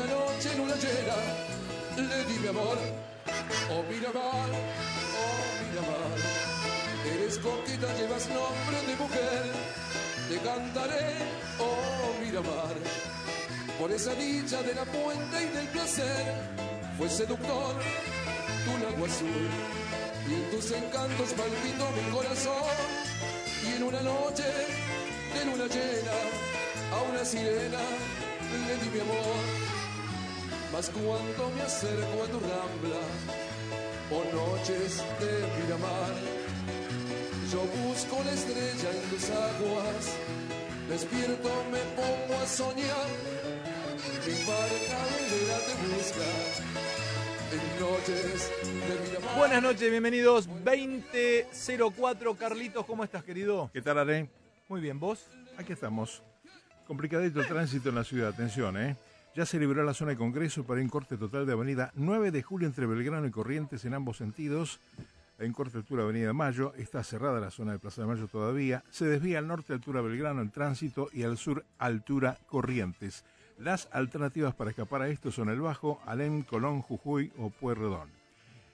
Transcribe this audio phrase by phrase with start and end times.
[0.00, 1.16] Una noche en una llena,
[1.96, 2.78] le di mi amor,
[3.70, 4.50] oh Miramar,
[5.20, 6.18] oh Miramar.
[7.14, 9.42] Eres coqueta, llevas nombre de mujer.
[10.28, 11.16] Te cantaré,
[11.58, 12.74] oh Miramar,
[13.78, 16.34] por esa dicha de la puente y del placer.
[16.96, 17.74] Fue seductor
[18.64, 19.48] tu lago azul
[20.28, 22.76] y en tus encantos palpitó mi corazón.
[23.66, 24.44] Y en una noche
[25.34, 26.16] de luna llena
[26.92, 27.80] a una sirena
[28.66, 29.69] le di mi amor.
[30.72, 33.02] Mas cuando me acerco a tu rambla,
[34.08, 36.14] por noches de Miramar,
[37.50, 40.16] yo busco la estrella en tus aguas,
[40.88, 43.08] despierto me pongo a soñar,
[44.24, 46.28] mi barca velera te busca
[47.52, 49.38] en noches de Miramar.
[49.38, 50.48] Buenas noches, bienvenidos.
[50.64, 53.70] 2004, Carlitos, ¿cómo estás, querido?
[53.72, 54.30] ¿Qué tal, Are?
[54.68, 55.26] Muy bien, ¿vos?
[55.58, 56.22] Aquí estamos.
[56.86, 58.96] Complicadito el tránsito en la ciudad, atención, ¿eh?
[59.40, 62.42] Ya se liberó la zona de Congreso para un corte total de avenida 9 de
[62.42, 64.80] julio entre Belgrano y Corrientes en ambos sentidos.
[65.38, 68.84] En corte altura Avenida Mayo, está cerrada la zona de Plaza de Mayo todavía.
[68.90, 73.24] Se desvía al norte altura Belgrano el tránsito y al sur altura Corrientes.
[73.56, 78.10] Las alternativas para escapar a esto son el Bajo, Alem, Colón, Jujuy o Pueyrredón.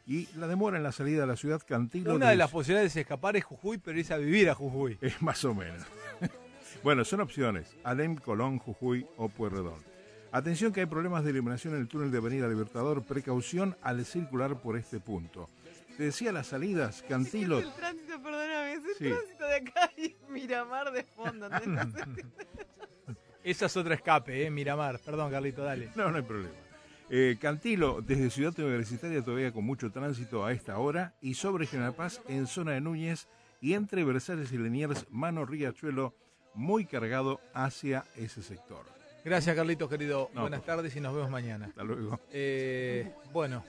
[0.04, 2.12] Y la demora en la salida de la ciudad Cantilo...
[2.12, 4.98] Una de des- las posibilidades de escapar es Jujuy, pero es a vivir a Jujuy.
[5.00, 5.86] Es más o menos.
[6.82, 7.76] bueno, son opciones.
[7.84, 9.94] Alem, Colón, Jujuy o Pueyrredón.
[10.36, 13.02] Atención que hay problemas de iluminación en el túnel de Avenida Libertador.
[13.02, 15.48] Precaución al circular por este punto.
[15.96, 17.58] Te decía las salidas, Cantilo...
[17.58, 19.08] El tránsito, perdóname, es el Sí.
[19.14, 21.48] tránsito de acá y Miramar de fondo.
[23.44, 24.50] Esa es otra escape, ¿eh?
[24.50, 25.00] Miramar.
[25.02, 25.90] Perdón, Carlito, dale.
[25.94, 26.52] No, no hay problema.
[27.08, 31.94] Eh, Cantilo, desde Ciudad Universitaria todavía con mucho tránsito a esta hora y sobre General
[31.94, 33.26] Paz en zona de Núñez
[33.62, 36.14] y entre Versalles y Leniers, Mano Riachuelo,
[36.52, 38.95] muy cargado hacia ese sector.
[39.26, 40.30] Gracias, Carlitos, querido.
[40.34, 41.66] No, Buenas por tardes y nos vemos mañana.
[41.66, 42.20] Hasta luego.
[42.30, 43.64] Eh, bueno.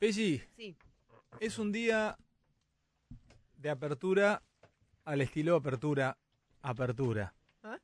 [0.00, 0.76] Pesci, Sí,
[1.38, 2.18] es un día
[3.56, 4.42] de apertura
[5.04, 6.18] al estilo apertura,
[6.60, 7.32] apertura.
[7.62, 7.78] ¿Ah?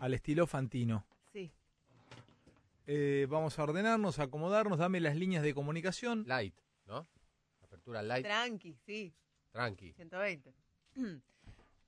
[0.00, 1.04] Al estilo Fantino.
[1.30, 1.52] sí.
[2.86, 6.24] Eh, vamos a ordenarnos, a acomodarnos, dame las líneas de comunicación.
[6.26, 6.54] Light,
[6.86, 7.06] ¿no?
[7.62, 9.12] Apertura light, Tranqui, sí.
[9.52, 9.92] tranqui.
[9.92, 10.54] 120.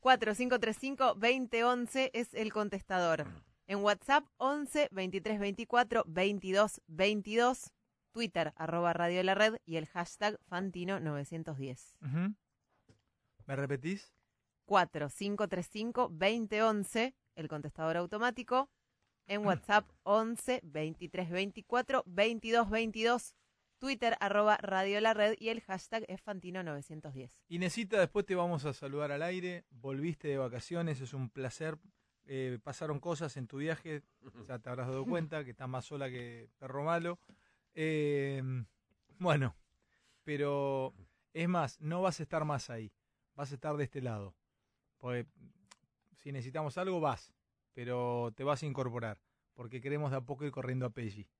[0.00, 3.26] 4535-2011 es el contestador.
[3.66, 7.72] En WhatsApp 11 23 24 22 22.
[8.12, 11.94] Twitter arroba Radio La Red y el hashtag Fantino910.
[12.00, 12.34] Ujú.
[13.46, 14.12] ¿Me repetís?
[14.66, 18.68] 4535-2011, el contestador automático.
[19.26, 23.36] En WhatsApp 11 23 24 22 22.
[23.80, 27.30] Twitter arroba Radio La Red y el hashtag es Fantino910.
[27.48, 29.64] Inesita, después te vamos a saludar al aire.
[29.70, 31.78] Volviste de vacaciones, es un placer.
[32.26, 34.02] Eh, pasaron cosas en tu viaje,
[34.46, 37.18] ya te habrás dado cuenta que estás más sola que perro malo.
[37.74, 38.42] Eh,
[39.18, 39.56] bueno,
[40.24, 40.92] pero
[41.32, 42.92] es más, no vas a estar más ahí,
[43.34, 44.36] vas a estar de este lado.
[44.98, 45.26] Porque
[46.18, 47.32] si necesitamos algo, vas,
[47.72, 49.22] pero te vas a incorporar,
[49.54, 51.30] porque queremos de a poco ir corriendo a Peggy.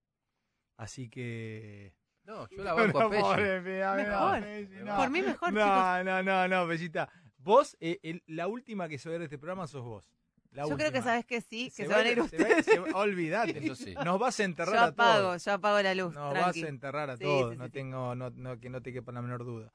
[0.79, 2.00] Así que
[2.31, 3.23] No, yo la banco a Pesci.
[3.23, 4.97] Mejor.
[4.97, 6.05] Por mí mejor, no, chicos.
[6.05, 7.09] No, no, no, Bellita.
[7.39, 10.11] Vos, eh, el- la última que se va a ver este programa sos vos.
[10.53, 12.25] La Yo creo que sabes que sí, que se, va van a ir se va-
[12.27, 12.65] ustedes.
[12.67, 13.59] se va- olvidate.
[13.65, 13.95] Eso sí.
[14.05, 15.45] Nos vas a enterrar Yo a apago, todos.
[15.45, 16.13] yo apago la luz.
[16.15, 16.61] Nos tranqui.
[16.61, 17.53] vas a enterrar a Sí, todos.
[17.53, 17.73] sí, no sí, sí.
[17.73, 19.73] tengo, no, no- que no te quepa la menor duda.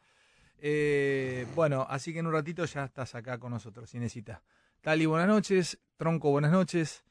[0.59, 4.41] Eh, bueno, así que en un ratito ya estás acá con nosotros, Inesita.
[4.81, 5.79] Tali, buenas noches.
[5.97, 7.03] Tronco, buenas noches.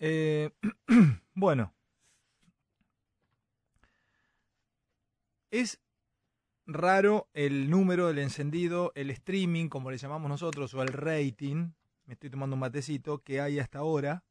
[0.00, 0.50] Eh,
[1.34, 1.72] bueno.
[5.50, 5.80] Es
[6.66, 11.70] raro el número, el encendido, el streaming, como le llamamos nosotros, o el rating,
[12.04, 14.24] me estoy tomando un matecito, que hay hasta ahora.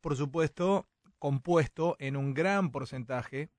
[0.00, 0.86] Por supuesto,
[1.18, 3.50] compuesto en un gran porcentaje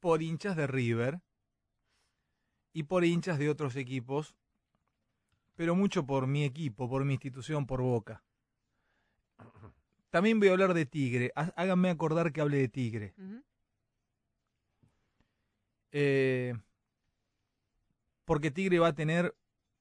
[0.00, 1.20] por hinchas de River,
[2.72, 4.36] y por hinchas de otros equipos,
[5.54, 8.22] pero mucho por mi equipo, por mi institución, por Boca.
[10.10, 11.32] También voy a hablar de Tigre.
[11.34, 13.14] Há- Háganme acordar que hable de Tigre.
[15.98, 16.52] Eh,
[18.26, 19.34] porque Tigre va a tener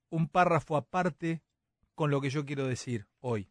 [0.10, 1.42] un párrafo aparte
[1.94, 3.50] con lo que yo quiero decir hoy.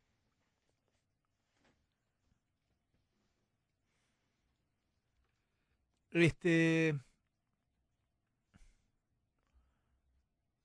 [6.13, 6.99] Este.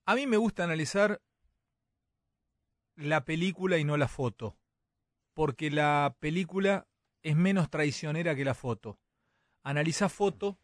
[0.06, 1.22] A mí me gusta analizar
[2.96, 4.58] la película y no la foto.
[5.34, 6.88] Porque la película
[7.24, 8.98] es menos traicionera que la foto.
[9.64, 10.58] Analiza foto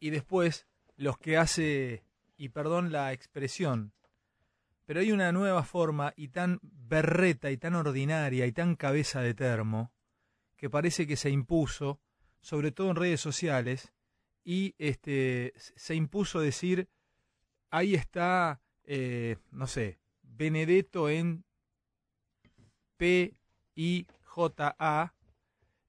[0.00, 0.66] y después
[0.96, 2.02] los que hace,
[2.36, 3.92] y perdón la expresión,
[4.86, 9.34] pero hay una nueva forma y tan berreta y tan ordinaria y tan cabeza de
[9.34, 9.92] termo
[10.56, 12.00] que parece que se impuso,
[12.40, 13.92] sobre todo en redes sociales,
[14.42, 16.88] y este se impuso decir
[17.70, 21.44] ahí está, eh, no sé, Benedetto en
[22.96, 23.36] P
[23.76, 25.14] I J A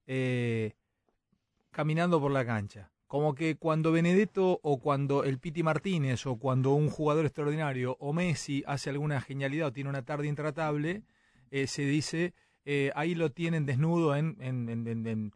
[0.06, 0.76] eh,
[1.70, 2.91] caminando por la cancha.
[3.12, 8.14] Como que cuando Benedetto o cuando el Piti Martínez o cuando un jugador extraordinario o
[8.14, 11.02] Messi hace alguna genialidad o tiene una tarde intratable,
[11.50, 12.32] eh, se dice,
[12.64, 15.32] eh, ahí lo tienen desnudo en, en- en- en-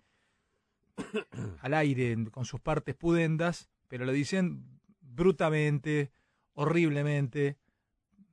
[1.60, 6.12] al aire con sus partes pudendas, pero lo dicen brutamente,
[6.54, 7.58] horriblemente,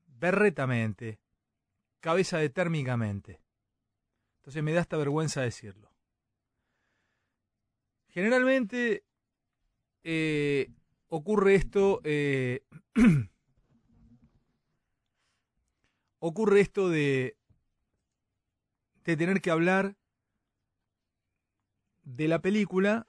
[0.08, 1.20] berretamente,
[2.00, 3.42] cabeza de térmicamente.
[4.38, 5.92] Entonces me da esta vergüenza decirlo.
[8.08, 9.04] Generalmente
[10.04, 10.70] eh,
[11.10, 12.62] ocurre esto, eh,
[16.20, 17.38] ocurre esto de,
[19.06, 19.96] de tener que hablar
[22.04, 23.08] de la película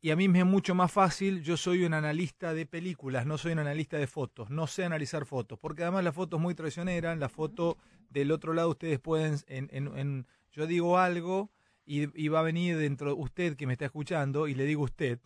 [0.00, 3.38] y a mí me es mucho más fácil, yo soy un analista de películas, no
[3.38, 6.54] soy un analista de fotos, no sé analizar fotos, porque además la foto es muy
[6.54, 7.78] traicionera, la foto
[8.10, 11.50] del otro lado ustedes pueden, en, en- yo digo algo
[11.86, 15.20] y, y va a venir dentro usted que me está escuchando y le digo usted,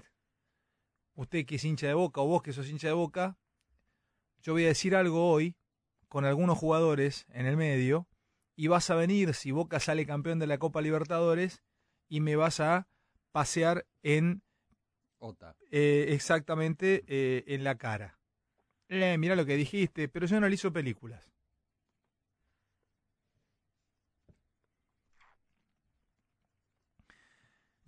[1.20, 3.36] usted que es hincha de boca o vos que sos hincha de boca,
[4.40, 5.54] yo voy a decir algo hoy
[6.08, 8.08] con algunos jugadores en el medio
[8.56, 11.62] y vas a venir si Boca sale campeón de la Copa Libertadores
[12.08, 12.88] y me vas a
[13.32, 14.42] pasear en
[15.18, 15.56] Ota.
[15.70, 18.18] eh, exactamente eh, en la cara.
[18.88, 21.30] Eh, mira lo que dijiste, pero yo analizo películas.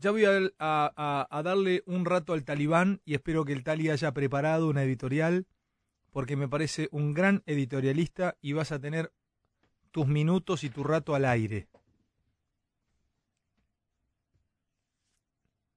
[0.02, 4.68] Ya voy a, darle un rato al talibán y espero que el Tali haya preparado
[4.68, 5.46] una editorial
[6.10, 9.12] porque me parece un gran editorialista y vas a tener
[9.92, 11.68] tus minutos y tu rato al aire.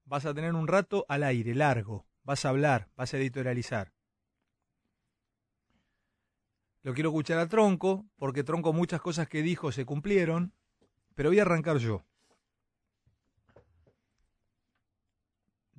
[0.05, 2.07] Vas a tener un rato al aire, largo.
[2.23, 3.93] Vas a hablar, vas a editorializar.
[6.81, 10.51] Lo quiero escuchar a Tronco, porque Tronco muchas cosas que dijo se cumplieron,
[11.13, 12.07] pero voy a arrancar yo.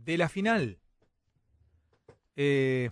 [0.06, 0.78] De la final,
[2.36, 2.90] eh,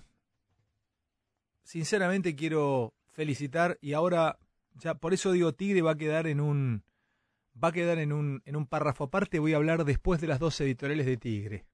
[1.63, 4.41] sinceramente quiero felicitar y ahora,
[4.73, 6.83] ya por eso digo Tigre va a quedar en un,
[7.63, 10.41] va a quedar en un, en un párrafo aparte, voy a hablar después de las
[10.41, 11.67] dos editoriales de Tigre.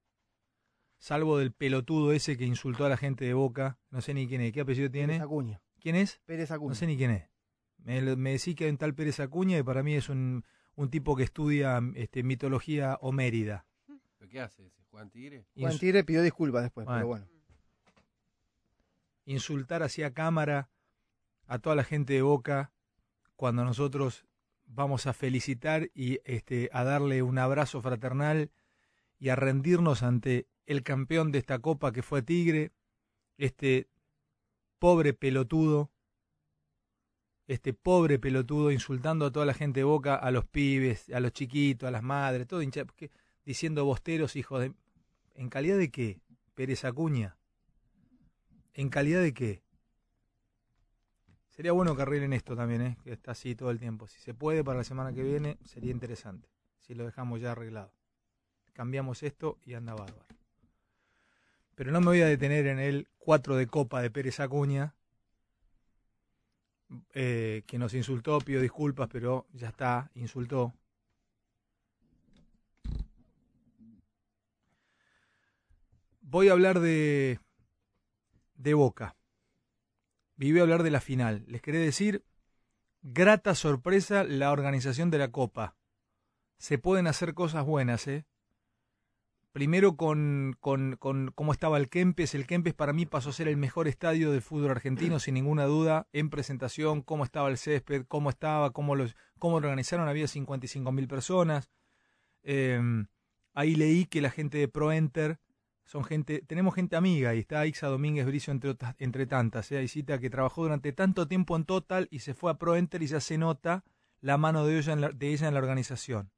[0.98, 4.42] Salvo del pelotudo ese que insultó a la gente de Boca, no sé ni quién
[4.42, 5.14] es, ¿qué apellido tiene?
[5.14, 5.62] Pérez Acuña.
[5.80, 6.20] ¿Quién es?
[6.26, 6.68] Pérez Acuña.
[6.68, 7.30] No sé ni quién es.
[7.78, 10.90] Me, me decís que hay un tal Pérez Acuña y para mí es un, un
[10.90, 13.64] tipo que estudia este, mitología homérida.
[14.20, 14.82] ¿Pero qué hace ese?
[14.90, 15.46] ¿Juan Tigre?
[15.56, 16.98] Juan Tigre pidió disculpas después, Bueno.
[16.98, 17.26] pero bueno.
[19.24, 20.68] insultar hacia cámara
[21.46, 22.72] a toda la gente de Boca
[23.36, 24.26] cuando nosotros
[24.66, 28.50] vamos a felicitar y este, a darle un abrazo fraternal
[29.18, 32.72] y a rendirnos ante el campeón de esta copa que fue Tigre,
[33.38, 33.88] este
[34.78, 35.90] pobre pelotudo,
[37.46, 41.32] este pobre pelotudo insultando a toda la gente de Boca, a los pibes, a los
[41.32, 43.10] chiquitos, a las madres, todo hincha, porque-
[43.44, 44.72] diciendo bosteros, hijos de...
[45.34, 46.20] ¿En calidad de qué?
[46.54, 47.36] Pérez Acuña.
[48.74, 49.62] ¿En calidad de qué?
[51.48, 52.96] Sería bueno que arreglen esto también, ¿eh?
[53.02, 54.06] que está así todo el tiempo.
[54.06, 56.48] Si se puede para la semana que viene, sería interesante.
[56.78, 57.92] Si lo dejamos ya arreglado.
[58.72, 60.26] Cambiamos esto y anda bárbaro.
[61.74, 64.94] Pero no me voy a detener en el 4 de copa de Pérez Acuña,
[67.14, 70.74] eh, que nos insultó, pido disculpas, pero ya está, insultó.
[76.30, 77.40] Voy a hablar de,
[78.54, 79.16] de Boca.
[80.38, 81.44] Y voy a hablar de la final.
[81.48, 82.24] Les quería decir,
[83.02, 85.74] grata sorpresa la organización de la Copa.
[86.56, 88.26] Se pueden hacer cosas buenas, ¿eh?
[89.50, 92.36] primero con, con, con cómo estaba el Kempes.
[92.36, 95.64] El Kempes para mí pasó a ser el mejor estadio del fútbol argentino, sin ninguna
[95.64, 100.28] duda, en presentación, cómo estaba el césped, cómo estaba, cómo, los, cómo lo organizaron, había
[100.28, 101.72] 55 mil personas.
[102.44, 102.80] Eh,
[103.52, 105.40] ahí leí que la gente de ProEnter
[105.90, 109.88] son gente, tenemos gente amiga, y está Ixa Domínguez Bricio entre, entre tantas, ¿eh?
[109.88, 113.18] cita que trabajó durante tanto tiempo en Total y se fue a ProEnter y ya
[113.18, 113.82] se nota
[114.20, 116.30] la mano de ella en la, de ella en la organización.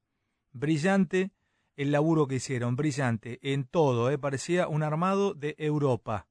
[0.53, 1.33] Brillante
[1.77, 4.17] el laburo que hicieron, brillante, en todo, ¿eh?
[4.17, 6.29] parecía un armado de Europa.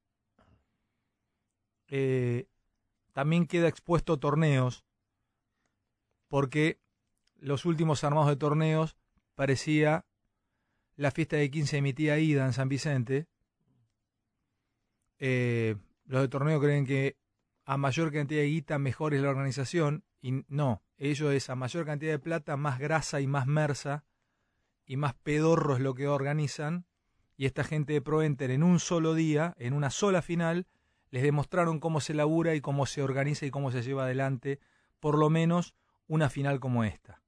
[1.86, 2.48] Eh,
[3.12, 4.84] también queda expuesto torneos,
[6.26, 6.80] porque
[7.36, 8.96] los últimos armados de torneos
[9.36, 10.06] parecía
[10.96, 13.26] la fiesta de 15 de mi tía Ida en San Vicente.
[15.18, 17.16] Eh, los de torneo creen que
[17.64, 21.86] a mayor cantidad de guita mejor es la organización y no, ello es a mayor
[21.86, 24.04] cantidad de plata más grasa y más mersa
[24.84, 26.86] y más pedorro es lo que organizan
[27.36, 30.66] y esta gente de ProEnter en un solo día, en una sola final,
[31.10, 34.60] les demostraron cómo se labura y cómo se organiza y cómo se lleva adelante
[35.00, 35.74] por lo menos
[36.06, 37.22] una final como esta.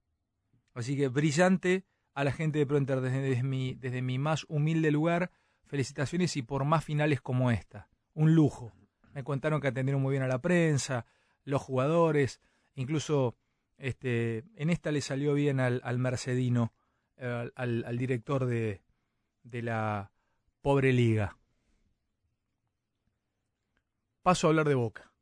[0.75, 4.91] Así que brillante a la gente de ProEnter desde, desde, mi, desde mi más humilde
[4.91, 5.31] lugar.
[5.67, 7.89] Felicitaciones y por más finales como esta.
[8.15, 8.73] Un lujo.
[9.13, 11.07] Me contaron que atendieron muy bien a la prensa,
[11.45, 12.41] los jugadores,
[12.75, 13.37] incluso
[13.77, 16.73] este, en esta le salió bien al, al Mercedino,
[17.19, 18.83] al, al, al, director de,
[19.43, 20.11] de la
[20.63, 21.39] pobre liga.
[24.23, 25.13] Paso a hablar de Boca.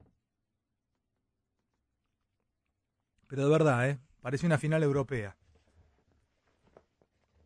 [3.26, 3.98] Pero de verdad, ¿eh?
[4.20, 5.36] Parece una final europea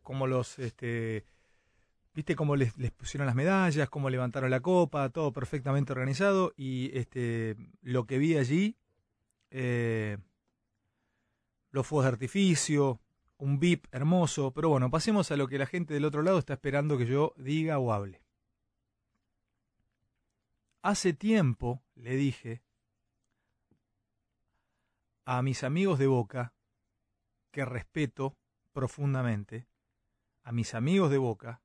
[0.07, 1.27] cómo los, este,
[2.15, 6.97] viste cómo les, les, pusieron las medallas, cómo levantaron la copa, todo perfectamente organizado y
[6.97, 8.77] este, lo que vi allí,
[9.51, 10.19] eh,
[11.73, 13.01] los fuegos de artificio,
[13.39, 16.53] un VIP hermoso, pero bueno, pasemos a lo que la gente del otro lado está
[16.53, 18.23] esperando que yo diga o hable.
[20.83, 22.63] Hace tiempo le dije
[25.25, 26.55] a mis amigos de Boca,
[27.51, 28.37] que respeto
[28.73, 29.67] profundamente,
[30.47, 31.61] a mis amigos de Boca,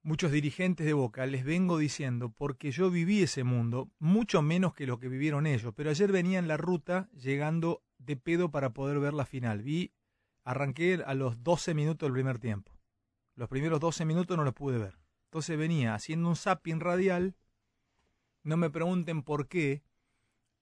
[0.00, 4.86] muchos dirigentes de Boca, les vengo diciendo, porque yo viví ese mundo, mucho menos que
[4.86, 8.98] lo que vivieron ellos, pero ayer venía en la ruta llegando de pedo para poder
[8.98, 9.62] ver la final.
[9.62, 9.92] Vi,
[10.42, 12.72] arranqué a los 12 minutos del primer tiempo.
[13.34, 14.98] Los primeros 12 minutos no los pude ver.
[15.24, 17.36] Entonces venía haciendo un zapping radial,
[18.42, 19.82] no me pregunten por qué,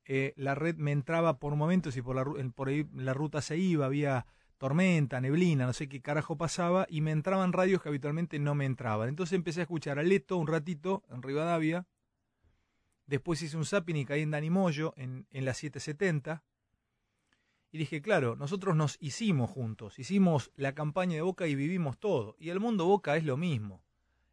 [0.04, 3.56] eh, la red me entraba por momentos y por, la, por ahí la ruta se
[3.56, 4.26] iba, había
[4.58, 8.66] tormenta, neblina, no sé qué carajo pasaba, y me entraban radios que habitualmente no me
[8.66, 9.08] entraban.
[9.08, 11.86] Entonces empecé a escuchar a Leto un ratito en Rivadavia,
[13.06, 16.42] después hice un zapping y caí en Danimoyo en, en la 770,
[17.70, 22.36] y dije, claro, nosotros nos hicimos juntos, hicimos la campaña de Boca y vivimos todo,
[22.38, 23.82] y el mundo Boca es lo mismo.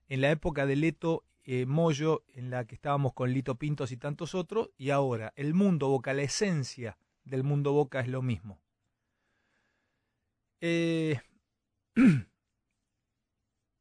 [0.08, 3.98] En la época de Leto eh, Moyo, en la que estábamos con Lito Pintos y
[3.98, 8.61] tantos otros, y ahora el mundo Boca, la esencia del mundo Boca es lo mismo.
[10.62, 11.20] Eh,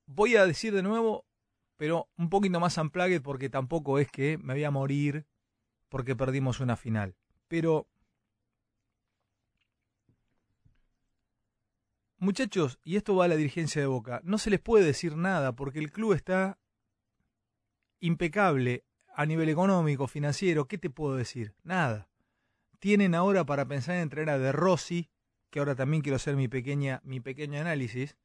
[0.06, 1.26] voy a decir de nuevo,
[1.76, 5.26] pero un poquito más unplugged porque tampoco es que me voy a morir
[5.88, 7.16] porque perdimos una final.
[7.48, 7.86] Pero,
[12.16, 15.54] muchachos, y esto va a la dirigencia de Boca, no se les puede decir nada
[15.54, 16.58] porque el club está
[18.00, 18.84] impecable
[19.14, 20.66] a nivel económico, financiero.
[20.66, 21.54] ¿Qué te puedo decir?
[21.62, 22.08] Nada.
[22.78, 25.10] Tienen ahora para pensar en traer a De Rossi,
[25.50, 28.16] que ahora también quiero hacer mi pequeña mi pequeño análisis,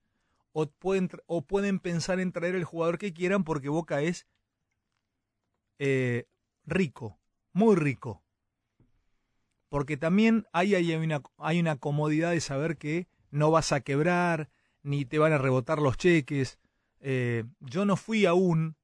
[0.58, 4.25] o pueden, o pueden pensar en traer el jugador que quieran porque Boca es
[5.79, 6.27] eh,
[6.65, 7.20] rico,
[7.51, 8.24] muy rico.
[9.67, 14.50] Porque también hay, hay, una, hay una comodidad de saber que no vas a quebrar,
[14.82, 16.58] ni te van a rebotar los cheques.
[17.01, 18.77] Eh, yo no fui aún,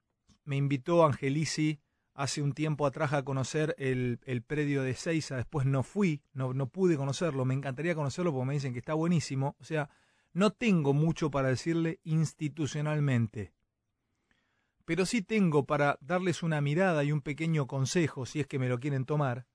[0.44, 1.80] me invitó Angelici
[2.14, 6.52] hace un tiempo atrás a conocer el, el predio de Seiza, después no fui, no,
[6.52, 9.90] no pude conocerlo, me encantaría conocerlo porque me dicen que está buenísimo, o sea,
[10.32, 13.52] no tengo mucho para decirle institucionalmente,
[14.84, 18.68] pero sí tengo para darles una mirada y un pequeño consejo, si es que me
[18.68, 19.46] lo quieren tomar,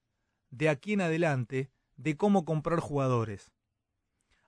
[0.49, 3.51] de aquí en adelante, de cómo comprar jugadores.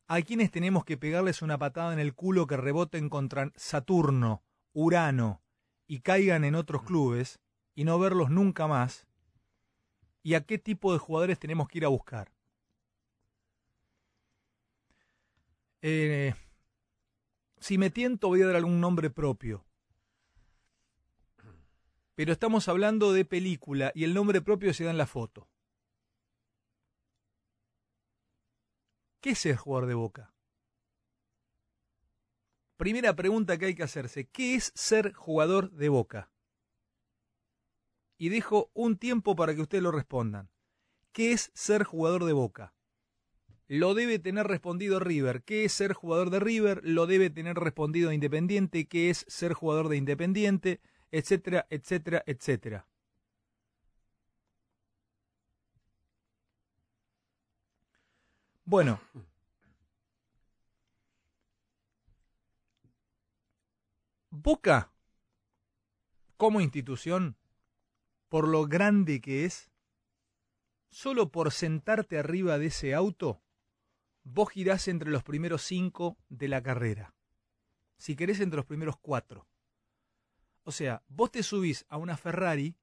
[0.07, 5.43] A quienes tenemos que pegarles una patada en el culo que reboten contra Saturno, Urano
[5.85, 7.39] y caigan en otros clubes,
[7.79, 9.07] y no verlos nunca más?
[10.21, 12.29] ¿Y a qué tipo de jugadores tenemos que ir a buscar?
[15.81, 16.33] Eh,
[17.57, 19.65] si me tiento voy a dar algún nombre propio.
[22.15, 25.47] Pero estamos hablando de película y el nombre propio se da en la foto.
[29.21, 30.33] ¿Qué es el jugador de boca?
[32.75, 36.29] Primera pregunta que hay que hacerse, ¿qué es ser jugador de Boca?
[38.19, 40.49] Y dejo un tiempo para que ustedes lo respondan.
[41.13, 42.75] ¿Qué es ser jugador de Boca?
[43.67, 45.41] Lo debe tener respondido River.
[45.43, 46.81] ¿Qué es ser jugador de River?
[46.83, 48.87] Lo debe tener respondido Independiente.
[48.87, 50.81] ¿Qué es ser jugador de Independiente?
[51.11, 52.87] Etcétera, etcétera, etcétera.
[58.65, 58.99] Bueno.
[64.31, 64.91] Boca,
[66.37, 67.35] como institución,
[68.29, 69.69] por lo grande que es,
[70.89, 73.41] solo por sentarte arriba de ese auto,
[74.23, 77.13] vos girás entre los primeros cinco de la carrera.
[77.97, 79.47] Si querés, entre los primeros cuatro.
[80.63, 82.75] O sea, vos te subís a una Ferrari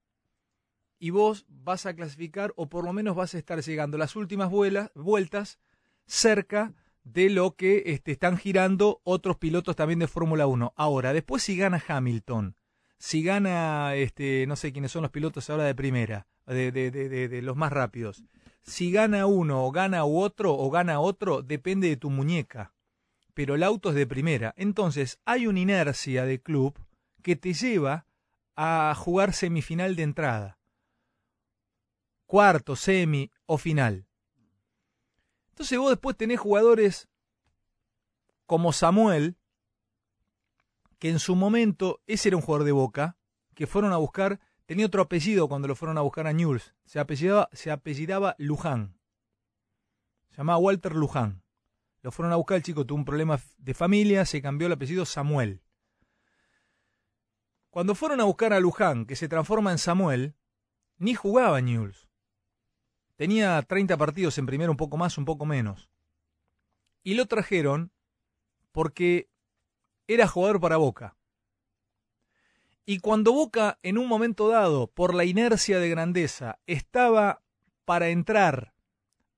[0.99, 4.50] y vos vas a clasificar o por lo menos vas a estar llegando las últimas
[4.50, 5.59] vueltas
[6.07, 6.75] cerca
[7.05, 10.75] de lo que este, están girando otros pilotos también de Fórmula 1.
[10.76, 12.57] Ahora, después si gana Hamilton,
[12.99, 17.29] si gana, este, no sé quiénes son los pilotos ahora de primera, de, de, de,
[17.29, 18.25] de, los más rápidos,
[18.62, 22.73] si gana uno o gana otro o gana otro, depende de tu muñeca.
[23.35, 24.55] Pero el auto es de primera.
[24.57, 26.75] Entonces, hay una inercia de club
[27.23, 28.07] que te lleva
[28.57, 30.59] a jugar semifinal de entrada.
[32.25, 34.07] Cuarto, semi o final.
[35.50, 37.09] Entonces vos después tenés jugadores
[38.47, 39.37] como Samuel,
[40.99, 43.17] que en su momento, ese era un jugador de Boca,
[43.55, 46.99] que fueron a buscar, tenía otro apellido cuando lo fueron a buscar a Newell's, se
[46.99, 48.99] apellidaba, se apellidaba Luján,
[50.31, 51.43] se llamaba Walter Luján.
[52.03, 55.05] Lo fueron a buscar, el chico tuvo un problema de familia, se cambió el apellido
[55.05, 55.62] Samuel.
[57.71, 60.37] Cuando fueron a buscar a Luján, que se transforma en Samuel,
[60.99, 62.07] ni jugaba Newell's.
[63.17, 65.91] Tenía 30 partidos en primero, un poco más, un poco menos.
[67.03, 67.93] Y lo trajeron
[68.73, 69.31] porque
[70.09, 71.17] era jugador para Boca.
[72.85, 77.42] Y cuando Boca, en un momento dado, por la inercia de grandeza, estaba
[77.85, 78.75] para entrar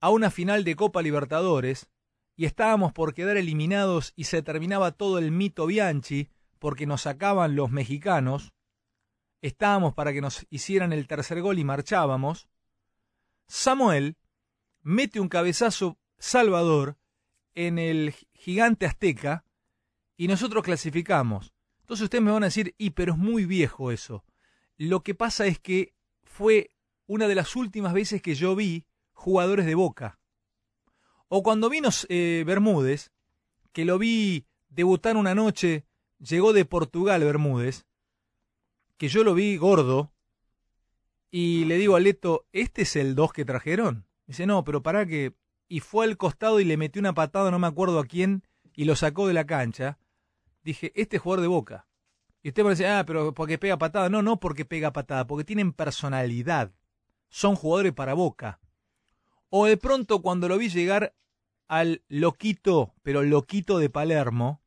[0.00, 1.88] a una final de Copa Libertadores,
[2.37, 6.28] y estábamos por quedar eliminados y se terminaba todo el mito Bianchi,
[6.61, 8.52] porque nos sacaban los mexicanos,
[9.42, 12.48] estábamos para que nos hicieran el tercer gol y marchábamos,
[13.48, 14.16] Samuel
[14.83, 16.96] mete un cabezazo salvador
[17.54, 19.44] en el gigante azteca
[20.18, 21.54] y nosotros clasificamos.
[21.81, 24.24] Entonces ustedes me van a decir, y pero es muy viejo eso.
[24.76, 26.72] Lo que pasa es que fue
[27.07, 30.18] una de las últimas veces que yo vi jugadores de Boca.
[31.28, 33.12] O cuando vino eh, Bermúdez,
[33.72, 35.87] que lo vi debutar una noche,
[36.18, 37.87] llegó de Portugal Bermúdez,
[38.96, 40.12] que yo lo vi gordo,
[41.31, 44.07] y le digo a Leto, ¿este es el 2 que trajeron?
[44.26, 45.35] Dice, no, pero para que...
[45.68, 48.42] Y fue al costado y le metió una patada, no me acuerdo a quién,
[48.74, 49.98] y lo sacó de la cancha.
[50.62, 51.86] Dije, este es jugador de boca.
[52.42, 54.08] Y usted me dice, ah, pero porque pega patada.
[54.08, 56.72] No, no porque pega patada, porque tienen personalidad.
[57.28, 58.60] Son jugadores para boca.
[59.50, 61.14] O de pronto cuando lo vi llegar
[61.66, 64.62] al loquito, pero loquito de Palermo,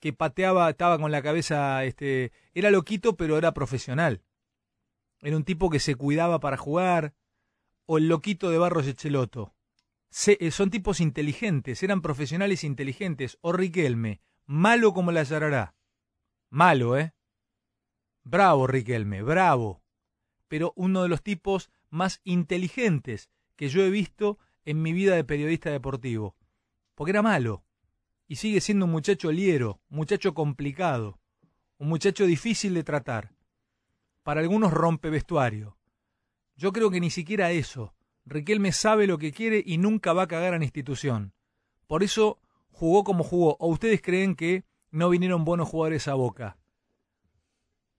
[0.00, 4.22] que pateaba, estaba con la cabeza, este, era loquito, pero era profesional.
[5.20, 7.14] Era un tipo que se cuidaba para jugar.
[7.86, 9.54] O el loquito de Barros Echeloto.
[10.26, 13.38] Eh, son tipos inteligentes, eran profesionales inteligentes.
[13.40, 15.74] O Riquelme, malo como la yarará.
[16.50, 17.12] Malo, ¿eh?
[18.22, 19.82] Bravo, Riquelme, bravo.
[20.48, 25.24] Pero uno de los tipos más inteligentes que yo he visto en mi vida de
[25.24, 26.36] periodista deportivo.
[26.94, 27.64] Porque era malo.
[28.28, 31.20] Y sigue siendo un muchacho liero, muchacho complicado,
[31.78, 33.36] un muchacho difícil de tratar
[34.26, 35.78] para algunos rompe vestuario.
[36.56, 37.94] Yo creo que ni siquiera eso.
[38.24, 41.32] Riquelme sabe lo que quiere y nunca va a cagar a la institución.
[41.86, 42.40] Por eso
[42.76, 43.56] jugó como jugó.
[43.58, 46.58] ¿O ustedes creen que no vinieron buenos jugadores a Boca?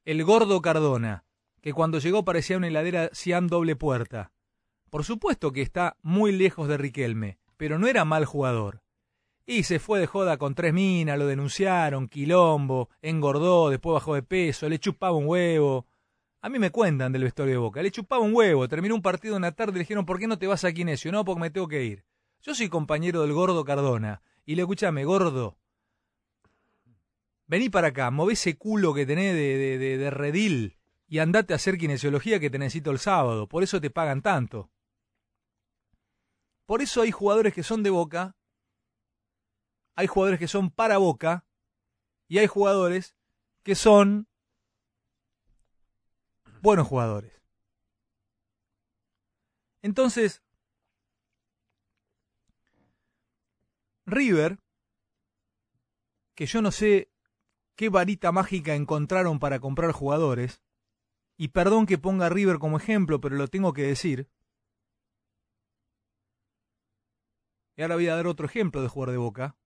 [0.05, 1.25] El gordo Cardona,
[1.61, 4.31] que cuando llegó parecía una heladera Cian doble puerta.
[4.89, 8.81] Por supuesto que está muy lejos de Riquelme, pero no era mal jugador.
[9.45, 14.23] Y se fue de joda con tres minas, lo denunciaron, quilombo, engordó, después bajó de
[14.23, 15.87] peso, le chupaba un huevo.
[16.41, 17.81] A mí me cuentan del vestuario de Boca.
[17.81, 18.67] Le chupaba un huevo.
[18.67, 21.11] Terminó un partido en la tarde le dijeron, ¿por qué no te vas a Quinesio?
[21.11, 22.05] No, porque me tengo que ir.
[22.41, 24.21] Yo soy compañero del gordo Cardona.
[24.47, 25.59] Y le escuchame, gordo.
[27.47, 31.57] Vení para acá, mové ese culo que tenés de, de, de, redil y andate a
[31.57, 33.49] hacer kinesiología que te necesito el sábado.
[33.49, 34.71] Por eso te pagan tanto.
[36.65, 38.37] Por eso hay jugadores que son de boca,
[39.95, 41.45] hay jugadores que son para boca
[42.29, 43.17] y hay jugadores
[43.63, 44.29] que son
[46.61, 47.33] buenos jugadores.
[49.81, 50.41] Entonces,
[54.07, 54.57] River
[56.33, 57.11] que yo no sé
[57.75, 60.61] qué varita mágica encontraron para comprar jugadores,
[61.35, 64.29] y perdón que ponga a River como ejemplo, pero lo tengo que decir.
[67.75, 69.57] Y ahora voy a dar otro ejemplo de jugador de Boca.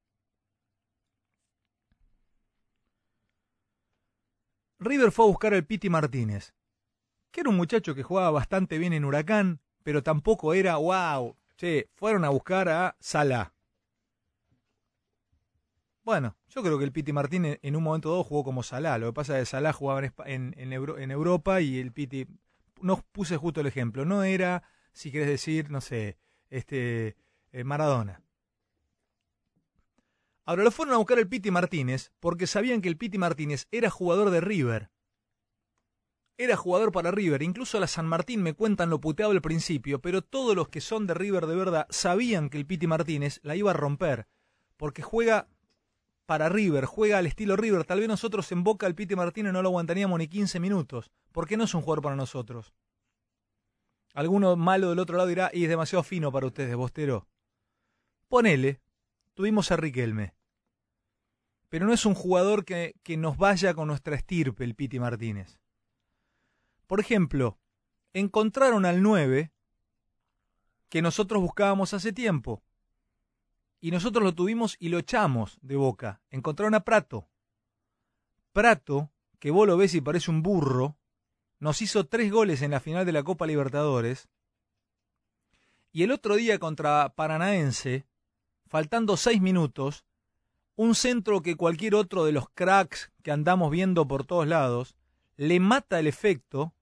[4.80, 6.54] River fue a buscar al Piti Martínez,
[7.32, 11.38] que era un muchacho que jugaba bastante bien en Huracán, pero tampoco era wow.
[11.58, 13.54] Che, fueron a buscar a Salah.
[16.04, 18.98] Bueno, yo creo que el Piti Martínez en un momento dado jugó como Salah.
[18.98, 22.28] Lo que pasa es que Salah jugaba en Europa y el Piti.
[22.82, 24.06] No puse justo el ejemplo.
[24.06, 26.18] No era, si querés decir, no sé,
[26.50, 27.16] este
[27.52, 28.22] eh, Maradona.
[30.46, 33.90] Ahora lo fueron a buscar el Piti Martínez porque sabían que el Piti Martínez era
[33.90, 34.90] jugador de River.
[36.38, 37.44] Era jugador para River.
[37.44, 41.06] Incluso la San Martín me cuentan lo puteado al principio, pero todos los que son
[41.06, 44.28] de River de verdad sabían que el Piti Martínez la iba a romper.
[44.78, 45.48] Porque juega
[46.32, 47.84] para River, juega al estilo River.
[47.84, 51.12] Tal vez nosotros en Boca al Piti Martínez no lo aguantaríamos ni 15 minutos.
[51.34, 52.74] porque no es un jugador para nosotros?
[54.14, 57.28] Alguno malo del otro lado dirá, y es demasiado fino para ustedes, Bostero.
[58.30, 58.80] Ponele,
[59.34, 60.34] tuvimos a Riquelme.
[61.68, 65.60] Pero no es un jugador que, que nos vaya con nuestra estirpe, el Piti Martínez.
[66.88, 67.60] Por ejemplo,
[68.14, 69.52] encontraron al 9
[70.88, 72.64] que nosotros buscábamos hace tiempo.
[73.82, 76.22] Y nosotros lo tuvimos y lo echamos de boca.
[76.30, 77.28] Encontraron a Prato.
[78.54, 80.98] Prato, que vos lo ves y parece un burro,
[81.60, 84.30] nos hizo tres goles en la final de la Copa Libertadores.
[85.92, 88.06] Y el otro día contra Paranaense,
[88.68, 90.06] faltando seis minutos,
[90.76, 94.96] un centro que cualquier otro de los cracks que andamos viendo por todos lados,
[95.38, 96.74] le mata el efecto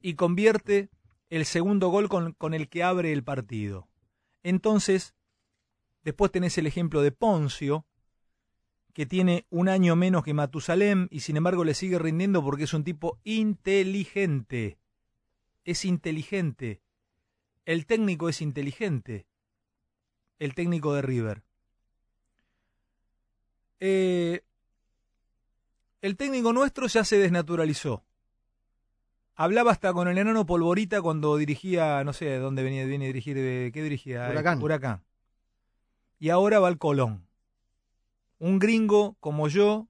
[0.00, 0.90] y convierte
[1.30, 3.88] el segundo gol con, con el que abre el partido.
[4.42, 5.14] Entonces,
[6.02, 7.86] después tenés el ejemplo de Poncio,
[8.92, 12.74] que tiene un año menos que Matusalem y sin embargo le sigue rindiendo porque es
[12.74, 14.78] un tipo inteligente.
[15.64, 16.82] Es inteligente.
[17.64, 19.26] El técnico es inteligente.
[20.38, 21.44] El técnico de River.
[23.78, 24.42] Eh,
[26.02, 28.04] el técnico nuestro ya se desnaturalizó.
[29.34, 33.36] Hablaba hasta con el enano Polvorita cuando dirigía, no sé, dónde venía, viene a dirigir,
[33.36, 34.28] ¿qué dirigía?
[34.30, 34.62] Huracán.
[34.62, 35.02] Huracán.
[36.20, 37.26] Y ahora va al Colón.
[38.38, 39.88] Un gringo como yo,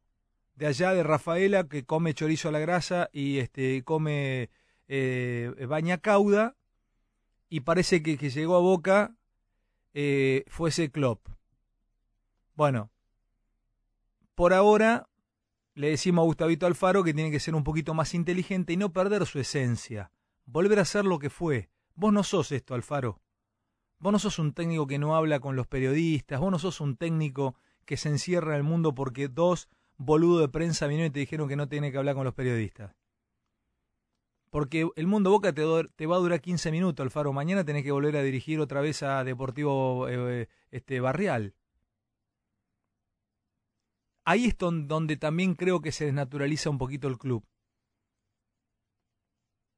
[0.54, 4.48] de allá de Rafaela, que come chorizo a la grasa y este come
[4.88, 6.56] eh, baña cauda,
[7.48, 9.16] y parece que, que llegó a Boca
[9.92, 11.28] eh, fuese Klopp.
[12.54, 12.90] Bueno,
[14.36, 15.08] por ahora
[15.74, 18.92] le decimos a Gustavito Alfaro que tiene que ser un poquito más inteligente y no
[18.92, 20.12] perder su esencia.
[20.44, 21.70] Volver a ser lo que fue.
[21.94, 23.20] Vos no sos esto, Alfaro.
[24.00, 26.40] Vos no sos un técnico que no habla con los periodistas.
[26.40, 30.48] Vos no sos un técnico que se encierra en el mundo porque dos boludos de
[30.48, 32.94] prensa vinieron y te dijeron que no tiene que hablar con los periodistas.
[34.50, 35.62] Porque el mundo Boca te,
[35.94, 37.32] te va a durar 15 minutos, Alfaro.
[37.32, 41.54] Mañana tenés que volver a dirigir otra vez a Deportivo eh, este, Barrial
[44.24, 47.44] ahí es don- donde también creo que se desnaturaliza un poquito el club.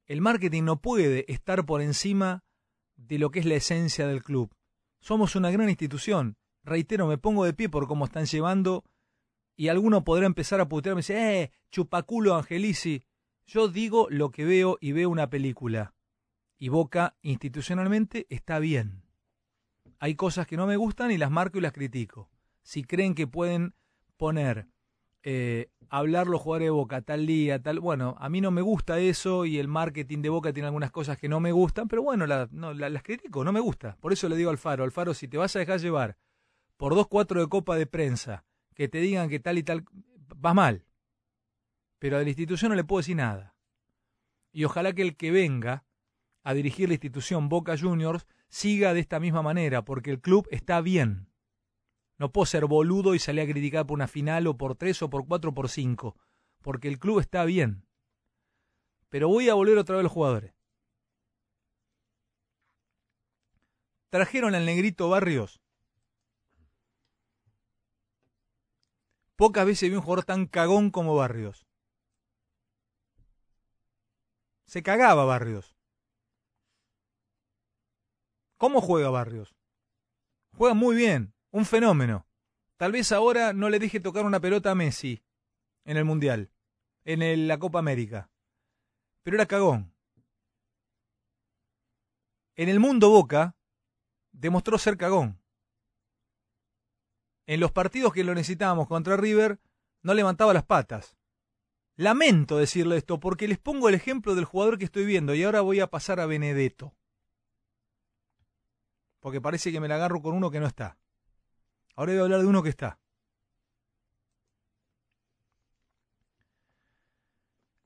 [0.07, 2.45] El marketing no puede estar por encima
[3.07, 4.55] de lo que es la esencia del club.
[5.01, 6.37] Somos una gran institución.
[6.65, 8.85] Reitero, me pongo de pie por cómo están llevando
[9.57, 13.05] y alguno podrá empezar a putearme y decir, eh, chupaculo Angelici.
[13.47, 15.95] Yo digo lo que veo y veo una película.
[16.59, 19.03] Y Boca institucionalmente está bien.
[19.99, 22.31] Hay cosas que no me gustan y las marco y las critico.
[22.63, 23.75] Si creen que pueden
[24.17, 24.69] poner,
[25.23, 28.99] eh, hablar los jugadores de Boca tal día, tal, bueno, a mí no me gusta
[28.99, 32.27] eso y el marketing de Boca tiene algunas cosas que no me gustan, pero bueno,
[32.27, 33.97] la- no, la- las critico, no me gusta.
[34.01, 36.17] Por eso le digo al Faro, Alfaro, si te vas a dejar llevar
[36.77, 39.85] por dos cuatro de copa de prensa, que te digan que tal y tal,
[40.37, 40.85] vas mal.
[41.99, 43.55] Pero a la institución no le puedo decir nada.
[44.53, 45.85] Y ojalá que el que venga
[46.43, 50.81] a dirigir la institución Boca Juniors siga de esta misma manera, porque el club está
[50.81, 51.29] bien.
[52.23, 55.11] No puedo ser boludo y salir a criticar por una final o por tres o
[55.11, 56.17] por cuatro o por cinco,
[56.61, 57.85] porque el club está bien.
[59.09, 60.55] Pero voy a volver otra vez a los jugadores.
[64.09, 65.61] Trajeron al negrito Barrios.
[69.35, 71.67] Pocas veces vi un jugador tan cagón como Barrios.
[74.67, 75.75] Se cagaba Barrios.
[78.59, 79.57] ¿Cómo juega Barrios?
[80.53, 82.27] Juega muy bien, un fenómeno.
[82.77, 85.23] Tal vez ahora no le deje tocar una pelota a Messi
[85.85, 86.51] en el Mundial,
[87.05, 88.31] en la Copa América.
[89.23, 89.95] Pero era cagón.
[92.57, 93.57] En el mundo Boca
[94.33, 95.39] demostró ser cagón.
[97.47, 99.61] en los partidos que lo necesitábamos contra River,
[100.03, 101.17] no levantaba las patas.
[101.97, 105.61] Lamento decirle esto porque les pongo el ejemplo del jugador que estoy viendo y ahora
[105.61, 106.95] voy a pasar a Benedetto.
[109.21, 110.99] Porque parece que me la agarro con uno que no está.
[111.95, 112.99] Ahora voy a hablar de uno que está.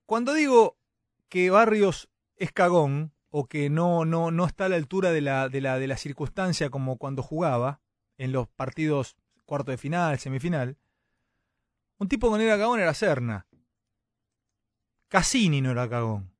[0.06, 0.78] Cuando digo
[1.28, 5.48] que Barrios es cagón o que no, no, no está a la altura de la,
[5.48, 7.80] de, la, de la circunstancia como cuando jugaba
[8.16, 10.76] en los partidos cuarto de final, semifinal,
[11.98, 13.46] un tipo que no era cagón era Serna.
[15.08, 16.35] Cassini no era cagón.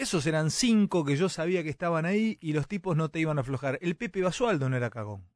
[0.00, 3.36] Esos eran cinco que yo sabía que estaban ahí y los tipos no te iban
[3.36, 3.78] a aflojar.
[3.82, 5.28] El Pepe Basualdo no era cagón.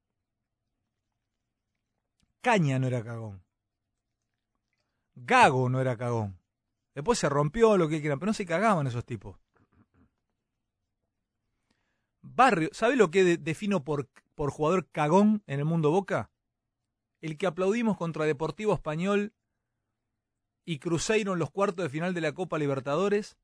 [2.40, 3.44] Caña no era cagón.
[5.16, 6.40] Gago no era cagón.
[6.94, 9.37] Después se rompió lo que quieran, pero no se cagaban esos tipos.
[12.22, 16.31] Barrio, ¿sabe lo que defino por, por jugador cagón en el mundo Boca?
[17.20, 19.35] El que aplaudimos contra Deportivo Español
[20.64, 23.37] y Cruzeiro en los cuartos de final de la Copa Libertadores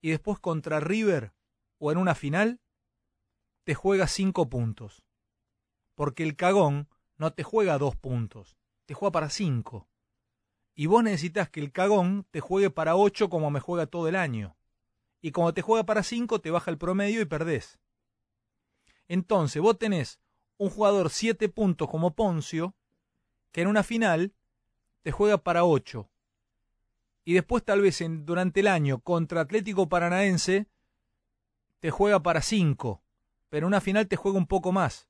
[0.00, 1.32] y después contra River
[1.78, 2.60] o en una final,
[3.64, 5.02] te juega cinco puntos.
[5.94, 9.88] Porque el cagón no te juega dos puntos, te juega para cinco.
[10.74, 14.16] Y vos necesitas que el cagón te juegue para ocho como me juega todo el
[14.16, 14.56] año.
[15.20, 17.80] Y como te juega para cinco, te baja el promedio y perdés.
[19.08, 20.20] Entonces, vos tenés
[20.58, 22.74] un jugador siete puntos como Poncio,
[23.52, 24.34] que en una final
[25.02, 26.10] te juega para ocho
[27.26, 30.68] y después tal vez durante el año contra Atlético Paranaense
[31.80, 33.02] te juega para cinco,
[33.48, 35.08] pero en una final te juega un poco más,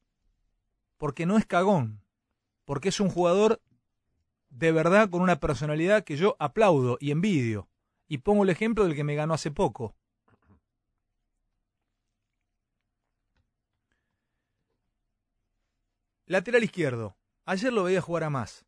[0.96, 2.02] porque no es cagón,
[2.64, 3.60] porque es un jugador
[4.48, 7.68] de verdad con una personalidad que yo aplaudo y envidio,
[8.08, 9.94] y pongo el ejemplo del que me ganó hace poco.
[16.24, 17.14] Lateral izquierdo.
[17.44, 18.64] Ayer lo veía jugar a más.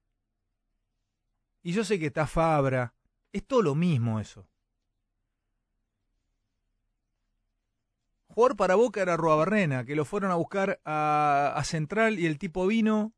[1.62, 2.94] Y yo sé que está Fabra,
[3.32, 4.46] es todo lo mismo eso.
[8.28, 12.66] Jugar para Boca era Barrena, que lo fueron a buscar a, Central y el tipo
[12.66, 13.12] vino.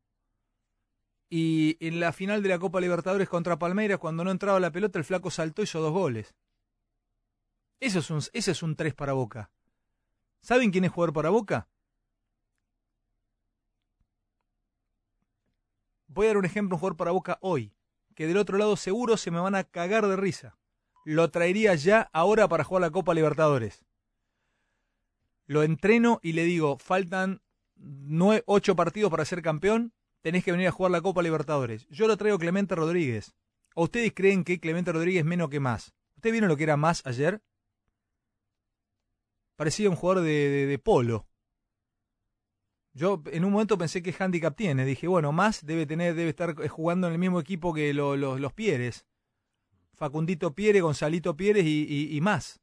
[1.29, 4.99] Y en la final de la Copa Libertadores contra Palmeiras, cuando no entraba la pelota,
[4.99, 6.35] el flaco saltó y hizo dos goles.
[7.79, 9.51] Eso es un, ese es un 3 para Boca.
[10.41, 11.69] ¿Saben quién es jugador para Boca?
[16.07, 17.73] Voy a dar un ejemplo, un jugador para Boca hoy
[18.21, 20.55] que del otro lado seguro se me van a cagar de risa.
[21.05, 23.83] Lo traería ya ahora para jugar la Copa Libertadores.
[25.47, 27.41] Lo entreno y le digo, faltan
[27.73, 31.87] nueve, ocho partidos para ser campeón, tenés que venir a jugar la Copa Libertadores.
[31.89, 33.33] Yo lo traigo Clemente Rodríguez.
[33.73, 35.91] ¿O ustedes creen que Clemente Rodríguez menos que más?
[36.15, 37.41] ¿Ustedes vieron lo que era más ayer?
[39.55, 41.25] Parecía un jugador de, de polo.
[42.93, 44.85] Yo en un momento pensé que handicap tiene.
[44.85, 49.05] Dije, bueno, más debe tener, debe estar jugando en el mismo equipo que los Pieres.
[49.93, 52.59] Facundito Pieres, Gonzalito Pieres y, más.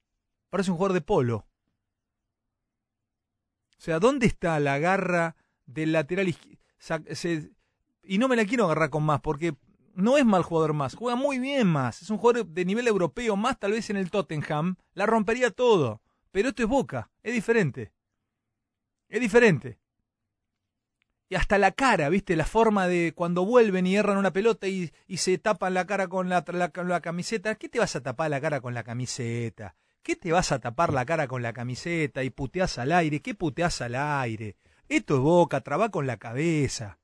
[0.50, 1.46] Parece un jugador de polo.
[3.78, 5.36] O sea, ¿dónde está la garra
[5.66, 6.58] del lateral izquierdo?
[8.02, 9.54] Y no me la quiero agarrar con más, porque
[9.94, 10.94] no es mal jugador más.
[10.94, 12.02] Juega muy bien más.
[12.02, 14.76] Es un jugador de nivel europeo más, tal vez en el Tottenham.
[14.94, 16.02] La rompería todo.
[16.32, 17.10] Pero esto es Boca.
[17.22, 17.92] Es diferente.
[19.08, 19.78] Es diferente
[21.30, 22.36] y hasta la cara, ¿viste?
[22.36, 26.28] La forma de cuando vuelven y erran una pelota y, se tapan la cara con
[26.28, 26.42] la,
[27.02, 27.54] camiseta.
[27.56, 29.74] ¿Qué te vas a tapar la cara con la camiseta?
[30.02, 33.20] ¿Qué te vas a tapar la cara con la camiseta y puteás al aire?
[33.20, 34.56] ¿Qué puteás al aire?
[34.88, 36.98] Esto es boca, traba con la cabeza.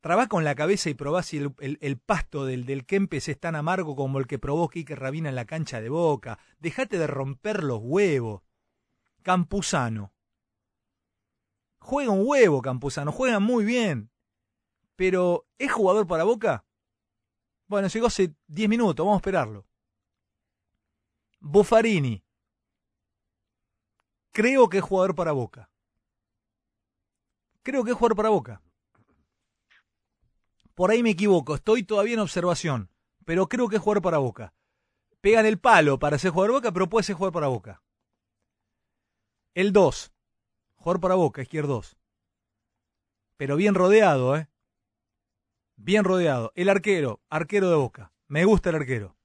[0.00, 3.96] Traba con la cabeza y probá si el, pasto del, del Kempes es tan amargo
[3.96, 6.38] como el que probó Quique Rabina en la cancha de boca.
[6.60, 8.42] Dejate de romper los huevos.
[9.22, 10.12] Campuzano
[11.82, 14.10] Juega un huevo Campuzano, juega muy bien.
[14.96, 16.64] Pero, ¿es jugador para Boca?
[17.66, 19.66] Bueno, llegó hace 10 minutos, vamos a esperarlo.
[21.40, 22.22] Buffarini.
[24.30, 25.70] Creo que es jugador para Boca.
[27.62, 28.62] Creo que es jugador para Boca.
[30.74, 32.90] Por ahí me equivoco, estoy todavía en observación,
[33.24, 34.54] pero creo que es jugador para Boca.
[35.20, 37.82] Pegan el palo para ser jugador Boca, pero puede ser jugador para Boca.
[39.54, 40.11] El 2.
[40.82, 41.96] Jugador para Boca, izquierdos.
[43.36, 44.48] Pero bien rodeado, ¿eh?
[45.76, 46.50] Bien rodeado.
[46.56, 48.12] El arquero, arquero de Boca.
[48.26, 49.16] Me gusta el arquero.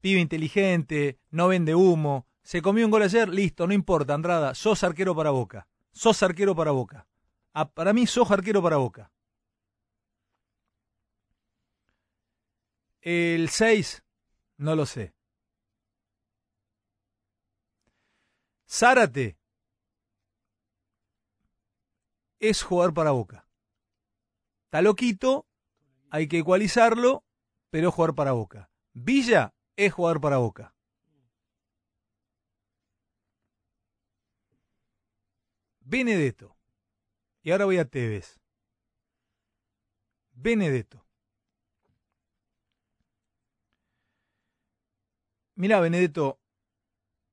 [0.00, 2.26] Pibe inteligente, no vende humo.
[2.42, 4.56] Se comió un gol ayer, listo, no importa, Andrada.
[4.56, 5.68] Sos arquero para Boca.
[5.92, 7.06] Sos arquero para Boca.
[7.52, 9.12] Ah, para mí sos arquero para Boca.
[13.00, 14.02] El 6,
[14.56, 15.14] no lo sé.
[18.68, 19.38] Zárate,
[22.48, 23.48] es jugar para Boca.
[24.66, 25.46] Está loquito,
[26.10, 27.24] hay que ecualizarlo,
[27.70, 28.70] pero jugar para Boca.
[28.92, 30.74] Villa es jugar para Boca.
[35.80, 36.56] Benedetto.
[37.42, 38.40] Y ahora voy a Tevez.
[40.32, 41.06] Benedetto.
[45.56, 46.40] Mirá, Benedetto,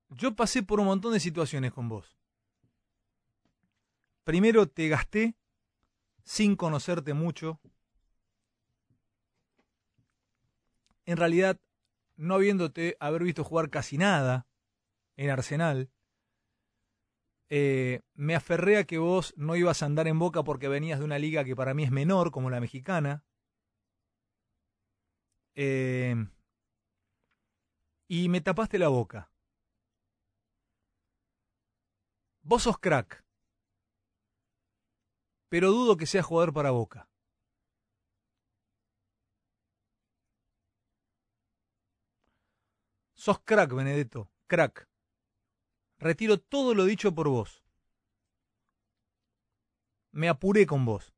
[0.10, 2.21] yo pasé por un montón de situaciones con vos.
[4.24, 5.36] Primero te gasté
[6.24, 7.60] sin conocerte mucho.
[11.06, 11.60] En realidad,
[12.16, 14.48] no habiéndote haber visto jugar casi nada
[15.18, 15.92] en Arsenal,
[17.54, 21.06] eh, me aferré a que vos no ibas a andar en boca porque venías de
[21.06, 23.26] una liga que para mí es menor, como la mexicana.
[25.56, 26.16] Eh,
[28.08, 29.30] y me tapaste la boca.
[32.44, 33.24] Vos sos crack,
[35.52, 37.10] pero dudo que seas jugador para boca.
[43.16, 44.88] Sos crack, Benedetto, crack.
[46.00, 47.66] Retiro todo lo dicho por vos.
[50.12, 51.14] Me apuré con vos.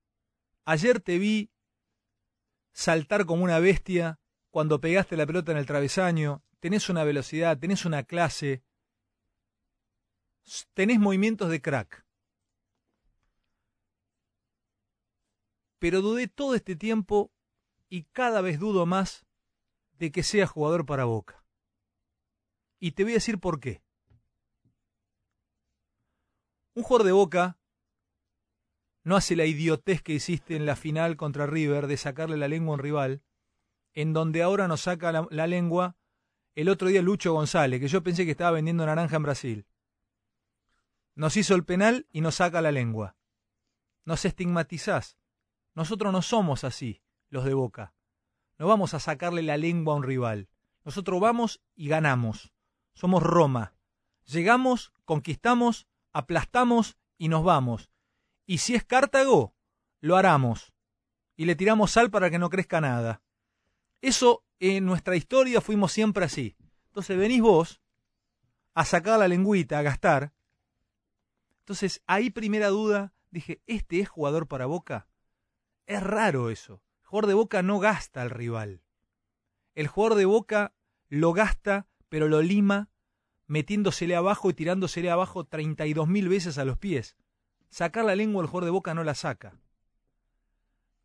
[0.65, 1.52] Ayer te vi
[2.72, 4.19] saltar como una bestia
[4.50, 6.43] cuando pegaste la pelota en el travesaño.
[6.60, 8.63] Tenés una velocidad, tenés una clase.
[10.74, 12.03] Tenés movimientos de crack.
[15.84, 17.30] Pero dudé todo este tiempo
[17.89, 19.26] y cada vez dudo más
[20.00, 21.43] de que sea jugador para Boca.
[22.80, 23.84] Y te voy a decir por qué.
[26.74, 27.60] Un jugador de Boca
[29.04, 32.76] no hace la idiotez que hiciste en la final contra River de sacarle la lengua
[32.76, 33.22] a un rival,
[33.91, 35.98] en donde ahora nos saca la, lengua
[36.56, 39.67] el otro día Lucho González, que yo pensé que estaba vendiendo naranja en Brasil.
[41.13, 43.17] Nos hizo el penal y nos saca la lengua.
[44.06, 45.17] Nos estigmatizás.
[45.76, 47.94] Nosotros no somos así, los de Boca.
[48.58, 50.50] No vamos a sacarle la lengua a un rival.
[50.84, 52.54] Nosotros vamos y ganamos.
[52.94, 53.76] Somos Roma.
[54.26, 57.92] Llegamos, conquistamos aplastamos y nos vamos.
[58.46, 59.56] Y si es Cartago,
[60.00, 60.74] lo haramos.
[61.36, 63.24] Y le tiramos sal para que no crezca nada.
[64.02, 66.56] Eso en nuestra historia fuimos siempre así.
[66.88, 67.82] Entonces venís vos
[68.76, 70.34] a sacar la lengüita, a gastar.
[71.60, 75.08] Entonces ahí primera duda, dije, ¿este es jugador para Boca?
[75.86, 76.82] Es raro eso.
[77.02, 78.82] El jugador de Boca no gasta al rival.
[79.76, 80.74] El jugador de Boca
[81.10, 82.89] lo gasta, pero lo lima
[83.48, 87.15] metiéndosele abajo y tirándosele abajo 32 mil veces a los pies.
[87.69, 89.60] Sacar la lengua al jugador de boca no la saca.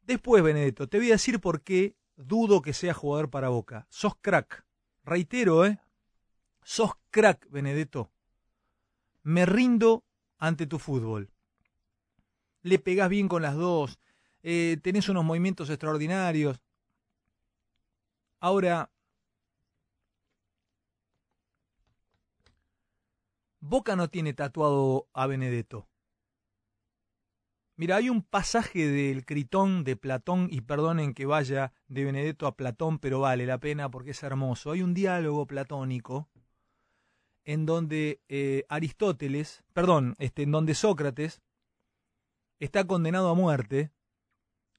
[0.03, 3.87] Después, Benedetto, te voy a decir por qué dudo que sea jugador para boca.
[3.91, 4.65] Sos crack.
[5.05, 5.79] Reitero, ¿eh?
[6.63, 8.11] Sos crack, Benedetto.
[9.23, 10.05] Me rindo
[10.39, 11.31] ante tu fútbol.
[12.63, 13.99] Le pegás bien con las dos.
[14.51, 16.59] Eh, tenés unos movimientos extraordinarios.
[18.41, 18.91] Ahora,
[23.61, 25.87] Boca no tiene tatuado a Benedetto.
[27.77, 32.57] Mira, hay un pasaje del Critón de Platón, y perdonen que vaya de Benedetto a
[32.57, 34.71] Platón, pero vale la pena porque es hermoso.
[34.71, 36.31] Hay un diálogo platónico
[37.45, 41.43] en donde eh, Aristóteles, perdón, este, en donde Sócrates
[42.61, 43.93] está condenado a muerte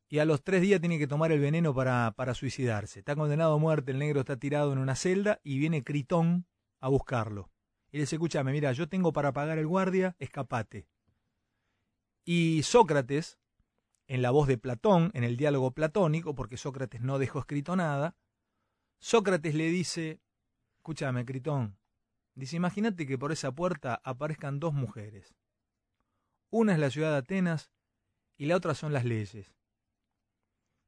[0.10, 3.00] y a los tres días tiene que tomar el veneno para, para suicidarse.
[3.00, 6.46] Está condenado a muerte, el negro está tirado en una celda y viene Critón
[6.80, 7.50] a buscarlo
[7.92, 10.88] y le dice, escúchame, mira, yo tengo para pagar el guardia, escapate.
[12.24, 13.40] Y Sócrates,
[14.08, 18.16] en la voz de Platón, en el diálogo platónico, porque Sócrates no dejó escrito nada,
[19.00, 20.22] Sócrates le dice,
[20.78, 21.80] escúchame, Critón,
[22.36, 25.36] dice, imagínate que por esa puerta aparezcan dos mujeres.
[26.52, 27.72] Una es la ciudad de Atenas
[28.38, 29.56] y la otra son las leyes.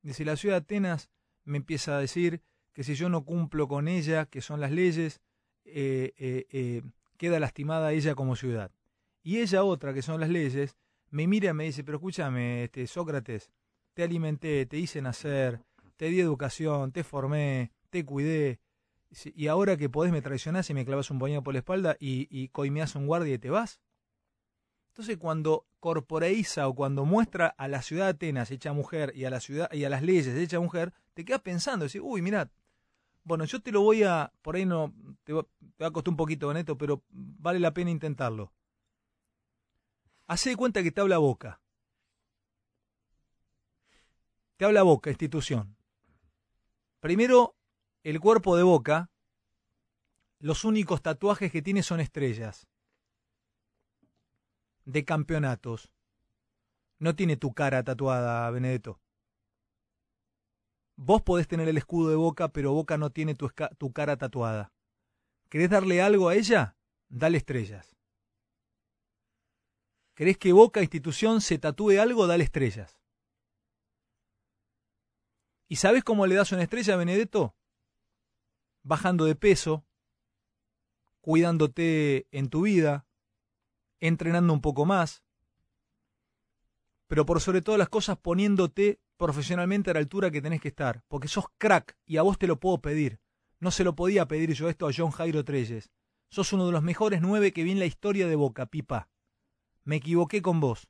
[0.02, 1.10] Dice, la ciudad de Atenas
[1.44, 2.42] me empieza a decir
[2.74, 5.22] que si yo no cumplo con ella, que son las leyes,
[5.66, 6.82] eh, eh, eh,
[7.18, 8.72] queda lastimada ella como ciudad.
[9.24, 10.78] Y ella otra, que son las leyes,
[11.10, 13.52] me mira y me dice, pero escúchame, este, Sócrates,
[13.94, 15.62] te alimenté, te hice nacer,
[15.98, 18.60] te di educación, te formé, te cuidé,
[19.36, 22.28] y ahora que podés me traicionás y me clavas un puñado por la espalda y,
[22.32, 23.82] y coimeás un guardia y te vas.
[24.92, 29.30] Entonces cuando corporeiza o cuando muestra a la ciudad de Atenas hecha mujer y a
[29.30, 32.50] la ciudad y a las leyes hecha mujer, te quedas pensando, decís, uy, mirad,
[33.24, 35.46] bueno, yo te lo voy a, por ahí no, te va,
[35.80, 38.52] a costar un poquito, Neto, pero vale la pena intentarlo.
[40.28, 41.62] Hace de cuenta que te habla boca.
[44.58, 45.78] Te habla boca, institución.
[47.00, 47.56] Primero,
[48.04, 49.10] el cuerpo de boca,
[50.40, 52.68] los únicos tatuajes que tiene son estrellas
[54.92, 55.92] de campeonatos.
[57.00, 59.02] no tiene tu cara tatuada, Benedetto.
[60.96, 64.72] Vos podés tener el escudo de Boca, pero Boca no tiene tu, tu cara tatuada.
[65.50, 66.78] ¿Querés darle algo a ella?
[67.10, 67.96] Dale estrellas.
[70.14, 72.28] ¿Querés que Boca, institución, se tatúe algo?
[72.28, 73.00] Dale estrellas.
[75.68, 77.56] ¿Y sabes cómo le das una estrella Benedetto?
[78.84, 79.86] Bajando de peso,
[81.22, 83.08] cuidándote en tu vida,
[84.02, 85.24] entrenando un poco más,
[87.08, 91.04] pero por sobre todas las cosas poniéndote profesionalmente a la altura que tenés que estar,
[91.08, 93.20] porque sos crack y a vos te lo puedo pedir.
[93.60, 95.92] No se lo podía pedir yo esto a John Jairo Treyes.
[96.30, 99.10] Sos uno de los mejores nueve que vi en la historia de Boca, pipa.
[99.84, 100.88] Me equivoqué con vos.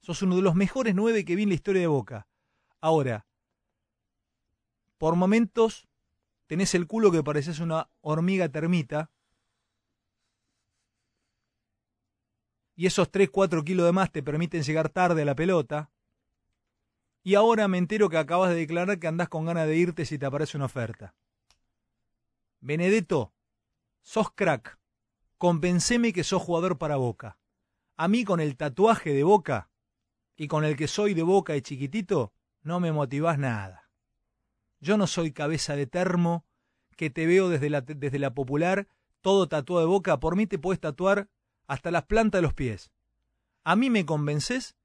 [0.00, 2.28] Sos uno de los mejores nueve que vi en la historia de Boca.
[2.80, 3.26] Ahora,
[4.98, 5.88] por momentos
[6.46, 9.10] tenés el culo que pareces una hormiga termita.
[12.76, 15.90] Y esos 3, 4 kilos de más te permiten llegar tarde a la pelota.
[17.22, 20.18] Y ahora me entero que acabas de declarar que andás con ganas de irte si
[20.18, 21.14] te aparece una oferta.
[22.60, 23.32] Benedetto,
[24.02, 24.78] sos crack.
[25.38, 27.38] Convenceme que sos jugador para Boca.
[27.96, 29.70] A mí con el tatuaje de Boca
[30.36, 33.90] y con el que soy de Boca de chiquitito, no me motivás nada.
[34.80, 36.44] Yo no soy cabeza de termo
[36.96, 38.86] que te veo desde la, desde la popular,
[39.20, 40.20] todo tatuado de Boca.
[40.20, 41.28] Por mí te puedes tatuar
[41.66, 42.90] hasta las plantas de los pies.
[43.64, 44.76] A mí me convences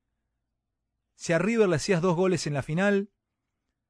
[1.15, 3.11] si a River le hacías dos goles en la final.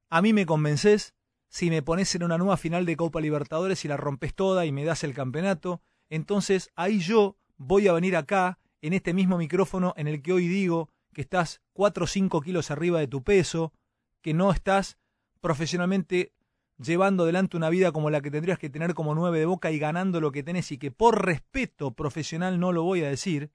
[0.09, 1.13] A mí me convences
[1.47, 4.71] si me pones en una nueva final de Copa Libertadores y la rompes toda y
[4.71, 5.81] me das el campeonato.
[6.09, 10.47] Entonces ahí yo voy a venir acá, en este mismo micrófono en el que hoy
[10.47, 13.73] digo que estás 4 o 5 kilos arriba de tu peso,
[14.21, 14.97] que no estás
[15.39, 16.33] profesionalmente
[16.81, 19.79] llevando adelante una vida como la que tendrías que tener como nueve de boca y
[19.79, 23.51] ganando lo que tenés y que por respeto profesional no lo voy a decir,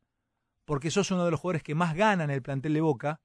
[0.65, 3.21] porque sos uno de los jugadores que más gana en el plantel de boca,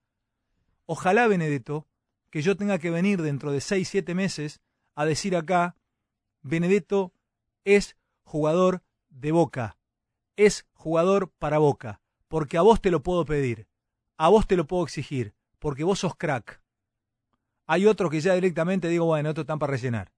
[0.85, 1.87] ojalá Benedetto,
[2.29, 4.61] que yo tenga que venir dentro de seis, siete meses
[4.95, 5.75] a decir acá,
[6.41, 7.13] Benedetto
[7.63, 9.77] es jugador de boca,
[10.35, 13.67] es jugador para boca, porque a vos te lo puedo pedir,
[14.17, 16.60] a vos te lo puedo exigir, porque vos sos crack.
[17.71, 20.11] Hay otros que ya directamente digo, bueno, otros están para rellenar.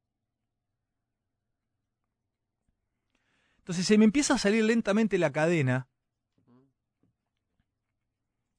[3.60, 5.88] Entonces se me empieza a salir lentamente la cadena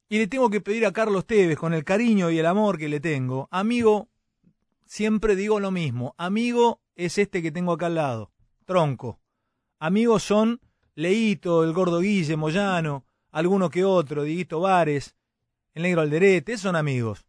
[0.08, 2.88] y le tengo que pedir a Carlos Tevez, con el cariño y el amor que
[2.88, 4.10] le tengo, amigo,
[4.86, 8.30] siempre digo lo mismo, amigo es este que tengo acá al lado,
[8.64, 9.18] tronco.
[9.80, 10.60] Amigos son
[10.94, 15.16] Leito, el gordo Guille, Moyano, alguno que otro, Diguito Vares,
[15.72, 17.26] el negro Alderete, son amigos.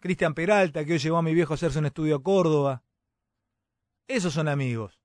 [0.00, 2.82] Cristian Peralta, que hoy llevó a mi viejo a hacerse un estudio a Córdoba.
[4.08, 5.00] Esos son amigos.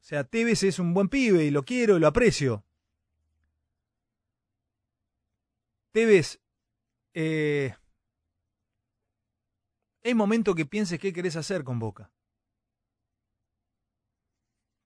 [0.00, 2.64] O sea, Tevez es un buen pibe y lo quiero y lo aprecio.
[5.92, 6.40] Tevez,
[7.14, 7.74] eh,
[10.02, 12.10] es momento que pienses qué querés hacer con Boca.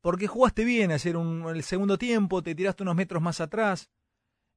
[0.00, 3.90] Porque jugaste bien ayer un, el segundo tiempo, te tiraste unos metros más atrás.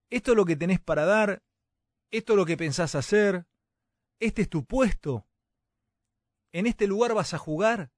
[0.10, 1.42] Esto es lo que tenés para dar,
[2.12, 3.48] esto es lo que pensás hacer,
[4.20, 5.26] este es tu puesto.
[6.52, 7.92] En este lugar vas a jugar.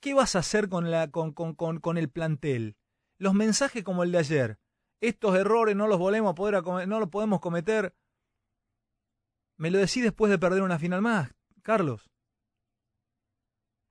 [0.00, 2.76] ¿Qué vas a hacer con, la, con, el plantel?
[3.18, 4.60] Los mensajes como el de ayer.
[5.00, 7.94] Estos errores no los volvemos a poder, no los podemos cometer.
[9.56, 12.10] Me lo decís después de perder una final más, Carlos.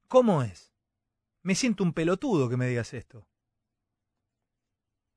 [0.08, 0.74] ¿Cómo es?
[1.44, 3.28] Me siento un pelotudo que me digas esto.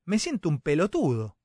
[0.05, 1.37] Me siento un pelotudo.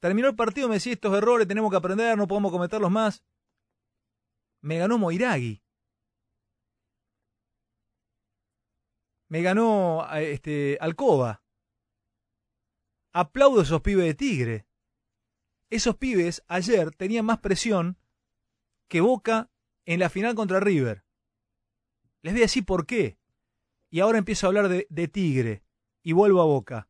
[0.00, 3.24] Terminó el partido, me decís estos errores, tenemos que aprender, no podemos cometerlos más.
[4.60, 5.62] Me ganó Moiragui.
[9.28, 11.42] Me ganó este, Alcoba.
[13.12, 14.66] Aplaudo a esos pibes de Tigre.
[15.70, 17.98] Esos pibes ayer tenían más presión
[18.88, 19.50] que Boca
[19.84, 21.04] en la final contra River.
[22.22, 23.18] Les voy a decir por qué.
[23.90, 25.62] Y ahora empiezo a hablar de Tigre.
[26.02, 26.88] Y vuelvo a Boca.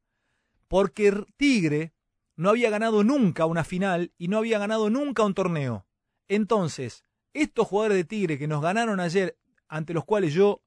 [0.69, 1.96] Porque Tigre
[2.37, 5.87] no había ganado nunca una final y no había ganado nunca un torneo.
[6.29, 10.63] Entonces, estos jugadores de Tigre que nos ganaron ayer, ante los cuales yo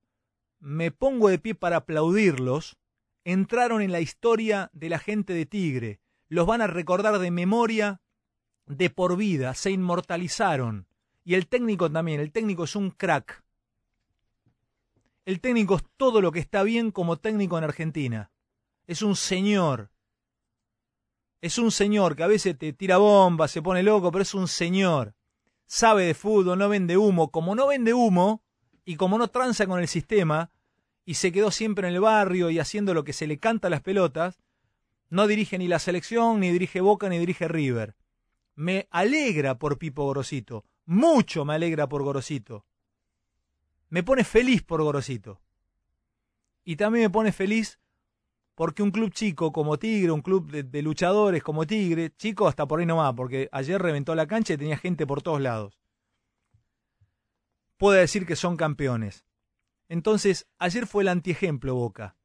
[0.59, 2.77] me pongo de pie para aplaudirlos,
[3.23, 5.99] entraron en la historia de la gente de Tigre.
[6.27, 8.01] Los van a recordar de memoria
[8.65, 10.87] de por vida, se inmortalizaron.
[11.23, 13.43] Y el técnico también, el técnico es un crack.
[15.25, 18.31] El técnico es todo lo que está bien como técnico en Argentina.
[18.87, 19.91] Es un señor.
[21.41, 24.47] Es un señor que a veces te tira bombas, se pone loco, pero es un
[24.47, 25.15] señor.
[25.65, 27.31] Sabe de fútbol, no vende humo.
[27.31, 28.43] Como no vende humo
[28.83, 30.51] y como no tranza con el sistema
[31.05, 33.71] y se quedó siempre en el barrio y haciendo lo que se le canta a
[33.71, 34.39] las pelotas,
[35.11, 37.95] No dirige ni la selección, ni dirige Boca, ni dirige River.
[38.53, 40.65] Me alegra por Pipo Gorosito.
[40.85, 42.65] Mucho me alegra por Gorosito.
[43.89, 45.41] Me pone feliz por Gorosito.
[46.63, 47.78] Y también me pone feliz
[48.59, 52.81] porque un club chico como Tigre, un club de, luchadores como Tigre, chico hasta por
[52.81, 55.79] ahí nomás, porque ayer reventó la cancha y tenía gente por todos lados,
[57.77, 59.25] puede decir que son campeones.
[59.87, 62.17] Entonces, ayer fue el antiejemplo Boca.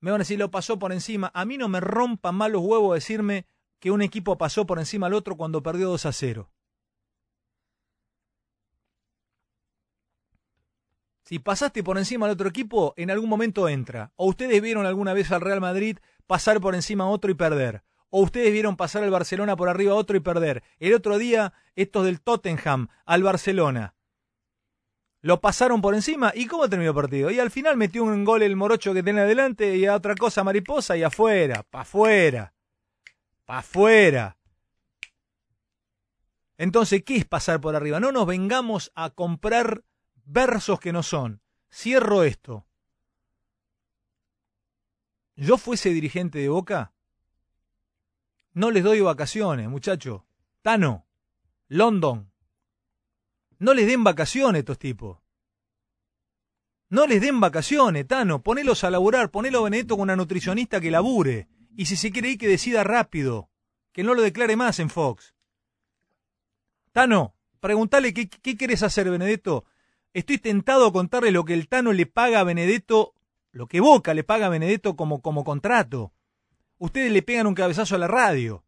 [0.00, 1.30] Me van a decir, lo pasó por encima.
[1.32, 3.46] A mí no me rompan mal los huevos decirme
[3.78, 6.50] que un equipo pasó por encima al otro cuando perdió 2 a 0.
[11.24, 14.12] Si pasaste por encima al otro equipo, en algún momento entra.
[14.16, 17.82] O ustedes vieron alguna vez al Real Madrid pasar por encima a otro y perder.
[18.10, 20.62] O ustedes vieron pasar al Barcelona por arriba a otro y perder.
[20.78, 23.94] El otro día, estos del Tottenham al Barcelona.
[25.22, 26.30] Lo pasaron por encima.
[26.34, 27.30] ¿Y cómo terminó el partido?
[27.30, 30.44] Y al final metió un gol el morocho que tiene adelante y a otra cosa
[30.44, 31.64] mariposa y afuera.
[31.70, 32.52] Pa' afuera.
[33.46, 34.36] Pa' afuera.
[36.58, 37.98] Entonces, ¿qué es pasar por arriba?
[37.98, 39.82] No nos vengamos a comprar
[40.24, 41.40] versos que no son.
[41.70, 42.66] Cierro esto.
[45.36, 46.94] Yo fuese dirigente de Boca,
[48.54, 50.24] no les doy vacaciones, muchacho.
[50.62, 51.08] Tano,
[51.66, 52.30] London.
[53.58, 55.18] No les den vacaciones estos tipos.
[56.88, 58.44] No les den vacaciones, Tano.
[58.44, 61.48] Ponelos a laburar, ponelo a Benedetto con una nutricionista que labure.
[61.76, 63.50] Y si se quiere ir, que decida rápido.
[63.90, 65.34] Que no lo declare más en Fox.
[66.92, 69.64] Tano, preguntale qué, qué querés hacer, Benedetto.
[70.14, 73.14] Estoy tentado a contarle lo que el Tano le paga a Benedetto,
[73.50, 76.12] lo que Boca le paga a Benedetto como, como contrato.
[76.78, 78.64] Ustedes le pegan un cabezazo a la radio.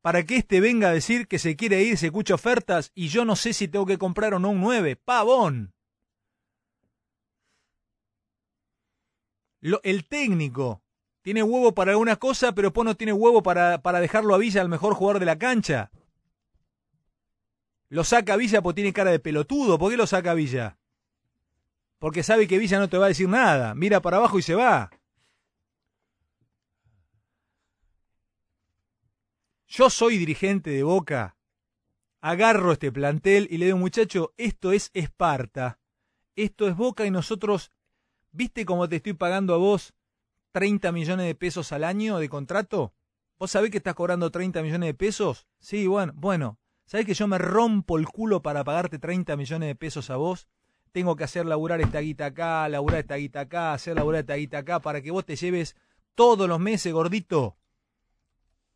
[0.00, 3.24] Para que éste venga a decir que se quiere ir, se escucha ofertas y yo
[3.24, 4.94] no sé si tengo que comprar o no un 9.
[4.94, 5.74] ¡Pavón!
[9.60, 10.82] Lo, el técnico
[11.22, 14.60] tiene huevo para alguna cosa, pero después no tiene huevo para, para dejarlo a Villa
[14.60, 15.90] al mejor jugador de la cancha.
[17.88, 19.78] Lo saca Villa porque tiene cara de pelotudo.
[19.78, 20.78] ¿Por qué lo saca Villa?
[21.98, 23.74] Porque sabe que Villa no te va a decir nada.
[23.74, 24.90] Mira para abajo y se va.
[29.66, 31.36] Yo soy dirigente de Boca.
[32.20, 35.78] Agarro este plantel y le digo, muchacho, esto es Esparta.
[36.36, 37.70] Esto es Boca y nosotros,
[38.32, 39.94] ¿viste cómo te estoy pagando a vos
[40.52, 42.94] 30 millones de pesos al año de contrato?
[43.38, 45.46] ¿Vos sabés que estás cobrando 30 millones de pesos?
[45.58, 49.74] Sí, bueno, bueno, ¿Sabés que yo me rompo el culo para pagarte 30 millones de
[49.74, 50.48] pesos a vos?
[50.92, 54.58] Tengo que hacer laburar esta guita acá, laburar esta guita acá, hacer laburar esta guita
[54.58, 55.76] acá, para que vos te lleves
[56.14, 57.56] todos los meses, gordito,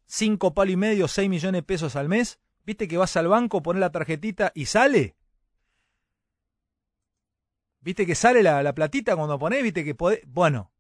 [0.07, 2.41] cinco palo y medio, seis millones de pesos al mes.
[2.65, 5.17] ¿Viste que vas al banco, pones la tarjetita y sale?
[7.81, 9.63] ¿Viste que sale la, la platita cuando ponés?
[9.63, 10.21] ¿Viste que podés?
[10.27, 10.73] Bueno.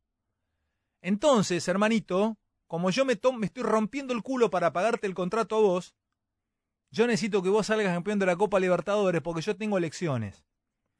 [1.00, 5.94] Entonces, hermanito, como yo me estoy rompiendo el culo para pagarte el contrato a vos,
[6.91, 10.45] yo necesito que vos salgas campeón de la Copa Libertadores porque yo tengo elecciones.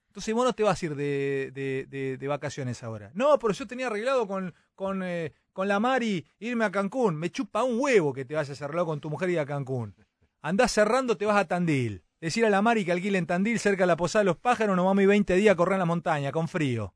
[0.09, 3.11] Entonces vos no te vas a ir de, de, vacaciones ahora.
[3.15, 7.17] No, pero yo tenía arreglado con, con, eh, con la Mari irme a Cancún.
[7.17, 9.95] Me chupa un huevo que te vayas arreglado con tu mujer y a Cancún.
[10.41, 12.03] Andás cerrando, te vas a Tandil.
[12.21, 14.75] Decir a la Mari que alquile en Tandil cerca de la Posada de los Pájaros,
[14.77, 16.95] nos vamos ir 20 días a correr en la montaña, con frío.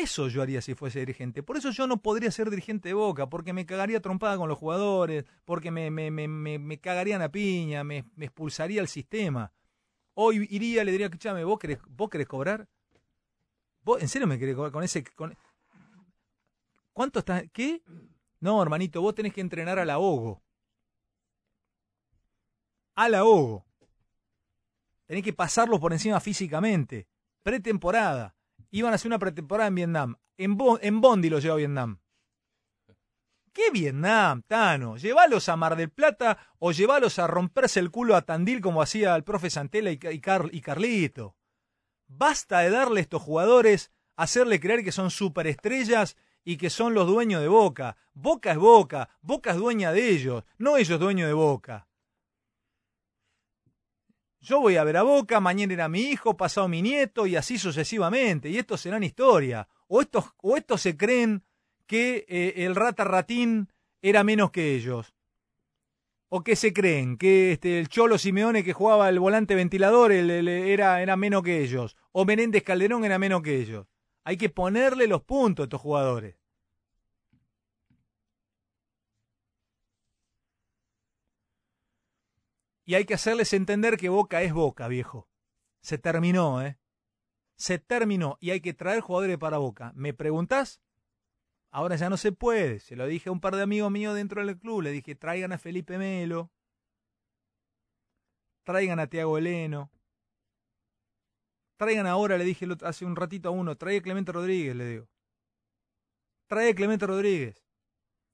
[0.00, 1.42] Eso yo haría si fuese dirigente.
[1.42, 4.56] Por eso yo no podría ser dirigente de Boca, porque me cagaría trompada con los
[4.56, 9.52] jugadores, porque me, me, me, me, cagarían a piña, me, me expulsaría el sistema.
[10.14, 12.66] Hoy iría, le diría, escúchame, ¿vos querés, ¿vos querés cobrar?
[13.82, 15.04] ¿Vos en serio me querés cobrar con ese...
[15.04, 15.36] Con...
[16.94, 17.44] ¿Cuánto estás?
[17.52, 17.82] ¿Qué?
[18.40, 20.42] No, hermanito, vos tenés que entrenar al ahogo.
[22.94, 23.66] Al ahogo.
[25.04, 27.06] Tenés que pasarlo por encima físicamente.
[27.42, 28.34] Pretemporada
[28.70, 30.16] iban a hacer una pretemporada en Vietnam.
[30.36, 32.00] En, Bo en Bondi lo lleva a Vietnam.
[33.52, 34.96] ¿Qué Vietnam, Tano?
[34.96, 39.16] Llévalos a Mar del Plata o llévalos a romperse el culo a Tandil como hacía
[39.16, 41.36] el profe Santela y, y Carlito.
[42.06, 47.08] Basta de darle a estos jugadores, hacerle creer que son superestrellas y que son los
[47.08, 47.96] dueños de Boca.
[48.14, 51.88] Boca es Boca, Boca es dueña de ellos, no ellos dueños de Boca.
[54.40, 57.58] Yo voy a ver a Boca, mañana era mi hijo, pasado mi nieto y así
[57.58, 58.48] sucesivamente.
[58.48, 59.68] Y estos serán historia.
[59.86, 61.44] O estos, o estos se creen
[61.86, 63.68] que eh, el rata ratín
[64.00, 65.14] era menos que ellos.
[66.30, 67.18] ¿O qué se creen?
[67.18, 71.96] Que este, el Cholo Simeone que jugaba el volante ventilador era, era menos que ellos.
[72.12, 73.88] O Menéndez Calderón era menos que ellos.
[74.24, 76.39] Hay que ponerle los puntos a estos jugadores.
[82.90, 85.28] Y hay que hacerles entender que Boca es Boca, viejo.
[85.80, 86.76] Se terminó, ¿eh?
[87.56, 89.92] Se terminó y hay que traer jugadores para Boca.
[89.94, 90.82] ¿Me preguntás?
[91.70, 92.80] Ahora ya no se puede.
[92.80, 94.82] Se lo dije a un par de amigos míos dentro del club.
[94.82, 96.50] Le dije, traigan a Felipe Melo.
[98.64, 99.92] Traigan a Tiago Heleno.
[101.76, 105.08] Traigan ahora, le dije hace un ratito a uno, trae a Clemente Rodríguez, le digo.
[106.48, 107.64] Trae Clemente Rodríguez.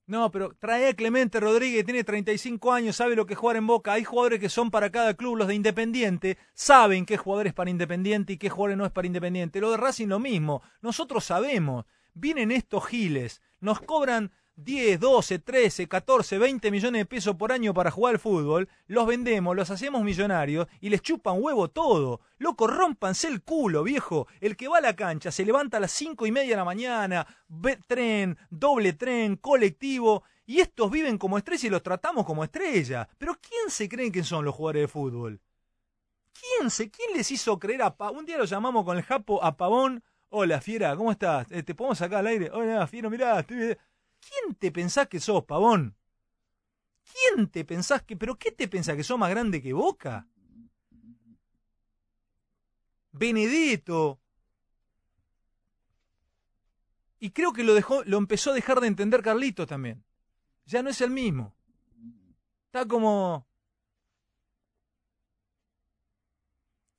[0.07, 3.91] No, pero trae a Clemente Rodríguez, tiene 35 años, sabe lo que jugar en Boca.
[3.91, 7.69] Hay jugadores que son para cada club, los de Independiente saben qué jugador es para
[7.69, 9.59] Independiente y qué jugador no es para Independiente.
[9.59, 11.85] Lo de Racing lo mismo, nosotros sabemos.
[12.13, 17.75] Vienen estos giles, nos cobran 10, 12, 13, 14, 20 millones de pesos por año
[17.75, 22.21] para jugar al fútbol, los vendemos, los hacemos millonarios y les chupan huevo todo.
[22.39, 24.27] Loco, rómpanse el culo, viejo.
[24.41, 26.65] El que va a la cancha se levanta a las cinco y media de la
[26.65, 27.27] mañana,
[27.87, 33.07] tren, doble tren, colectivo, y estos viven como estrellas y los tratamos como estrellas.
[33.19, 35.39] Pero ¿quién se creen que son los jugadores de fútbol?
[36.33, 39.43] ¿Quién se, quién les hizo creer a Pa- Un día lo llamamos con el Japo
[39.43, 40.03] a Pavón.
[40.29, 41.51] Hola, fiera, ¿cómo estás?
[41.51, 42.49] Eh, ¿Te podemos sacar al aire?
[42.51, 43.77] Hola, fiera, mirá, estoy...
[44.19, 45.95] ¿Quién te pensás que sos, pavón?
[47.03, 48.15] ¿Quién te pensás que...
[48.17, 50.27] ¿Pero qué te pensás que sos más grande que Boca?
[53.11, 54.19] Benedetto.
[57.19, 60.03] Y creo que lo dejó, lo empezó a dejar de entender Carlitos también.
[60.65, 61.55] Ya no es el mismo.
[62.65, 63.47] Está como.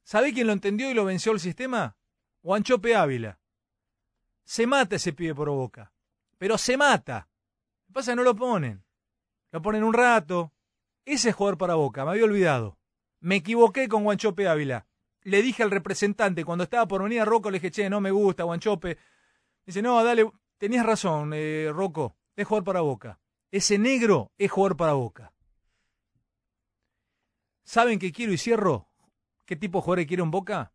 [0.02, 1.96] ¿Sabe quién lo entendió y lo venció el sistema?
[2.42, 3.38] Guanchope Ávila.
[4.44, 5.92] Se mata ese pibe por boca.
[6.38, 7.28] Pero se mata.
[7.82, 8.84] Lo que pasa es que no lo ponen.
[9.50, 10.52] Lo ponen un rato.
[11.04, 12.78] Ese es jugador para boca, me había olvidado.
[13.20, 14.86] Me equivoqué con Guanchope Ávila.
[15.22, 18.10] Le dije al representante, cuando estaba por venir a Rocco, le dije, che, no me
[18.10, 18.98] gusta Guanchope.
[19.66, 23.20] Dice, no, dale, tenías razón, eh, Rocco, es jugador para boca.
[23.50, 25.32] Ese negro es jugador para boca.
[27.64, 28.88] ¿Saben qué quiero y cierro?
[29.44, 30.72] ¿Qué tipo de jugadores quiero en boca?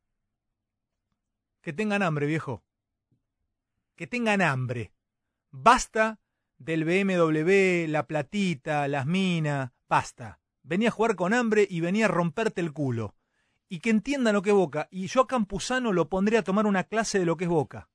[1.61, 2.63] Que tengan hambre, viejo.
[3.95, 4.91] Que tengan hambre.
[5.55, 6.19] Basta
[6.57, 10.39] del BMW, la platita, las minas, basta.
[10.63, 13.13] Venía a jugar con hambre y venía a romperte el culo.
[13.69, 14.87] Y que entiendan lo que es Boca.
[14.89, 17.87] Y yo a Campuzano lo pondría a tomar una clase de lo que es Boca.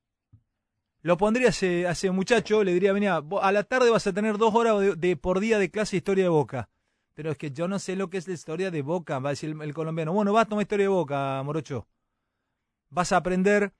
[1.01, 4.55] Lo pondría a ese, muchacho, le diría, venía, a la tarde vas a tener dos
[4.55, 6.69] horas de, por día de clase de historia de Boca.
[7.13, 9.33] Pero es que yo no sé lo que es la historia de Boca, va a
[9.33, 10.13] decir el, el colombiano.
[10.13, 11.89] Bueno, vas a tomar historia de Boca, Morocho.
[12.89, 13.73] Vas a aprender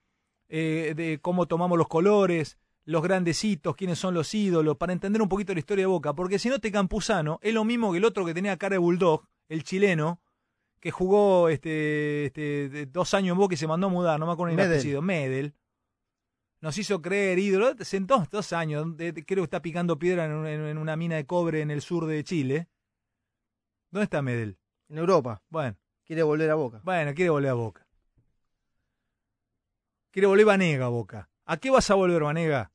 [0.50, 2.58] eh, de cómo tomamos los colores,
[2.90, 6.14] los grandecitos, quiénes son los ídolos, para entender un poquito la historia de Boca.
[6.14, 8.78] Porque si no, te Campuzano es lo mismo que el otro que tenía cara de
[8.80, 10.20] bulldog, el chileno,
[10.80, 14.32] que jugó este, este, dos años en Boca y se mandó a mudar, no me
[14.32, 15.54] acuerdo ni el apellido, Medel.
[16.62, 20.26] Nos hizo creer ídolo, en dos, dos años, de- de- creo que está picando piedra
[20.26, 22.68] en- en una mina de cobre en el sur de Chile.
[23.92, 24.58] ¿Dónde está Medel?
[24.90, 25.44] En Europa.
[25.50, 26.82] Bueno, Quiere volver a Boca.
[26.84, 27.86] bueno, quiere volver a Boca.
[30.12, 31.30] Quiere volver Vanega a Boca.
[31.46, 32.72] ¿A qué vas a volver, Vanega?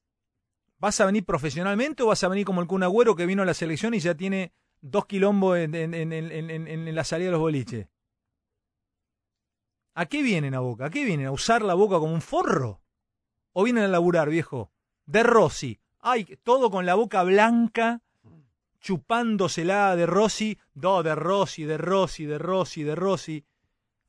[0.78, 3.54] ¿Vas a venir profesionalmente o vas a venir como el Agüero que vino a la
[3.54, 7.88] selección y ya tiene dos quilombos en, la salida de los boliches?
[9.94, 10.86] ¿A qué vienen a Boca?
[10.86, 11.26] ¿A qué vienen?
[11.26, 12.82] ¿A usar la Boca como un forro?
[13.52, 14.72] ¿O vienen a laburar, viejo?
[15.06, 15.80] De Rossi.
[16.00, 18.02] Ay, todo con la boca blanca,
[18.80, 20.58] chupándosela de Rossi.
[20.74, 23.46] No, de Rossi, de Rossi, de Rossi, de Rossi.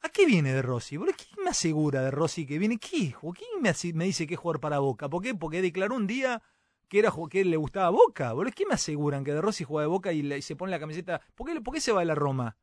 [0.01, 0.97] ¿A qué viene de Rossi?
[0.97, 2.78] ¿Quién me asegura de Rossi que viene?
[2.78, 3.32] ¿Qué hijo?
[3.34, 5.07] ¿Quién me, me dice que es jugar para Boca?
[5.09, 5.36] ¿Por qué?
[5.36, 6.41] Porque declaró un día
[6.88, 8.34] que era que le gustaba Boca.
[8.34, 8.54] boludo.
[8.56, 11.22] ¿Qué me aseguran que de Rossi juega de Boca y, se pone la camiseta?
[11.36, 12.58] ¿Por qué, ¿Por qué se va a la Roma?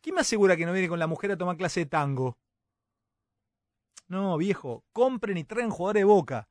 [0.00, 2.38] ¿Quién me asegura que no viene con la mujer a tomar clase de tango?
[4.08, 6.48] No, viejo, compren y traen jugadores de Boca.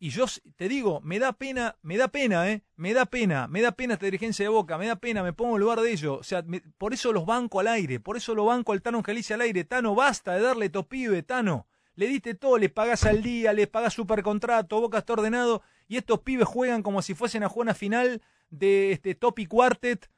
[0.00, 2.64] Y yo te digo, me da pena, me da pena, ¿eh?
[2.76, 5.56] Me da pena, me da pena esta dirigencia de Boca, me da pena, me pongo
[5.56, 6.18] en lugar de ellos.
[6.20, 6.44] O sea,
[6.76, 9.64] por eso los banco al aire, por eso lo banco al Tano Galicia al aire.
[9.64, 11.67] Tano, basta de darle topibe, Tano.
[11.98, 16.20] Le diste todo, le pagás al día, le pagás supercontrato, Boca está ordenado, y estos
[16.20, 20.08] pibes juegan como si fuesen a jugar una final de este Topi Quartet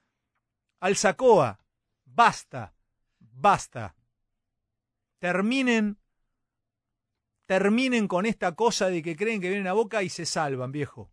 [0.81, 1.59] al Sacoa.
[2.05, 2.75] Basta,
[3.19, 3.97] basta.
[5.21, 5.97] Terminen
[7.47, 11.11] terminen con esta cosa de que creen que vienen a Boca y se salvan, viejo.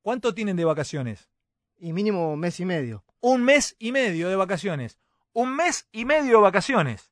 [0.00, 1.28] ¿Cuánto tienen de vacaciones?
[1.76, 3.04] Y mínimo mes y medio.
[3.18, 5.00] Un mes y medio de vacaciones.
[5.32, 7.10] Un mes y medio de vacaciones.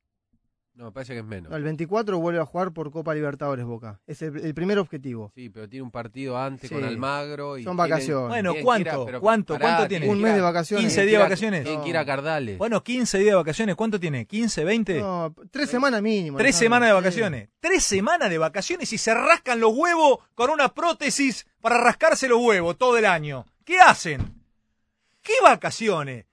[0.76, 1.50] No, me parece que es menos.
[1.54, 3.98] El 24 vuelve a jugar por Copa Libertadores Boca.
[4.06, 5.32] Es el, el primer objetivo.
[5.34, 6.74] Sí, pero tiene un partido antes Sí.
[6.74, 7.56] con Almagro.
[7.56, 8.28] Y Son vacaciones.
[8.28, 8.88] Bueno, tienen ¿cuánto?
[8.90, 9.54] ir a- pero ¿Cuánto?
[9.54, 10.06] pará, ¿Cuánto tiene?
[10.10, 10.82] Un mes de vacaciones.
[10.84, 11.64] 15 tienen días de vacaciones.
[11.64, 12.58] Tienen que ir a Cardales.
[12.58, 13.74] Bueno, 15 días de vacaciones.
[13.74, 14.28] ¿Cuánto tiene?
[14.28, 15.00] ¿15, 20?
[15.00, 16.36] No, tres semanas mínimo.
[16.36, 16.96] Tres semanas de Sí.
[17.02, 17.48] vacaciones.
[17.58, 22.38] Tres semanas de vacaciones y se rascan los huevos con una prótesis para rascarse los
[22.42, 23.46] huevos todo el año.
[23.64, 24.34] ¿Qué hacen?
[25.22, 26.26] ¿Qué vacaciones?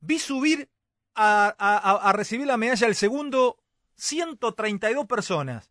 [0.00, 0.70] Vi subir
[1.16, 3.58] a, recibir la medalla del segundo
[3.96, 5.70] 132 personas.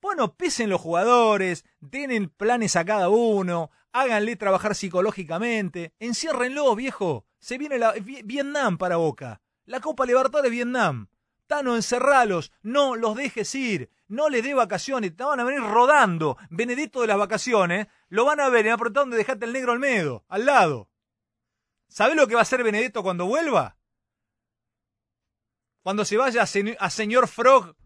[0.00, 7.26] Bueno, pesen los jugadores, den planes a cada uno, háganle trabajar psicológicamente, enciérrenlo, viejo.
[7.38, 9.40] Se viene la Vi- Vietnam para Boca.
[9.66, 11.08] La Copa Libertadores Vietnam.
[11.46, 16.38] Tano, encerralos, no los dejes ir, no les dé vacaciones, te van a venir rodando.
[16.50, 19.52] Benedetto de las vacaciones, lo van a ver y van a preguntar dónde dejaste el
[19.52, 20.88] negro Almedo, al lado.
[21.88, 23.76] ¿Sabés lo que va a hacer Benedetto cuando vuelva?
[25.84, 27.76] Cuando se vaya a, se- a señor Frog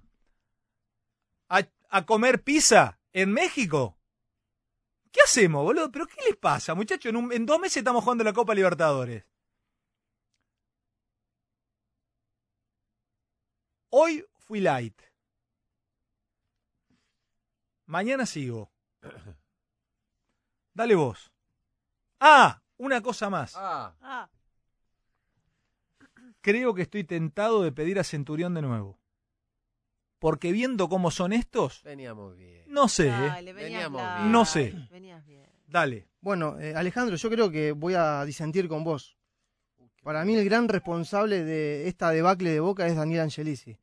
[1.50, 3.98] a, a comer pizza en México.
[5.10, 5.90] ¿Qué hacemos, boludo?
[5.90, 7.10] ¿Pero qué les pasa, muchachos?
[7.10, 9.24] En, un- en dos meses estamos jugando la Copa Libertadores.
[13.90, 15.00] Hoy fui light.
[17.86, 18.70] Mañana sigo.
[20.74, 21.32] Dale vos.
[22.20, 23.54] Ah, una cosa más.
[23.56, 24.28] Ah, Ah,
[26.40, 28.98] Creo que estoy tentado de pedir a Centurión de nuevo.
[30.18, 32.64] Porque viendo cómo son estos, veníamos bien.
[32.66, 33.10] no sé, ¿eh?
[33.10, 34.32] dale, Veníamos bien.
[34.32, 34.74] No sé.
[34.90, 35.46] Venías bien.
[35.66, 36.08] Dale.
[36.20, 39.16] Bueno, eh, Alejandro, yo creo que voy a disentir con vos.
[40.02, 43.78] Para mí el gran responsable de esta debacle de Boca es Daniel Angelici.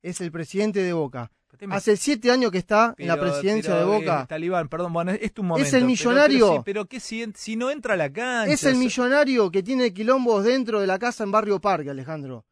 [0.00, 1.30] Es el presidente de Boca.
[1.70, 4.26] Hace siete años que está en la presidencia pero, de eh, Boca.
[4.26, 5.66] Talibán, perdón, bueno, es tu momento.
[5.66, 6.62] Es el millonario.
[6.64, 8.52] Pero, que si, si no entra a la cancha.
[8.52, 11.90] Es el o sea, millonario que tiene quilombos dentro de la casa en Barrio Parque,
[11.90, 12.46] Alejandro.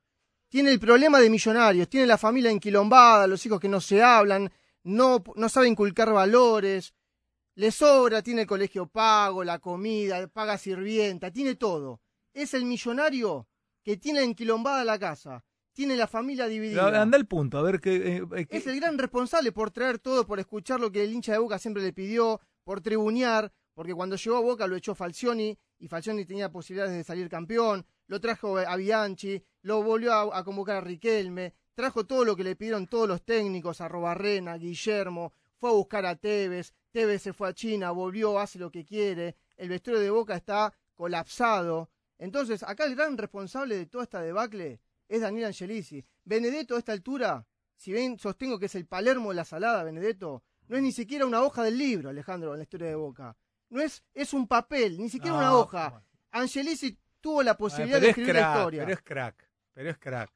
[0.49, 4.51] Tiene el problema de millonarios, tiene la familia enquilombada, los hijos que no se hablan,
[4.83, 6.93] no, no sabe inculcar valores,
[7.55, 12.01] le sobra, tiene el colegio pago, la comida, paga sirvienta, tiene todo.
[12.33, 13.47] Es el millonario
[13.83, 17.03] que tiene enquilombada la casa, tiene la familia dividida.
[17.03, 17.97] anda al punto, a ver qué.
[17.97, 21.13] eh, eh, qué- Es el gran responsable por traer todo, por escuchar lo que el
[21.13, 24.95] hincha de Boca siempre le pidió, por tribunear, porque cuando llegó a Boca lo echó
[24.95, 30.39] Falcioni y Falcioni tenía posibilidades de salir campeón, lo trajo a Bianchi, lo volvió a,
[30.39, 34.53] a convocar a Riquelme, trajo todo lo que le pidieron todos los técnicos, a Robarrena,
[34.53, 38.71] a Guillermo, fue a buscar a Tevez, Tevez se fue a China, volvió, hace lo
[38.71, 41.91] que quiere, el vestuario de Boca está colapsado.
[42.19, 46.05] Entonces, acá el gran responsable de toda esta debacle es Daniel Angelici.
[46.25, 47.45] Benedetto a esta altura,
[47.77, 51.27] si bien sostengo que es el Palermo de la Salada, Benedetto, no es ni siquiera
[51.27, 53.37] una hoja del libro, Alejandro, en la historia de Boca.
[53.71, 55.91] No es, es un papel, ni siquiera una hoja.
[55.91, 56.07] bueno.
[56.31, 58.81] Angelici tuvo la Ah, posibilidad de es escribir crack, la historia.
[58.85, 59.51] Pero es crack.
[59.75, 60.31] Pero es crack.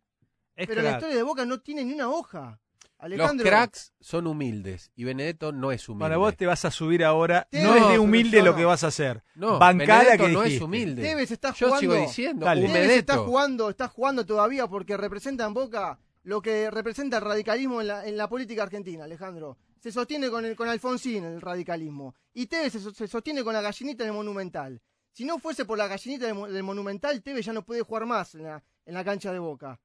[0.56, 2.60] Es Pero la historia de Boca no tiene ni una hoja.
[2.98, 6.04] Los Alejandro, cracks son humildes y Benedetto no es humilde.
[6.08, 7.46] Bueno, vos te vas a subir ahora.
[7.52, 9.22] No no, es de humilde yo lo que vas a hacer.
[9.34, 11.02] No, Bancada Benedetto que no es humilde.
[11.02, 11.80] Tevez está Yo jugando.
[11.80, 12.46] sigo diciendo.
[12.46, 17.82] Tevez está jugando, está jugando todavía porque representa en Boca lo que representa el radicalismo
[17.82, 19.58] en la, en la política argentina, Alejandro.
[19.80, 22.14] Se sostiene con, el, con Alfonsín el radicalismo.
[22.32, 24.80] Y Tevez se, so- se sostiene con la gallinita del Monumental.
[25.12, 28.34] Si no fuese por la gallinita del, del Monumental, Tevez ya no puede jugar más
[28.34, 29.78] en la, en la cancha de Boca.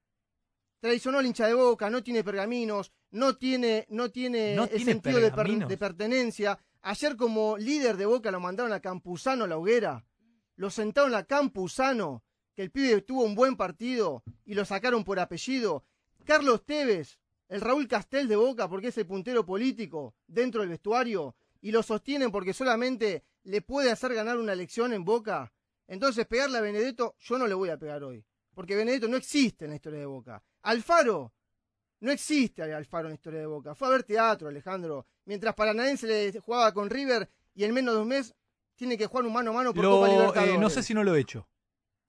[0.80, 4.86] Traicionó al hincha de Boca, no tiene pergaminos, no tiene, no tiene No el tiene
[4.94, 6.58] sentido de, per- de pertenencia.
[6.82, 10.06] Ayer como líder de Boca lo mandaron a Campuzano a la hoguera.
[10.56, 12.24] Lo sentaron a Campuzano,
[12.56, 15.84] que el pibe tuvo un buen partido y lo sacaron por apellido.
[16.26, 17.20] Carlos Tevez,
[17.50, 21.84] el Raúl Castel de Boca, porque es el puntero político dentro del vestuario, y lo
[21.84, 25.52] sostienen porque solamente le puede hacer ganar una elección en Boca.
[25.88, 28.24] Entonces, pegarle a Benedetto, yo no le voy a pegar hoy,
[28.54, 30.44] porque Benedetto no existe en la historia de Boca.
[30.70, 31.34] Alfaro,
[32.02, 33.74] no existe Alfaro en la historia de Boca.
[33.74, 35.08] Fue a ver teatro, Alejandro.
[35.26, 38.36] Mientras Paranaense le jugaba con River y en menos de un mes
[38.76, 40.56] tiene que jugar un mano a mano por Copa Lo, Libertadores.
[40.56, 41.48] eh, no sé si no lo he hecho.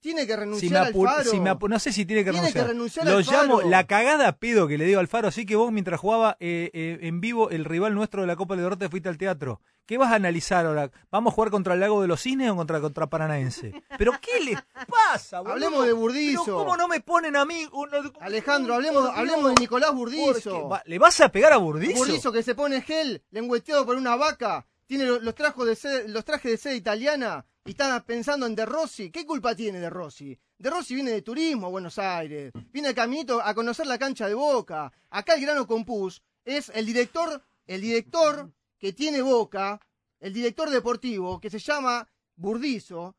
[0.00, 1.30] Tiene que Si renunciar me al Alfaro.
[1.30, 2.66] si me apu- no sé si tiene que Tiene renunciar.
[2.66, 3.42] que renunciar Lo Alfaro.
[3.42, 5.28] llamo la cagada a pedo que le dio Alfaro.
[5.28, 8.56] Así que vos, mientras jugaba eh, eh, en vivo el rival nuestro de la Copa
[8.56, 9.60] Libertadores, fuiste al teatro.
[9.84, 10.90] ¿Qué vas a analizar ahora?
[11.10, 13.72] ¿Vamos a jugar contra el Lago de los Cisnes o contra, contra Paranaense?
[13.98, 14.56] ¿Pero qué le
[14.88, 15.52] pasa, boludo?
[15.54, 16.44] Hablemos de Burdizo.
[16.44, 17.66] ¿Pero ¿Cómo no me ponen a mí?
[17.72, 20.70] uno- Alejandro, Uy, hablemos, hablemos de Nicolás ¿Por Burdizo.
[20.86, 21.98] ¿Le vas a pegar a Burdizo?
[21.98, 26.50] Burdizo que se pone gel, lengüeteado por una vaca, tiene lo- los, de los trajes
[26.50, 29.12] de seda italiana y está pensando en De Rossi.
[29.12, 30.36] ¿Qué culpa tiene De Rossi?
[30.58, 34.26] De Rossi viene de turismo a Buenos Aires, viene a caminito a conocer la cancha
[34.26, 34.92] de Boca.
[35.10, 39.80] Acá el grano compús es el director, el director que tiene Boca,
[40.18, 43.14] el director deportivo que se llama Burdizo,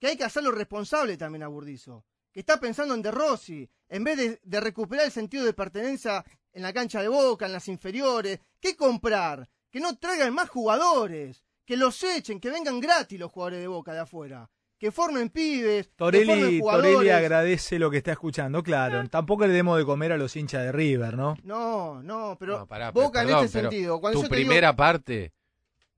[0.00, 4.02] que hay que hacerlo responsable también a Burdizo, que está pensando en De Rossi, en
[4.02, 8.40] vez de recuperar el sentido de pertenencia en la cancha de Boca, en las inferiores,
[8.58, 9.48] ¿qué comprar?
[9.74, 13.92] Que no traigan más jugadores, que los echen, que vengan gratis los jugadores de Boca
[13.92, 14.48] de afuera,
[14.78, 16.92] que formen pibes, que formen Torelli, jugadores.
[16.92, 19.04] Torelli agradece lo que está escuchando, claro.
[19.08, 21.36] Tampoco le demos de comer a los hinchas de River, ¿no?
[21.42, 24.00] No, no, pero No, pará, pero Boca en perdón, este pero sentido.
[24.00, 25.32] Cuando tu yo te digo- primera parte,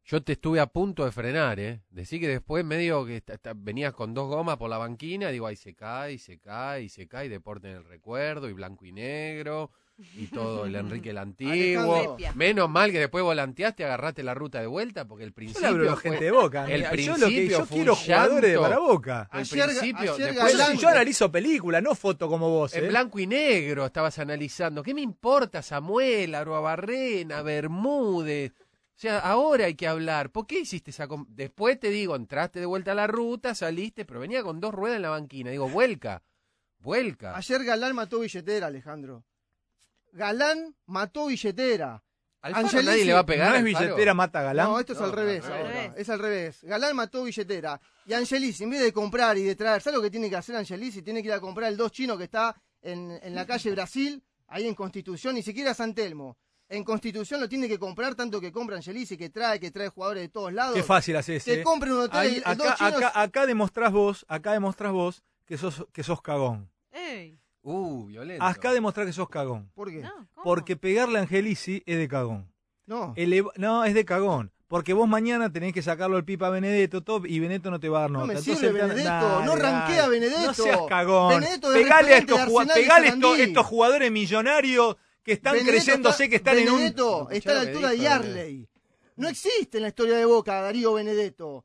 [0.06, 1.82] yo te estuve a punto de frenar, ¿eh?
[1.90, 3.22] Decí que después medio que
[3.56, 6.88] venías con dos gomas por la banquina, digo, ahí se cae, y se cae, y
[6.88, 9.70] se cae, y deporte en el recuerdo, y blanco y negro,
[10.14, 12.16] y todo el Enrique el Antiguo.
[12.34, 15.78] Menos mal que después volanteaste, agarraste la ruta de vuelta, porque el Yo principio.
[15.78, 16.66] la fue- gente de Boca.
[16.70, 16.90] el Yo, lo
[17.28, 18.62] que, principio yo quiero jugadores llanto.
[18.62, 19.28] para Boca.
[19.30, 22.74] Al Ayer- principio, ayer después Yo, yo analizo películas, no foto como vos.
[22.74, 22.88] En ¿eh?
[22.88, 24.82] blanco y negro estabas analizando.
[24.82, 28.52] ¿Qué me importa Samuel, Barrena, Bermúdez?
[28.52, 30.30] O sea, ahora hay que hablar.
[30.30, 31.06] ¿Por qué hiciste esa...
[31.28, 34.96] Después te digo, entraste de vuelta a la ruta, saliste, pero venía con dos ruedas
[34.96, 35.50] en la banquina.
[35.50, 36.22] Digo, vuelca,
[36.78, 37.36] vuelca.
[37.36, 39.22] Ayer Galán mató billetera, Alejandro.
[40.16, 42.02] Galán mató billetera.
[42.42, 43.50] Alfaro Angelici- nadie le va a pegar.
[43.50, 44.68] no es billetera mata galán.
[44.68, 45.84] No, esto es No, al revés al ahora.
[45.96, 46.58] Es al revés.
[46.62, 47.80] Galán mató billetera.
[48.06, 50.54] Y Angelici, en vez de comprar y de traer, ¿sabes lo que tiene que hacer
[50.54, 51.02] Angelici?
[51.02, 54.22] Tiene que ir a comprar el dos chino que está en, en la calle Brasil,
[54.46, 56.36] ahí en Constitución, ni siquiera San Telmo.
[56.68, 60.22] En Constitución lo tiene que comprar tanto que compra Angelici, que trae, que trae jugadores
[60.22, 60.74] de todos lados.
[60.76, 61.42] Qué fácil haces.
[61.44, 61.62] Que ¿eh?
[61.62, 64.92] compre un hotel, Ahí, el- el dos acá, chinos- acá, acá demostrás vos, acá demostrás
[64.92, 66.70] vos que sos, que sos cagón.
[66.92, 67.38] Ey,
[67.68, 68.44] Uh, violento.
[68.44, 69.70] Acá demostrás que sos cagón.
[69.74, 70.00] ¿Por qué?
[70.02, 70.44] no, ¿cómo?
[70.44, 72.48] Porque pegarle a Angelici es de cagón.
[72.86, 73.12] No.
[73.16, 74.52] Eleva- no, es de cagón.
[74.68, 77.88] Porque vos mañana tenés que sacarlo al pipa a Benedetto todo, y Benedetto no te
[77.88, 78.32] va a dar No nota.
[78.34, 80.46] me Entonces, sirve dale, Benedetto, no ranquea a Benedetto.
[80.46, 81.28] No seas cagón.
[81.40, 85.52] Benedetto es pegale a referente estos, de pegale a estos, estos jugadores millonarios que están
[85.54, 86.76] Benedetto creyéndose está- que están en un...
[86.76, 88.68] Benedetto está a la altura de Yarley.
[89.16, 91.64] No existe en la historia de Boca Darío Benedetto.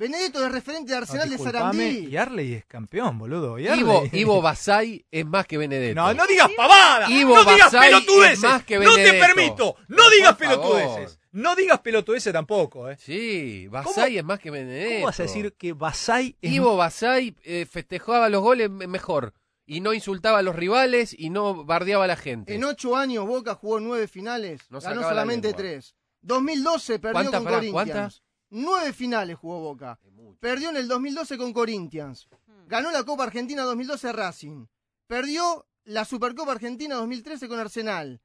[0.00, 2.08] Benedetto es referente de Arsenal de Sarandí.
[2.10, 3.58] Y Arley es campeón, boludo.
[3.58, 5.94] Ivo, Ivo Basay es más que Benedetto.
[6.00, 7.10] No, no digas pavada.
[7.10, 8.32] Ivo no digas Basay pelotudeces.
[8.38, 9.76] es más que no te permito.
[9.88, 10.38] No Pero digas favor.
[10.78, 11.20] pelotudeces.
[11.32, 12.96] No digas pelotudeces tampoco, ¿eh?
[12.98, 14.94] Sí, Basay es más que Benedetto.
[14.94, 19.34] ¿Cómo vas a decir que Basay es Ivo Basay eh, festejaba los goles me- mejor.
[19.66, 22.54] Y no insultaba a los rivales y no bardeaba a la gente.
[22.54, 25.94] En ocho años Boca jugó nueve finales, No ganó solamente tres.
[26.22, 27.72] 2012 perdió ¿Cuántas, con pará, Corinthians.
[27.92, 28.22] cuántas?
[28.50, 29.98] Nueve finales jugó Boca.
[30.40, 32.28] Perdió en el 2012 con Corinthians.
[32.66, 34.66] Ganó la Copa Argentina 2012 Racing.
[35.06, 38.20] Perdió la Supercopa Argentina 2013 con Arsenal.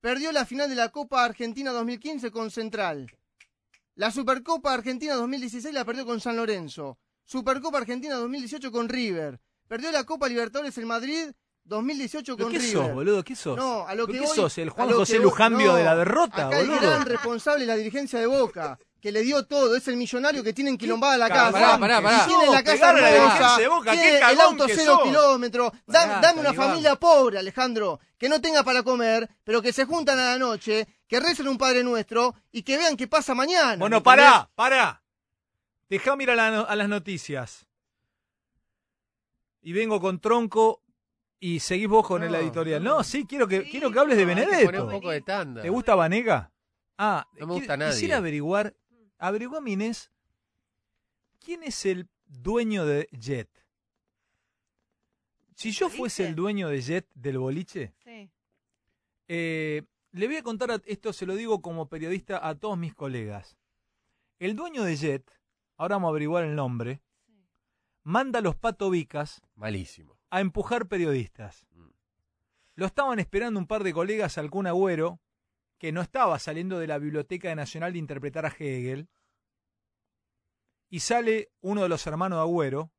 [0.00, 3.06] Perdió la final de la Copa Argentina 2015 con Central.
[3.94, 6.98] La Supercopa Argentina 2016 la perdió con San Lorenzo.
[7.24, 9.40] Supercopa Argentina 2018 con River.
[9.66, 11.30] Perdió la Copa Libertadores en Madrid
[11.64, 12.72] 2018 ¿Pero con ¿Qué River.
[12.72, 13.24] sos, boludo?
[13.24, 13.56] ¿Qué sos?
[13.56, 14.56] No, a lo ¿Pero que ¿Qué voy- sos?
[14.58, 16.80] ¿El Juan José Lujambio no, de la derrota, Acá el boludo?
[16.86, 19.76] gran responsable es la dirigencia de Boca, que le dio todo.
[19.76, 21.52] Es el millonario que tiene enquilombada la casa.
[21.52, 22.24] Pará, pará, pará.
[22.24, 25.72] Y Tiene la casa a la hermosa, de Boca, qué tiene el auto cero kilómetros.
[25.86, 30.18] Da- dame una familia pobre, Alejandro, que no tenga para comer, pero que se juntan
[30.18, 33.76] a la noche, que recen un Padre Nuestro y que vean qué pasa mañana.
[33.76, 35.02] Bueno, ¿me pará, pará.
[35.88, 37.66] Dejá mirar la no- a las noticias.
[39.62, 40.82] Y vengo con tronco
[41.40, 42.82] y seguís vos con No, el editorial.
[42.82, 43.04] No, no.
[43.04, 44.88] sí, quiero que, Sí, quiero que hables de Poné un Benedetto.
[44.90, 45.62] poco de tanda.
[45.62, 46.50] ¿Te gusta Vanega?
[46.96, 47.92] Ah, No me gusta nadie.
[47.92, 48.74] Quisiera averiguar,
[49.18, 50.10] averigua Inés,
[51.40, 53.48] ¿quién es el dueño de Jet?
[55.54, 58.30] Si yo fuese el dueño de Jet del boliche, Sí.
[59.26, 62.94] eh, le voy a contar a- esto, se lo digo como periodista a todos mis
[62.94, 63.56] colegas.
[64.38, 65.30] El dueño de Jet,
[65.76, 67.02] ahora vamos a averiguar el nombre,
[68.04, 70.16] manda a los patovicas Malísimo.
[70.30, 71.66] a empujar periodistas.
[71.72, 71.88] Mm.
[72.76, 75.20] Lo estaban esperando un par de colegas al Kun Agüero,
[75.78, 79.08] que no estaba saliendo de la Biblioteca Nacional de interpretar a Hegel,
[80.90, 82.90] y sale uno de los hermanos de Agüero,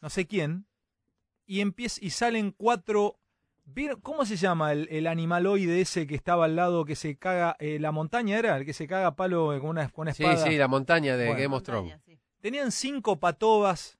[0.00, 0.66] no sé quién,
[1.46, 3.18] y empieza y salen cuatro.
[3.64, 4.00] ¿vieron?
[4.00, 7.56] ¿Cómo se llama el, el animaloide ese que estaba al lado que se caga?
[7.58, 10.22] eh, la montaña era el que se caga a palo con una, con una Sí,
[10.24, 10.44] espada.
[10.48, 11.42] sí, la montaña de Bueno.
[11.42, 12.00] Game of Thrones.
[12.06, 12.18] Sí.
[12.40, 13.98] Tenían cinco patobas,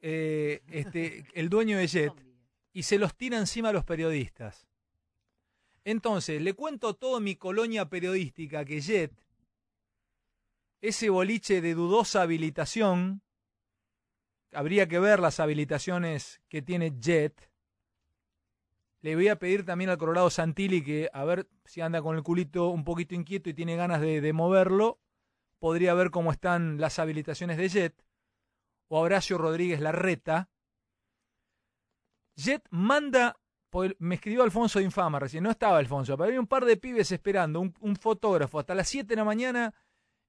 [0.00, 2.12] eh, este, el dueño de Jet.
[2.74, 4.66] Y se los tira encima a los periodistas.
[5.84, 9.12] Entonces, le cuento todo mi colonia periodística que Jet,
[10.80, 13.22] ese boliche de dudosa habilitación,
[14.52, 17.50] habría que ver las habilitaciones que tiene Jet.
[19.02, 22.22] Le voy a pedir también al Colorado Santilli que, a ver si anda con el
[22.22, 24.98] culito un poquito inquieto y tiene ganas de, de moverlo,
[25.60, 28.04] podría ver cómo están las habilitaciones de Jet.
[28.88, 30.50] O a Horacio Rodríguez Larreta.
[32.36, 33.36] Jet manda,
[33.98, 37.12] me escribió Alfonso de Infama recién, no estaba Alfonso, pero había un par de pibes
[37.12, 39.74] esperando, un, un fotógrafo hasta las 7 de la mañana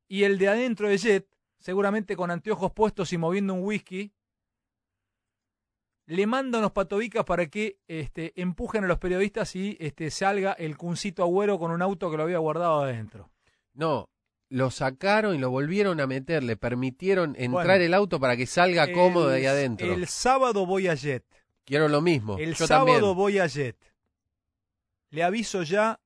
[0.08, 1.28] y el de adentro de Jet,
[1.60, 4.14] seguramente con anteojos puestos y moviendo un whisky,
[6.08, 10.78] le manda unos patovicas para que este, empujen a los periodistas y este, salga el
[10.78, 13.32] cuncito agüero con un auto que lo había guardado adentro.
[13.74, 14.10] No,
[14.49, 16.43] lo sacaron y lo volvieron a meter.
[16.43, 17.84] Le permitieron entrar Bueno.
[17.84, 19.91] el auto para que salga cómodo de ahí adentro.
[19.91, 21.26] El sábado voy a Jet.
[21.66, 22.38] Quiero lo mismo.
[22.38, 23.16] El Yo sábado también.
[23.16, 23.78] voy a Jet.
[25.09, 25.99] Le aviso ya,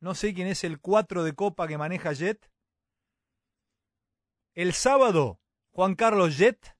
[0.00, 2.50] no sé quién es el 4 de copa que maneja Jet.
[4.54, 5.40] El sábado,
[5.72, 6.76] Juan Carlos Jet,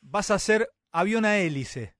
[0.00, 1.96] vas a hacer avión a hélice.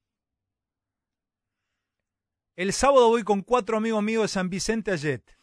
[2.57, 5.37] El sábado voy con cuatro amigos míos de San Vicente a Jet.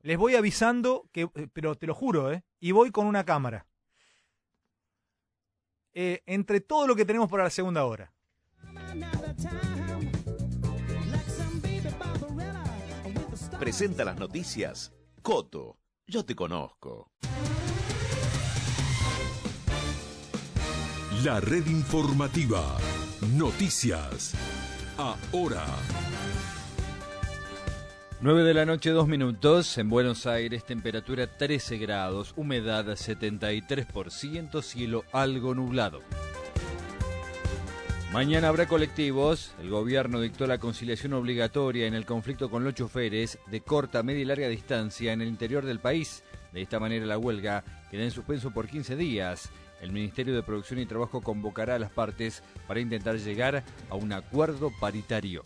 [0.00, 2.44] Les voy avisando, que, eh, pero te lo juro, ¿eh?
[2.60, 3.66] Y voy con una cámara.
[5.94, 8.12] Eh, entre todo lo que tenemos para la segunda hora.
[13.58, 14.92] Presenta las noticias.
[15.22, 17.12] Coto, yo te conozco.
[21.24, 22.76] La red informativa.
[23.36, 24.34] Noticias.
[24.96, 25.64] Ahora.
[28.22, 29.76] 9 de la noche, 2 minutos.
[29.78, 36.02] En Buenos Aires, temperatura 13 grados, humedad 73%, cielo algo nublado.
[38.12, 39.56] Mañana habrá colectivos.
[39.60, 44.22] El gobierno dictó la conciliación obligatoria en el conflicto con los choferes de corta, media
[44.22, 46.22] y larga distancia en el interior del país.
[46.52, 49.50] De esta manera la huelga queda en suspenso por 15 días.
[49.80, 54.12] El Ministerio de Producción y Trabajo convocará a las partes para intentar llegar a un
[54.12, 55.42] acuerdo paritario.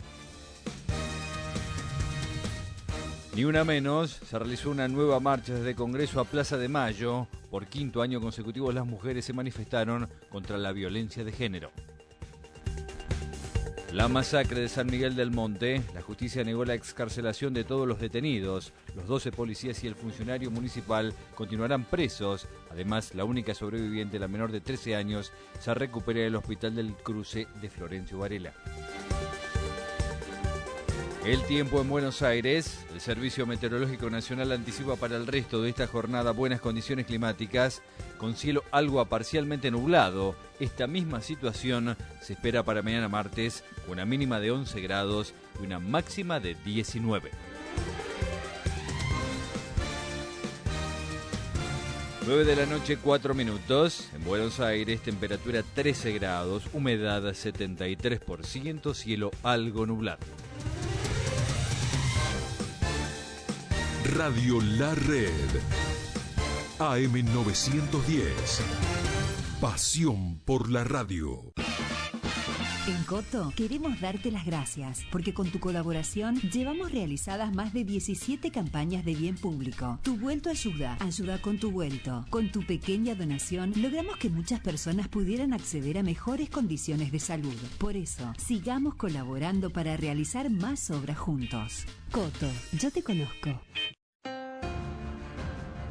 [3.37, 7.27] Ni una menos, se realizó una nueva marcha desde Congreso a Plaza de Mayo.
[7.51, 11.69] Por quinto año consecutivo las mujeres se manifestaron contra la violencia de género.
[13.93, 17.99] La masacre de San Miguel del Monte, la justicia negó la excarcelación de todos los
[17.99, 18.73] detenidos.
[18.95, 22.47] Los 12 policías y el funcionario municipal continuarán presos.
[22.71, 26.95] Además, la única sobreviviente, la menor de 13 años, se recupera en el hospital del
[26.95, 28.51] cruce de Florencio Varela.
[31.27, 32.85] El tiempo en Buenos Aires.
[32.93, 37.81] El Servicio Meteorológico Nacional anticipa para el resto de esta jornada buenas condiciones climáticas,
[38.17, 40.35] con cielo algo parcialmente nublado.
[40.61, 45.65] Esta misma situación se espera para mañana martes, con una mínima de 11 grados y
[45.65, 47.29] una máxima de 19.
[52.25, 54.07] 9 de la noche, 4 minutos.
[54.15, 60.46] En Buenos Aires, temperatura 13 grados, humedad 73%, cielo algo nublado.
[64.15, 65.29] Radio La Red.
[66.79, 68.31] AM910.
[69.59, 71.53] Pasión por la radio.
[72.87, 78.49] En Coto queremos darte las gracias porque con tu colaboración llevamos realizadas más de 17
[78.49, 79.99] campañas de bien público.
[80.03, 82.25] Tu vuelto ayuda, ayuda con tu vuelto.
[82.29, 87.55] Con tu pequeña donación logramos que muchas personas pudieran acceder a mejores condiciones de salud.
[87.77, 91.83] Por eso, sigamos colaborando para realizar más obras juntos.
[92.09, 93.59] Coto, yo te conozco.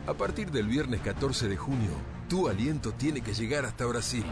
[0.06, 1.90] A partir del viernes 14 de junio,
[2.28, 4.24] tu aliento tiene que llegar hasta Brasil.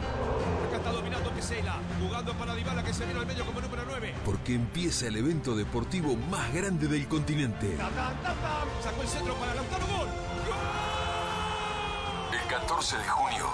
[0.69, 4.15] Acá está dominando Pesela, jugando para Dybala que se viene al medio como número 9.
[4.25, 7.77] Porque empieza el evento deportivo más grande del continente.
[7.77, 10.09] Sacó el centro para Lautaro Gol.
[12.33, 13.47] El 14 de junio.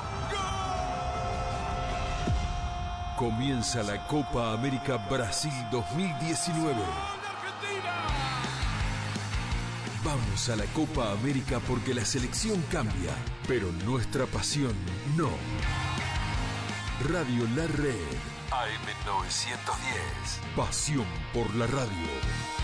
[3.17, 7.20] Comienza la Copa América Brasil 2019.
[10.05, 13.15] Vamos a la Copa América porque la selección cambia,
[13.47, 14.73] pero nuestra pasión
[15.15, 15.29] no.
[17.07, 18.17] Radio La Red,
[18.51, 20.57] AM910.
[20.57, 22.60] Pasión por la radio.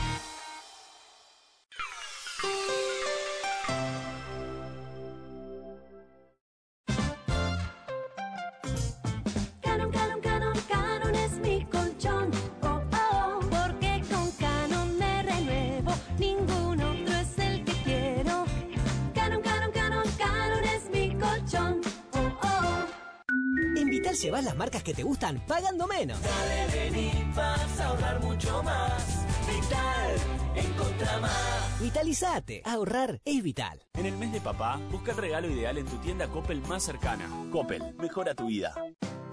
[24.26, 26.18] Llevas las marcas que te gustan pagando menos.
[26.20, 29.24] Dale, vení, vas a ahorrar mucho más.
[29.46, 30.16] Vital,
[30.56, 31.80] encontra más.
[31.80, 32.62] Vitalizate.
[32.64, 33.80] Ahorrar es vital.
[33.94, 37.30] En el mes de papá, busca el regalo ideal en tu tienda Coppel más cercana.
[37.52, 38.74] Coppel, mejora tu vida.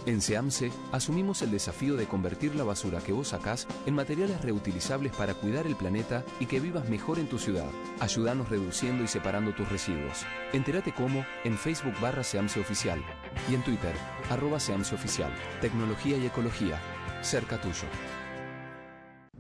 [0.06, 5.12] En SEAMSE asumimos el desafío de convertir la basura que vos sacás en materiales reutilizables
[5.14, 7.70] para cuidar el planeta y que vivas mejor en tu ciudad.
[8.00, 10.24] Ayúdanos reduciendo y separando tus residuos.
[10.52, 13.04] Entérate cómo en Facebook barra SEAMSE Oficial
[13.50, 13.96] y en Twitter
[14.30, 15.32] arroba Oficial.
[15.62, 16.80] Tecnología y ecología.
[17.22, 17.88] Cerca tuyo.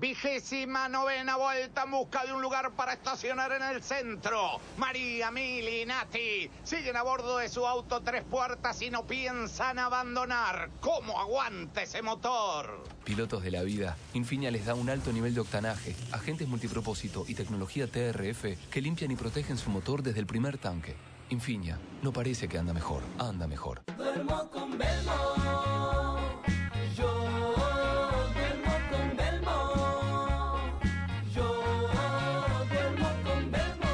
[0.03, 4.59] Vigésima novena vuelta en busca de un lugar para estacionar en el centro.
[4.77, 9.79] María, Mili y Nati siguen a bordo de su auto tres puertas y no piensan
[9.79, 10.69] abandonar.
[10.81, 12.83] ¿Cómo aguanta ese motor?
[13.05, 17.35] Pilotos de la vida, Infinia les da un alto nivel de octanaje, agentes multipropósito y
[17.35, 20.97] tecnología TRF que limpian y protegen su motor desde el primer tanque.
[21.33, 23.81] Infinia, no parece que anda mejor, anda mejor.
[23.97, 26.19] Duermo con Belmo.
[26.95, 27.11] Yo
[28.35, 30.59] duermo con Belmo.
[31.33, 31.47] Yo
[32.69, 33.91] duermo con Belmo.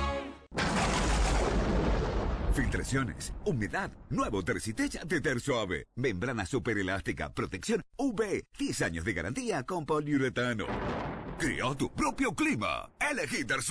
[2.53, 3.89] filtraciones, humedad.
[4.09, 5.87] Nuevo Tercitech de Ter Suave.
[5.95, 8.43] Membrana super elástica, protección UV.
[8.57, 10.65] 10 años de garantía con poliuretano.
[11.37, 12.89] Crea tu propio clima.
[12.99, 13.63] Elegí Ter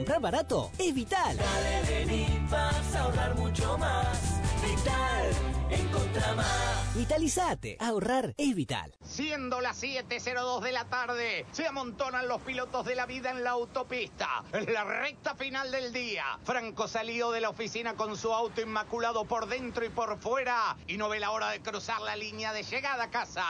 [0.00, 1.36] comprar barato es vital.
[1.36, 4.40] Dale, vení, vas a ahorrar mucho más.
[4.64, 5.30] Vital,
[5.70, 6.94] encontra más.
[6.96, 7.76] Vitalizate.
[7.78, 8.96] Ahorrar es vital.
[9.04, 13.50] Siendo las 7.02 de la tarde, se amontonan los pilotos de la vida en la
[13.50, 14.42] autopista.
[14.54, 19.26] En la recta final del día, Franco salió de la oficina con su auto inmaculado
[19.26, 22.62] por dentro y por fuera y no ve la hora de cruzar la línea de
[22.62, 23.44] llegada a casa.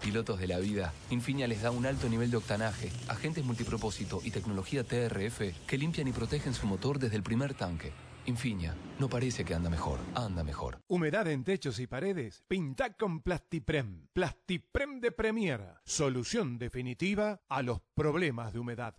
[0.00, 4.30] Pilotos de la vida, Infinia les da un alto nivel de octanaje, agentes multipropósito y
[4.30, 7.92] tecnología TRF que limpian y protegen su motor desde el primer tanque.
[8.26, 10.80] Infinia, no parece que anda mejor, anda mejor.
[10.88, 14.08] Humedad en techos y paredes, pinta con Plastiprem.
[14.12, 18.94] Plastiprem de Premier, solución definitiva a los problemas de humedad.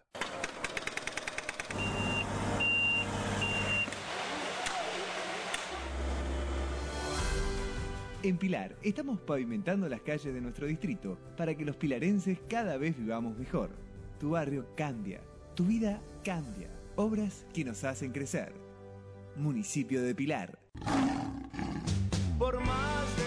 [8.24, 12.98] En Pilar estamos pavimentando las calles de nuestro distrito para que los pilarenses cada vez
[12.98, 13.70] vivamos mejor.
[14.20, 15.22] Tu barrio cambia,
[15.54, 16.68] tu vida cambia.
[16.96, 18.54] Obras que nos hacen crecer.
[19.36, 20.58] Municipio de Pilar.
[22.40, 23.27] Por más de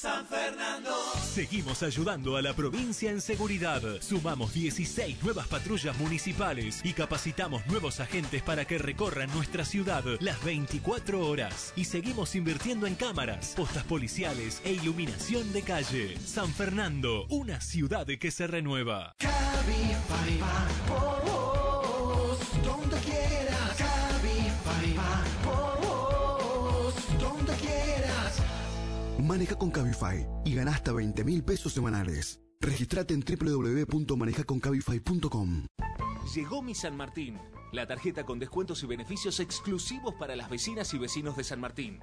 [0.00, 0.96] San Fernando.
[1.34, 3.82] Seguimos ayudando a la provincia en seguridad.
[4.00, 10.42] Sumamos 16 nuevas patrullas municipales y capacitamos nuevos agentes para que recorran nuestra ciudad las
[10.42, 11.74] 24 horas.
[11.76, 16.16] Y seguimos invirtiendo en cámaras, postas policiales e iluminación de calle.
[16.24, 19.14] San Fernando, una ciudad que se renueva.
[19.18, 20.40] Cabify
[29.26, 32.42] Maneja con Cabify y gana hasta 20 mil pesos semanales.
[32.60, 35.66] Registrate en www.manejaconcabify.com.
[36.34, 37.38] Llegó mi San Martín,
[37.72, 42.00] la tarjeta con descuentos y beneficios exclusivos para las vecinas y vecinos de San Martín.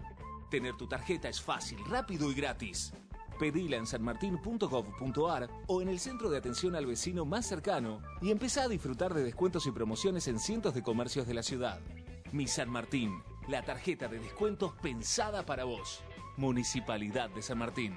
[0.49, 2.93] Tener tu tarjeta es fácil, rápido y gratis.
[3.39, 8.63] Pedila en sanmartin.gov.ar o en el centro de atención al vecino más cercano y empezá
[8.63, 11.79] a disfrutar de descuentos y promociones en cientos de comercios de la ciudad.
[12.31, 16.01] Mi San Martín, la tarjeta de descuentos pensada para vos.
[16.37, 17.95] Municipalidad de San Martín.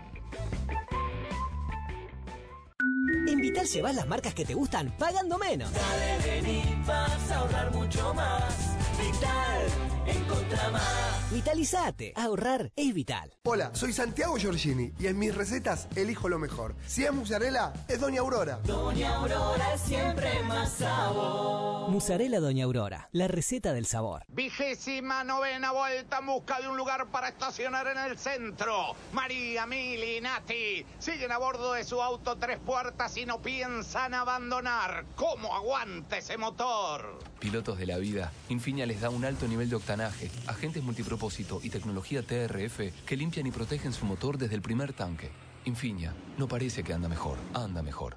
[3.28, 5.70] En Vital llevas las marcas que te gustan pagando menos.
[5.72, 8.76] Dale, vení, vas a ahorrar mucho más.
[8.98, 9.66] Vital,
[10.06, 10.99] encontra más.
[11.32, 12.12] Vitalizate.
[12.16, 13.32] Ahorrar es vital.
[13.44, 16.74] Hola, soy Santiago Giorgini y en mis recetas elijo lo mejor.
[16.88, 18.58] Si es mozzarella, es Doña Aurora.
[18.64, 21.88] Doña Aurora es siempre más sabor.
[21.88, 24.24] Musarela Doña Aurora, la receta del sabor.
[24.26, 28.96] Vigésima novena vuelta en busca de un lugar para estacionar en el centro.
[29.12, 34.14] María, Mili y Nati siguen a bordo de su auto tres puertas y no piensan
[34.14, 35.04] abandonar.
[35.14, 37.20] ¿Cómo aguanta ese motor?
[37.38, 40.82] Pilotos de la vida, Infinia les da un alto nivel de octanaje, agentes
[41.62, 45.30] y tecnología TRF que limpian y protegen su motor desde el primer tanque.
[45.66, 48.16] Infinia, no parece que anda mejor, anda mejor.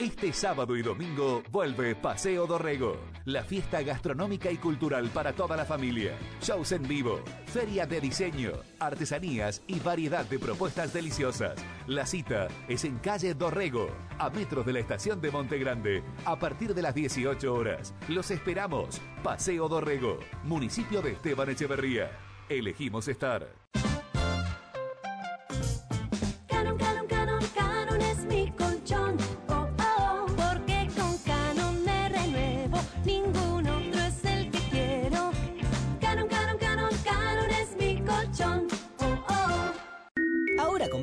[0.00, 5.64] Este sábado y domingo vuelve Paseo Dorrego, la fiesta gastronómica y cultural para toda la
[5.64, 6.16] familia.
[6.40, 11.56] Shows en vivo, feria de diseño, artesanías y variedad de propuestas deliciosas.
[11.88, 13.88] La cita es en calle Dorrego,
[14.20, 17.92] a metros de la estación de Monte Grande, a partir de las 18 horas.
[18.06, 19.00] Los esperamos.
[19.24, 22.12] Paseo Dorrego, municipio de Esteban Echeverría.
[22.48, 23.48] Elegimos estar.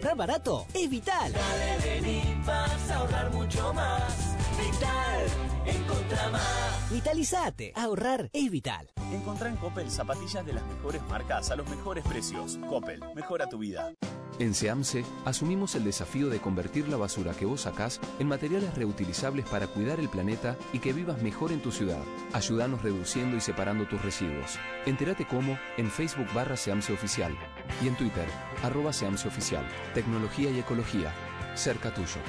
[0.06, 1.34] Ahora comprar barato es vital.
[1.34, 4.36] Dale, vení, vas a ahorrar mucho más.
[4.56, 5.26] Vital,
[5.66, 6.92] encontra más.
[6.92, 7.74] Vitalizate.
[7.76, 8.92] Ahorrar es vital.
[9.12, 12.60] Encontrá en Coppel zapatillas de las mejores marcas a los mejores precios.
[12.70, 13.94] Coppel, mejora tu vida.
[14.38, 19.46] En SEAMSE asumimos el desafío de convertir la basura que vos sacás en materiales reutilizables
[19.46, 22.04] para cuidar el planeta y que vivas mejor en tu ciudad.
[22.32, 24.60] Ayúdanos reduciendo y separando tus residuos.
[24.86, 27.36] Entérate cómo en Facebook barra SEAMSE Oficial
[27.84, 28.28] y en Twitter
[28.64, 29.66] arroba Oficial.
[29.94, 31.14] Tecnología y ecología.
[31.56, 32.20] Cerca tuyo.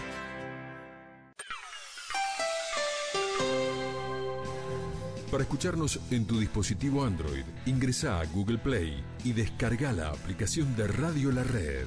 [5.31, 10.87] Para escucharnos en tu dispositivo Android, ingresa a Google Play y descarga la aplicación de
[10.87, 11.87] Radio La Red.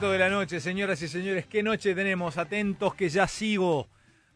[0.00, 1.46] cuarto de la noche, señoras y señores.
[1.46, 2.38] ¿Qué noche tenemos?
[2.38, 3.90] Atentos que ya sigo.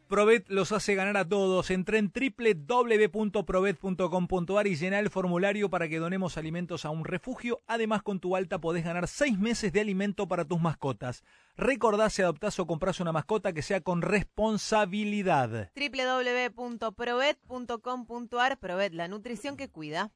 [0.08, 1.70] Provet los hace ganar a todos.
[1.70, 7.62] Entré en www.provet.com.ar y llená el formulario para que donemos alimentos a un refugio.
[7.66, 11.24] Además, con tu alta podés ganar seis meses de alimento para tus mascotas.
[11.56, 15.70] Recordá si adoptás o compras una mascota que sea con responsabilidad.
[15.74, 20.12] www.provet.com.ar Provet, la nutrición que cuida.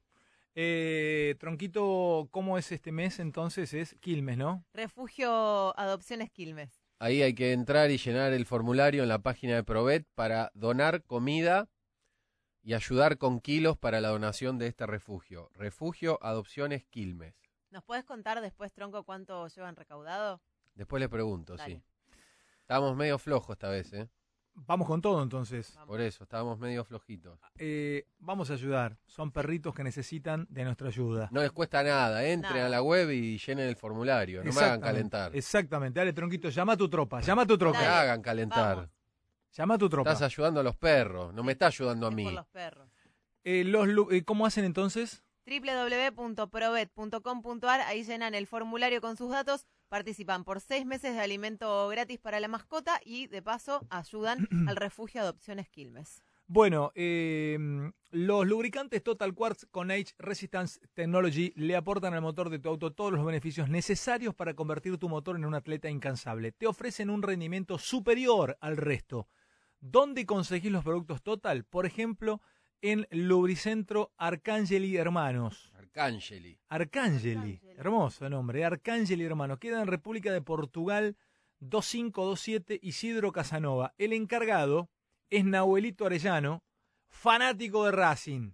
[0.60, 3.72] Eh, Tronquito, ¿cómo es este mes entonces?
[3.74, 4.64] Es Quilmes, ¿no?
[4.74, 6.82] Refugio Adopciones Quilmes.
[6.98, 11.04] Ahí hay que entrar y llenar el formulario en la página de Provet para donar
[11.04, 11.68] comida
[12.64, 15.48] y ayudar con kilos para la donación de este refugio.
[15.54, 17.36] Refugio Adopciones Quilmes.
[17.70, 20.42] ¿Nos puedes contar después, Tronco, cuánto llevan recaudado?
[20.74, 21.76] Después le pregunto, Dale.
[21.76, 21.82] sí.
[22.62, 24.08] Estábamos medio flojos esta vez, ¿eh?
[24.66, 25.78] Vamos con todo entonces.
[25.86, 27.38] Por eso, estábamos medio flojitos.
[27.56, 28.96] Eh, vamos a ayudar.
[29.06, 31.28] Son perritos que necesitan de nuestra ayuda.
[31.32, 32.66] No les cuesta nada, entren Nada.
[32.66, 35.34] a la web y llenen el formulario, no me hagan calentar.
[35.34, 36.00] Exactamente.
[36.00, 37.20] Dale, Tronquito, llama a tu tropa.
[37.20, 37.80] Llama a tu No tropa.
[37.80, 38.88] me hagan calentar.
[39.52, 40.12] Llama a tu tropa.
[40.12, 42.24] Estás ayudando a los perros, no me estás ayudando a mí.
[42.24, 42.88] Por los perros.
[43.44, 45.22] Eh, los, eh, ¿Cómo hacen entonces?
[45.46, 52.18] www.provet.com.ar, ahí llenan el formulario con sus datos, participan por seis meses de alimento gratis
[52.18, 56.22] para la mascota y de paso ayudan al refugio Adopciones Quilmes.
[56.50, 57.58] Bueno, eh,
[58.10, 62.94] los lubricantes Total Quartz con Age Resistance Technology le aportan al motor de tu auto
[62.94, 66.52] todos los beneficios necesarios para convertir tu motor en un atleta incansable.
[66.52, 69.28] Te ofrecen un rendimiento superior al resto.
[69.80, 71.64] ¿Dónde conseguís los productos Total?
[71.64, 72.40] Por ejemplo,
[72.82, 75.72] en Lubricentro Arcangeli Hermanos.
[75.76, 76.58] Arcangeli.
[76.68, 79.58] Arcangeli, hermoso nombre, Arcangeli Hermanos.
[79.58, 81.16] Queda en República de Portugal
[81.60, 83.94] 2527 Isidro Casanova.
[83.98, 84.88] El encargado
[85.30, 86.62] es Nahuelito Arellano,
[87.08, 88.52] fanático de Racing.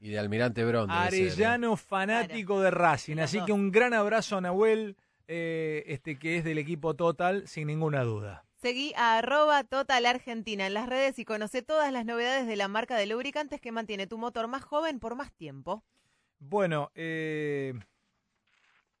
[0.00, 0.88] Y de Almirante Brown.
[0.88, 1.06] ser, ¿eh?
[1.06, 3.18] Arellano, fanático de Racing.
[3.18, 4.96] Así que un gran abrazo a Nahuel,
[5.28, 8.43] eh, este que es del equipo Total, sin ninguna duda.
[8.64, 12.66] Seguí a arroba Total Argentina en las redes y conoce todas las novedades de la
[12.66, 15.84] marca de lubricantes que mantiene tu motor más joven por más tiempo.
[16.38, 17.74] Bueno, eh,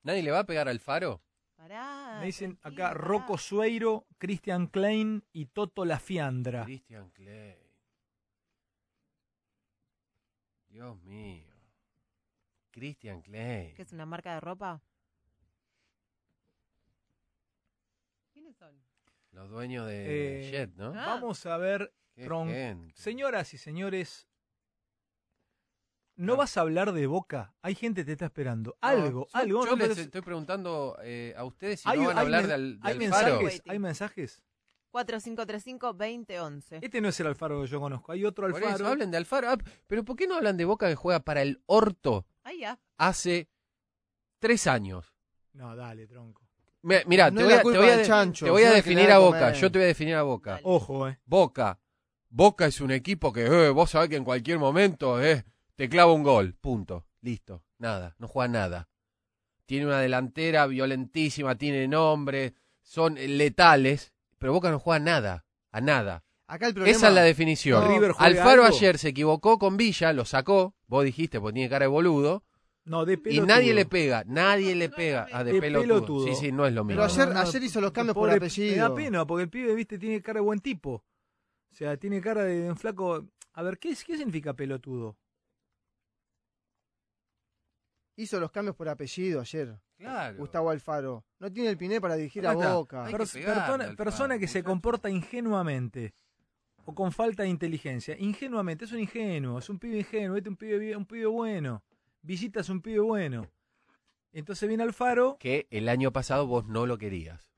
[0.02, 1.22] ¿Nadie le va a pegar al faro?
[1.56, 2.18] Pará.
[2.20, 6.64] me dicen acá Rocco Sueiro, Christian Klein y Toto La Fiandra.
[6.64, 7.56] Christian Clay.
[10.68, 11.54] Dios mío.
[12.70, 13.72] Christian Clay.
[13.72, 14.82] ¿Qué es una marca de ropa?
[18.34, 18.83] ¿Quiénes son?
[19.34, 20.92] Los dueños de Eh, Jet, ¿no?
[20.92, 24.28] Vamos a ver, Tron- señoras y señores,
[26.16, 27.52] ¿no vas a hablar de Boca?
[27.60, 28.76] Hay gente que te está esperando.
[28.80, 29.64] Algo, yo, algo.
[29.66, 32.48] Yo no, les estoy preguntando eh, a ustedes si Hay- no van a hablar men-
[32.48, 33.40] de, Al- de hay Alfaro.
[33.40, 34.42] mensajes, hay mensajes.
[34.92, 36.78] 4535-2011.
[36.82, 38.12] Este no es el Alfaro que yo conozco.
[38.12, 38.76] Hay otro Por Alfaro.
[38.76, 39.50] eso, hablen de Alfaro.
[39.50, 39.58] Ah,
[39.88, 42.78] pero ¿por qué no hablan de Boca que juega para el Orto Ahí ya.
[42.96, 43.48] hace
[44.38, 45.12] tres años?
[45.52, 46.43] No, dale, tronco.
[46.84, 49.38] Mi- Mira, No te voy a, te voy chancho, te voy a definir a Boca.
[49.38, 49.54] comer.
[49.54, 50.60] Yo te voy a definir a Boca.
[50.62, 51.18] Ojo, eh.
[51.24, 51.80] Boca.
[52.28, 55.44] Boca es un equipo que eh, vos sabés que en cualquier momento eh,
[55.76, 56.54] te clava un gol.
[56.60, 57.06] Punto.
[57.22, 57.62] Listo.
[57.78, 58.14] Nada.
[58.18, 58.88] No juega nada.
[59.66, 65.46] Tiene una delantera violentísima, tiene nombre, son letales, pero Boca no juega nada.
[65.72, 66.22] A nada.
[66.46, 67.82] Acá el problema- Esa es la definición.
[67.82, 68.76] No, River juega Alfaro algo.
[68.76, 70.74] ayer se equivocó con Villa, lo sacó.
[70.86, 72.44] Vos dijiste, porque tiene cara de boludo.
[72.86, 73.46] No, de Y pelotudo.
[73.46, 75.26] nadie le pega, nadie le pega.
[75.32, 75.88] Ah, de, De pelotudo.
[75.94, 76.26] pelotudo.
[76.26, 77.00] Sí, sí, no es lo mismo.
[77.02, 78.72] Pero ayer, No, no, ayer hizo los cambios por apellido.
[78.72, 81.02] Me da pena, porque el pibe, viste, tiene cara de buen tipo.
[81.72, 83.26] O sea, tiene cara de un flaco.
[83.54, 85.16] A ver, ¿qué, es- qué significa pelotudo?
[88.16, 89.76] Hizo los cambios por apellido ayer.
[89.96, 90.36] Claro.
[90.38, 91.24] Gustavo Alfaro.
[91.40, 92.52] No tiene el piné para dirigir a.
[92.52, 93.06] Boca.
[93.10, 96.14] Pers- persona persona que se comporta ingenuamente
[96.84, 98.16] o con falta de inteligencia.
[98.18, 101.82] Ingenuamente, es un ingenuo, es un pibe ingenuo, este es un pibe, un pibe bueno.
[102.24, 103.46] Villita es un pibe bueno.
[104.32, 107.52] Entonces viene Alfaro, Que el año pasado vos no lo querías.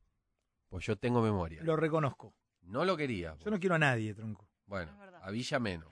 [0.68, 1.62] Pues yo tengo memoria.
[1.62, 2.34] lo reconozco.
[2.62, 3.38] No lo querías.
[3.38, 4.48] Yo no quiero a nadie, tronco.
[4.66, 4.90] Bueno,
[5.22, 5.88] a Villa menos.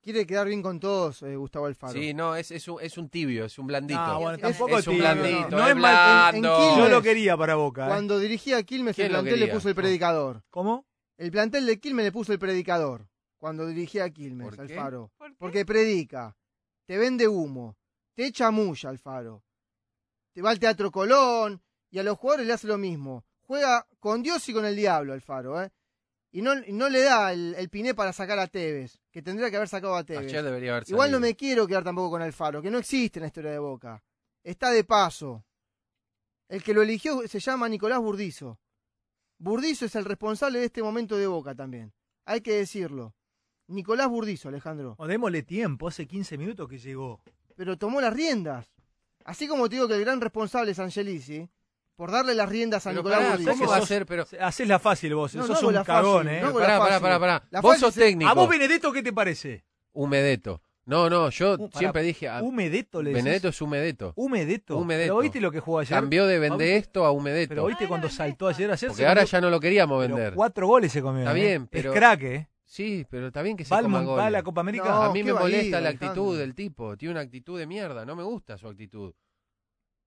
[0.00, 1.92] Quiere quedar bien con todos, eh, Gustavo Alfaro.
[1.92, 3.98] Sí, no, es, es, un, es un tibio, es un blandito.
[4.00, 5.58] Ah, bueno, es, tampoco es un tibio, blandito, no.
[5.58, 6.58] No es mal- en- en blando.
[6.58, 7.84] Quilmes, Yo lo quería para Boca.
[7.86, 7.88] ¿eh?
[7.88, 9.54] Cuando dirigía a Quilmes, el ¿Quién lo plantel le quería?
[9.54, 10.44] puso el predicador.
[10.50, 10.86] ¿Cómo?
[11.18, 13.08] El plantel de Quilmes le puso el predicador.
[13.38, 14.74] Cuando dirigía a Quilmes, ¿Por qué?
[14.74, 15.12] Alfaro.
[15.38, 16.36] Porque predica,
[16.86, 17.76] te vende humo,
[18.14, 19.42] te echa mulla, Alfaro.
[20.32, 23.24] Te va al Teatro Colón y a los jugadores le hace lo mismo.
[23.42, 25.70] Juega con Dios y con el diablo, Alfaro, ¿eh?
[26.30, 29.56] Y no, no le da el, el piné para sacar a Tevez, que tendría que
[29.56, 30.24] haber sacado a Tevez.
[30.24, 33.22] Ayer debería haber Igual no me quiero quedar tampoco con Alfaro, que no existe en
[33.22, 34.02] la historia de Boca.
[34.42, 35.44] Está de paso.
[36.48, 38.58] El que lo eligió se llama Nicolás Burdizo.
[39.38, 41.92] Burdizo es el responsable de este momento de Boca también.
[42.24, 43.14] Hay que decirlo.
[43.66, 44.94] Nicolás Burdizo, Alejandro.
[44.98, 47.20] O démosle tiempo, hace 15 minutos que llegó.
[47.56, 48.66] Pero tomó las riendas.
[49.24, 51.48] Así como te digo que el gran responsable es Angelici,
[51.94, 53.52] por darle las riendas a Pero Nicolás pará.
[53.56, 54.04] ¿cómo va a ser?
[54.06, 56.42] Pero, Haces la fácil vos, No, sos no un la cagón, fácil, ¿eh?
[56.42, 57.42] no pará, pará, pará, pará.
[57.50, 58.28] La Vos sos técnico.
[58.30, 59.64] ¿A vos, Benedetto, qué te parece?
[59.92, 60.60] Humedeto.
[60.84, 62.28] No, no, yo Uh, siempre dije.
[62.28, 63.22] a- ¿Humedeto le decís?
[63.22, 64.12] Benedetto es Humedeto.
[64.16, 64.76] Humedeto.
[64.78, 65.12] Humedeto.
[65.14, 65.96] ¿Pero viste lo que jugó ayer?
[65.96, 66.76] Cambió de ¿Ah, vender viste?
[66.78, 67.48] esto a Humedeto.
[67.50, 70.34] Pero viste cuando saltó ayer, ayer Porque ahora ya no lo queríamos pero vender.
[70.34, 71.20] cuatro goles se comió.
[71.20, 71.40] Está ¿eh?
[71.40, 71.92] bien, pero.
[71.92, 72.48] Es crack, ¿eh?
[72.72, 74.22] Sí, pero está bien que se ¿Va al coma Mon- goles.
[74.22, 74.84] va a la Copa América?
[74.88, 76.08] No, a mí me ir, molesta la Alejandro.
[76.08, 76.96] actitud del tipo.
[76.96, 78.06] Tiene una actitud de mierda.
[78.06, 79.12] No me gusta su actitud.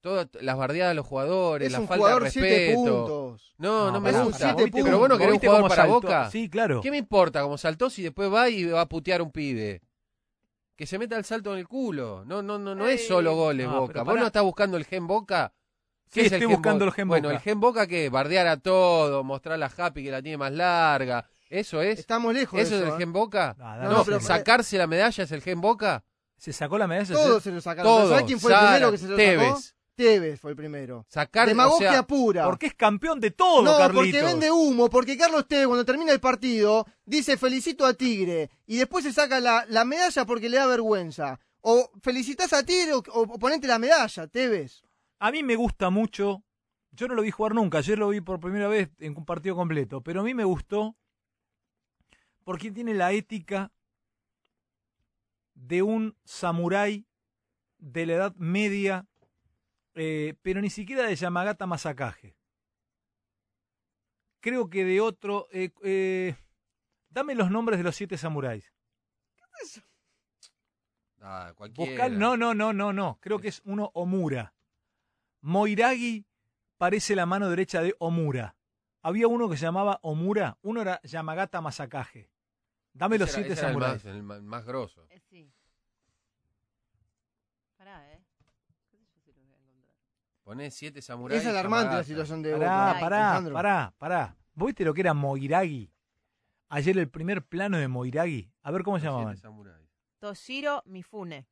[0.01, 2.75] Todas las bardeadas de los jugadores, Es la un falta de jugador siete respeto.
[3.05, 3.53] puntos.
[3.59, 4.39] No, no, No, me gusta.
[4.39, 5.93] pará, ¿vos viste- pero vos no vos querés un viste jugador para saltó?
[6.01, 6.29] Boca.
[6.31, 6.81] Sí, claro.
[6.81, 9.81] ¿Qué me importa cómo saltó si después va y va a putear un pibe?
[10.75, 12.23] Que se meta el salto en el culo.
[12.25, 14.01] No, no, no, no es solo goles no, Boca.
[14.01, 15.53] ¿Vos no estás buscando el gen Boca?
[16.07, 17.35] Sí, ¿Qué es estoy gen buscando Bo- el gen Bueno, Boca.
[17.37, 21.27] el gen Boca que bardear a todo, mostrar a Happy que la tiene más larga.
[21.59, 21.99] ¿Eso es?
[21.99, 22.97] Estamos lejos ¿Eso de es el ¿eh?
[22.97, 23.55] gen Boca?
[23.59, 26.03] Ah, No, pero- sacarse la medalla es el gen Boca.
[26.37, 27.13] ¿Se sacó la medalla?
[27.13, 27.89] Todos se lo sacaron.
[27.89, 28.09] Todos.
[28.09, 29.17] ¿Sabés quién fue el primero que se lo sacó?
[29.17, 29.75] Tevez.
[29.95, 31.05] Tevez fue el primero.
[31.07, 32.43] Sacar, Demagogia o sea, pura.
[32.45, 34.05] Porque es campeón de todo, no, Carlitos.
[34.05, 38.75] porque vende humo, porque Carlos Tevez cuando termina el partido dice felicito a Tigre y
[38.75, 41.39] después se saca la, la medalla porque le da vergüenza.
[41.61, 44.83] O felicitas a Tigre o, o ponete la medalla, Tevez.
[45.19, 46.43] A mí me gusta mucho.
[46.91, 47.77] Yo no lo vi jugar nunca.
[47.77, 50.01] Ayer lo vi por primera vez en un partido completo.
[50.01, 50.97] Pero a mí me gustó
[52.45, 53.73] porque tiene la ética
[55.55, 57.05] de un samurái
[57.79, 59.07] de la edad media,
[59.95, 62.37] eh, pero ni siquiera de Yamagata Masakage.
[64.39, 65.47] Creo que de otro.
[65.51, 66.35] eh, eh,
[67.09, 68.71] dame los nombres de los siete samuráis.
[71.21, 71.91] Ah, cualquiera.
[71.91, 73.17] Vocal, no, no, no, no, no.
[73.19, 74.53] Creo que es uno Omura.
[75.41, 76.25] Moiragi
[76.77, 78.55] parece la mano derecha de Omura.
[79.01, 82.29] Había uno que se llamaba Omura, uno era Yamagata Masakage.
[82.95, 84.03] Dame los era- siete el samuráis.
[84.05, 85.05] más, el más grosso.
[85.09, 85.51] Eh, sí.
[87.77, 88.23] Pará, ¿eh?
[90.43, 91.41] Ponés siete samuráis.
[91.41, 92.99] Es alarmante la situación de Pará, Boca.
[92.99, 93.53] pará, Alejandro.
[93.53, 94.37] pará, pará.
[94.53, 95.91] ¿Vos viste lo que era Moiragi?
[96.69, 98.51] Ayer el primer plano de Moiragi.
[98.61, 99.37] A ver cómo se Siete llamaban.
[99.37, 99.89] samuráis.
[100.19, 101.47] Toshiro Mifune.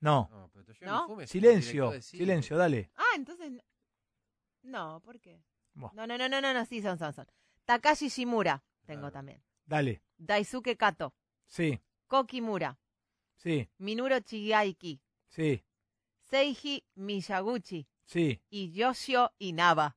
[0.00, 0.28] No.
[0.30, 1.02] No, pero Toshiro ¿No?
[1.08, 2.22] Mifune es un Silencio, director de cine.
[2.24, 2.90] silencio, dale.
[2.96, 3.50] Ah, entonces.
[3.50, 3.62] no-
[4.62, 5.42] No, ¿por qué?
[5.74, 5.90] Buah.
[5.94, 7.26] No, no, no, no, no, no, sí, son, son, son.
[7.64, 9.12] Takashi Shimura, tengo Claro.
[9.12, 9.42] también.
[9.64, 10.02] Dale.
[10.18, 11.14] Daisuke Kato.
[11.46, 12.78] Sí, Koki Mura.
[13.36, 15.00] sí, Minuro Chigaiki.
[15.28, 15.64] sí,
[16.30, 17.86] Seiji Miyaguchi.
[18.04, 18.42] sí.
[18.50, 19.96] Y Yoshio Inaba.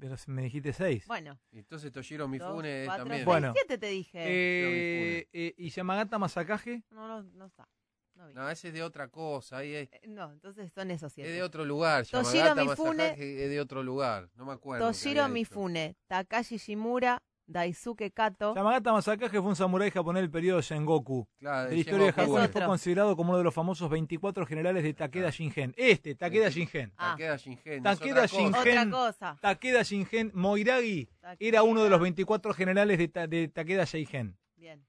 [0.00, 1.06] Pero me dijiste seis.
[1.06, 1.38] Bueno.
[1.50, 3.24] Entonces Toshiro dos, Mifune cuatro, también.
[3.26, 3.52] Bueno.
[3.52, 4.18] siete te dije.
[4.22, 6.82] Eh, eh, ¿Y Yamagata Masakage?
[6.90, 7.68] No, no, no está.
[8.14, 9.58] No, ese es de otra cosa.
[9.58, 11.30] Ahí es, Eh, no, entonces son esos es siete.
[11.30, 12.06] de otro lugar.
[12.06, 14.30] Toshiro Yamagata Mifune- Masakage es de otro lugar.
[14.34, 14.86] No me acuerdo.
[14.86, 15.28] Toshiro.
[15.28, 18.54] Mifune, Takashi Shimura, Daisuke Kato.
[18.54, 21.26] Yamagata Masakage fue un samurái japonés del periodo Sengoku.
[21.38, 22.12] Claro, de de la historia de.
[22.12, 25.74] Japón fue considerado como uno de los famosos 24 generales de Takeda Shingen.
[25.76, 26.92] Este, Takeda Shingen.
[26.96, 27.10] Ah.
[27.16, 27.82] Takeda Shingen.
[27.82, 28.36] Takeda otra cosa.
[28.36, 28.54] Shingen.
[28.54, 29.38] Otra cosa.
[29.42, 31.36] Takeda Shingen Moiragi Takeda.
[31.48, 34.36] era uno de los 24 generales de, Ta- de Takeda Shingen.
[34.56, 34.84] Bien.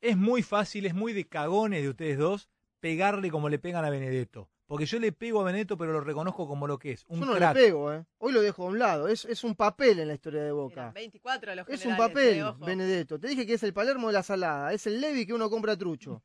[0.00, 2.48] Es muy fácil, es muy de cagones de ustedes dos
[2.80, 4.48] pegarle como le pegan a Benedetto.
[4.66, 7.04] Porque yo le pego a Benedetto, pero lo reconozco como lo que es.
[7.08, 7.54] Un Yo no crack.
[7.56, 8.04] le pego, ¿eh?
[8.18, 9.08] Hoy lo dejo a un lado.
[9.08, 10.90] Es, es un papel en la historia de Eran Boca.
[10.92, 12.52] 24 los Es un papel, eh.
[12.58, 13.18] Benedetto.
[13.20, 14.72] Te dije que es el Palermo de la salada.
[14.72, 16.22] Es el Levi que uno compra trucho.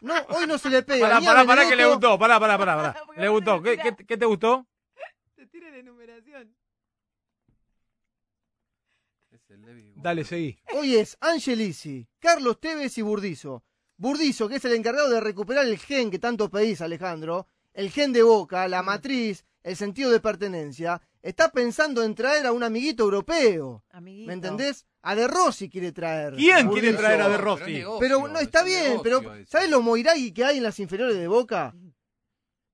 [0.00, 1.08] No, hoy no se le pega.
[1.08, 2.18] Pará, pará, pará, que le gustó.
[2.18, 2.76] Pará, pará, pará.
[2.76, 3.02] pará.
[3.16, 3.62] Le gustó.
[3.62, 4.66] ¿Qué, qué, qué te gustó?
[5.34, 6.54] Te tira la enumeración.
[9.30, 9.92] Es el Levi.
[9.96, 10.58] Dale, seguí.
[10.74, 13.64] Hoy es Angelisi, Carlos Tevez y Burdizo.
[13.98, 18.12] Burdizo, que es el encargado de recuperar el gen que tanto pedís, Alejandro, el gen
[18.12, 23.04] de Boca, la matriz, el sentido de pertenencia, está pensando en traer a un amiguito
[23.04, 23.82] europeo.
[23.90, 24.26] Amiguito.
[24.28, 24.86] ¿Me entendés?
[25.02, 26.34] A De Rossi quiere traer.
[26.34, 26.72] ¿Quién Burdizo.
[26.72, 27.72] quiere traer a De Rossi?
[27.72, 29.46] negocio, Pero no, es está bien, negocio pero.
[29.46, 31.74] ¿sabés los Moiragi que hay en las inferiores de Boca?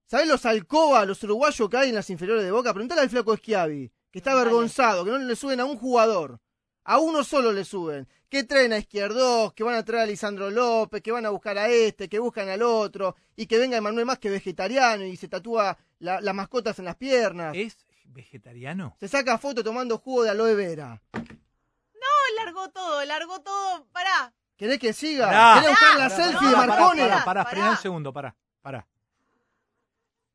[0.07, 2.73] ¿Sabés los Alcoba, los uruguayos que hay en las inferiores de Boca?
[2.75, 6.39] Preguntale al flaco Schiavi, que está avergonzado, que no le suben a un jugador.
[6.85, 8.09] A uno solo le suben.
[8.29, 11.59] Que traen a Izquierdos, que van a traer a Lisandro López, que van a buscar
[11.59, 15.29] a este, que buscan al otro, y que venga Emanuel más que vegetariano y se
[15.29, 17.55] tatúa la- las mascotas en las piernas.
[17.55, 17.77] ¿Es
[18.07, 18.97] vegetariano?
[18.99, 21.01] Se saca foto tomando jugo de aloe vera.
[21.13, 23.87] No, largó todo, largó todo.
[23.93, 24.33] Pará.
[24.57, 25.27] ¿Querés que siga?
[25.27, 25.55] Pará.
[25.61, 27.03] ¿Querés buscar la Pará, selfie de pará, Marcone?
[27.03, 27.51] Pará, pará, Pará.
[27.51, 28.87] frená un segundo, pará, pará.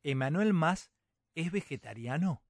[0.04, 0.92] ¿Emanuel Más
[1.36, 2.42] es vegetariano?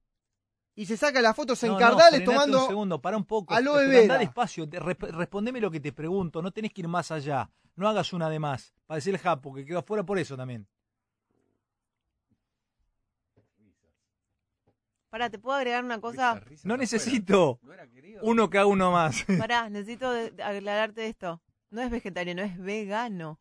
[0.78, 2.62] Y se saca las fotos en No, Cardales tomando...
[2.62, 3.52] un segundo, para un poco.
[3.52, 4.18] Pero andá vera.
[4.18, 7.50] despacio, respondeme lo que te pregunto, no tenés que ir más allá.
[7.74, 8.72] No hagas una de más.
[8.86, 10.68] Para decir el Japo, que quedó afuera por eso también.
[15.10, 16.34] Pará, ¿te puedo agregar una cosa?
[16.34, 18.20] Risa, risa No necesito No era querido.
[18.22, 19.24] uno que haga uno más.
[19.36, 20.08] Pará, necesito
[20.44, 21.42] aclararte esto.
[21.70, 23.40] No es vegetariano, es vegano.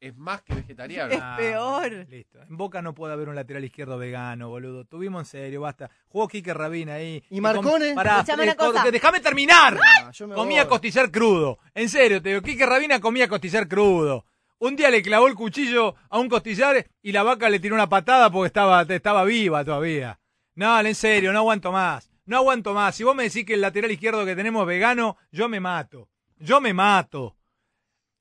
[0.00, 1.12] Es más que vegetariano.
[1.12, 2.06] Es peor.
[2.08, 2.40] Listo.
[2.42, 4.84] En Boca no puede haber un lateral izquierdo vegano, boludo.
[4.84, 5.90] Tuvimos en serio, basta.
[6.08, 7.22] Jugó Quique Rabina ahí.
[7.30, 7.88] ¿Y Marcone?
[7.88, 9.78] com- Pará, eh, déjame terminar.
[9.82, 10.68] Ah, Comía voy.
[10.70, 11.58] costillar crudo.
[11.74, 14.24] En serio, te digo, Quique Rabina comía costillar crudo.
[14.58, 17.88] Un día le clavó el cuchillo a un costillar y la vaca le tiró una
[17.88, 20.18] patada porque estaba, estaba viva todavía.
[20.54, 22.10] No, en serio, no aguanto más.
[22.24, 22.94] No aguanto más.
[22.96, 26.08] Si vos me decís que el lateral izquierdo que tenemos es vegano, yo me mato.
[26.38, 27.36] Yo me mato.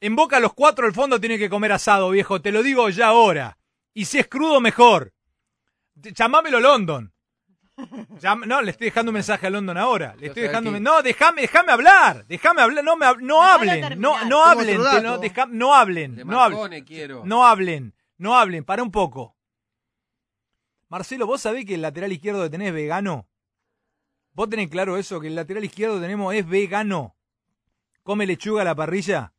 [0.05, 2.39] En Boca los cuatro del fondo tienen que comer asado, viejo.
[2.39, 3.57] Te lo digo ya ahora.
[3.93, 5.13] Y si es crudo, mejor.
[5.95, 7.11] Llamámelo London.
[8.21, 10.15] Llam- no, le estoy dejando un mensaje a London ahora.
[10.19, 12.25] Le estoy dejando No, déjame, déjame hablar.
[12.27, 12.83] Déjame hablar.
[12.83, 13.99] No, me, no hablen.
[13.99, 14.77] No, no hablen.
[14.77, 16.15] te- no, deja- no hablen.
[16.17, 16.85] De No hablen.
[16.85, 17.23] Quiero.
[17.25, 17.95] No hablen.
[18.17, 18.63] No hablen.
[18.63, 19.35] Para un poco.
[20.87, 23.27] Marcelo, ¿vos sabés que el lateral izquierdo que tenés es vegano?
[24.33, 25.19] ¿Vos tenés claro eso?
[25.19, 27.15] Que el lateral izquierdo que tenemos es vegano.
[28.03, 29.33] ¿Come lechuga a la parrilla?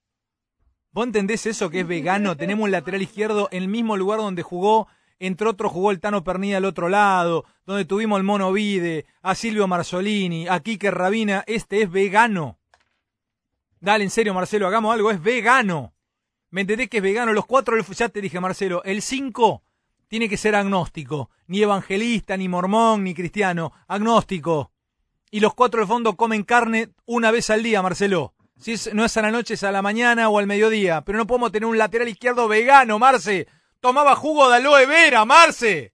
[0.97, 2.37] ¿Vos entendés eso que es vegano?
[2.39, 6.25] Tenemos un lateral izquierdo en el mismo lugar donde jugó, entre otros jugó el Tano
[6.25, 11.45] Pernilla al otro lado, donde tuvimos al Mono Vide, a Silvio Marzolini, a Quique Rabina.
[11.47, 12.57] Este es vegano.
[13.79, 15.93] Dale, en serio, Marcelo, hagamos algo, es vegano.
[16.49, 17.35] ¿Me entendés que es vegano?
[17.35, 19.65] Los cuatro, ya te dije, Marcelo, el cinco
[20.09, 21.29] tiene que ser agnóstico.
[21.47, 23.71] Ni evangelista, ni mormón, ni cristiano.
[23.87, 24.73] Agnóstico.
[25.31, 28.33] Y los cuatro del fondo comen carne una vez al día, Marcelo.
[28.59, 31.03] Si es- no es a la noche, es a la mañana o al mediodía.
[31.03, 33.47] Pero no podemos tener un lateral izquierdo vegano, Marce.
[33.81, 35.93] Tomaba jugo de aloe vera, Marce.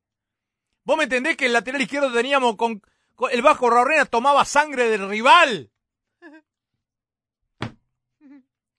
[0.84, 2.80] ¿Vos me entendés que el lateral izquierdo teníamos con,
[3.14, 5.70] con- el Bajo Raurrena tomaba sangre del rival?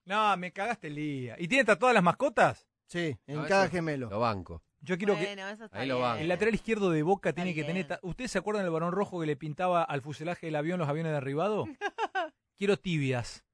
[0.06, 1.36] No, me cagaste el día.
[1.40, 2.68] ¿Y tiene tatuadas las mascotas?
[2.88, 4.10] Sí, en No, cada gemelo.
[4.10, 4.62] Lo banco.
[4.82, 6.20] Yo quiero que Bueno, eso está Ahí lo banco.
[6.22, 7.68] el lateral izquierdo de Boca Está tiene que bien.
[7.68, 7.88] tener.
[7.88, 10.90] ta- ¿Ustedes se acuerdan del varón rojo que le pintaba al fuselaje del avión los
[10.90, 11.70] aviones derribados?
[12.58, 13.46] quiero tibias.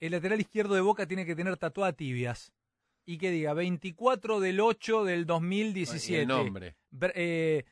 [0.00, 2.52] El lateral izquierdo de Boca tiene que tener tatuada tibias.
[3.04, 6.22] Y que diga 24 del 8 del Y 2017.
[6.22, 6.76] el nombre.
[7.14, 7.64] Eh,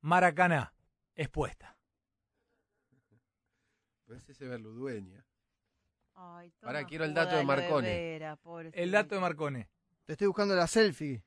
[0.00, 0.74] Maracaná,
[1.14, 1.76] expuesta.
[4.06, 5.24] Pues ese Berludueña.
[6.14, 7.88] Ay, toma Pará, quiero el dato de Marcone.
[7.88, 8.36] vera,
[8.74, 9.68] El dato de Marcone.
[10.04, 11.22] Te estoy buscando la selfie.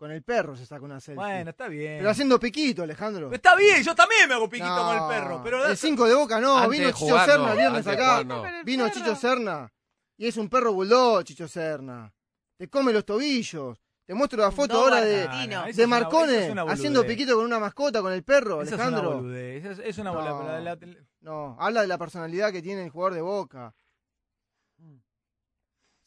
[0.00, 1.22] Con el perro se saca una selfie.
[1.22, 1.98] Bueno, está bien.
[1.98, 3.26] Pero haciendo piquito, Alejandro.
[3.28, 5.40] Pero está bien, yo también me hago piquito No, con el perro.
[5.44, 7.78] Pero el 5 de boca no, Antes vino de Chicho jugar, Serna no, el viernes
[7.86, 8.10] antes de acá.
[8.12, 8.38] jugar, no.
[8.40, 8.94] Con el Vino perro.
[8.98, 9.72] Chicho Serna.
[10.16, 12.10] Y es un perro bulldog, Chicho Serna.
[12.56, 13.78] Te come los tobillos.
[14.06, 15.60] Te muestro la foto ahora de, argentino.
[15.60, 18.24] eso es de una- eso Marcone es una haciendo piquito con una mascota, con el
[18.24, 19.16] perro, Esa es una Alejandro.
[19.18, 20.30] boludez, es, es una bola.
[20.30, 20.38] No.
[20.40, 20.78] pero la- la-
[21.20, 23.74] No, habla de la personalidad que tiene el jugador de Boca.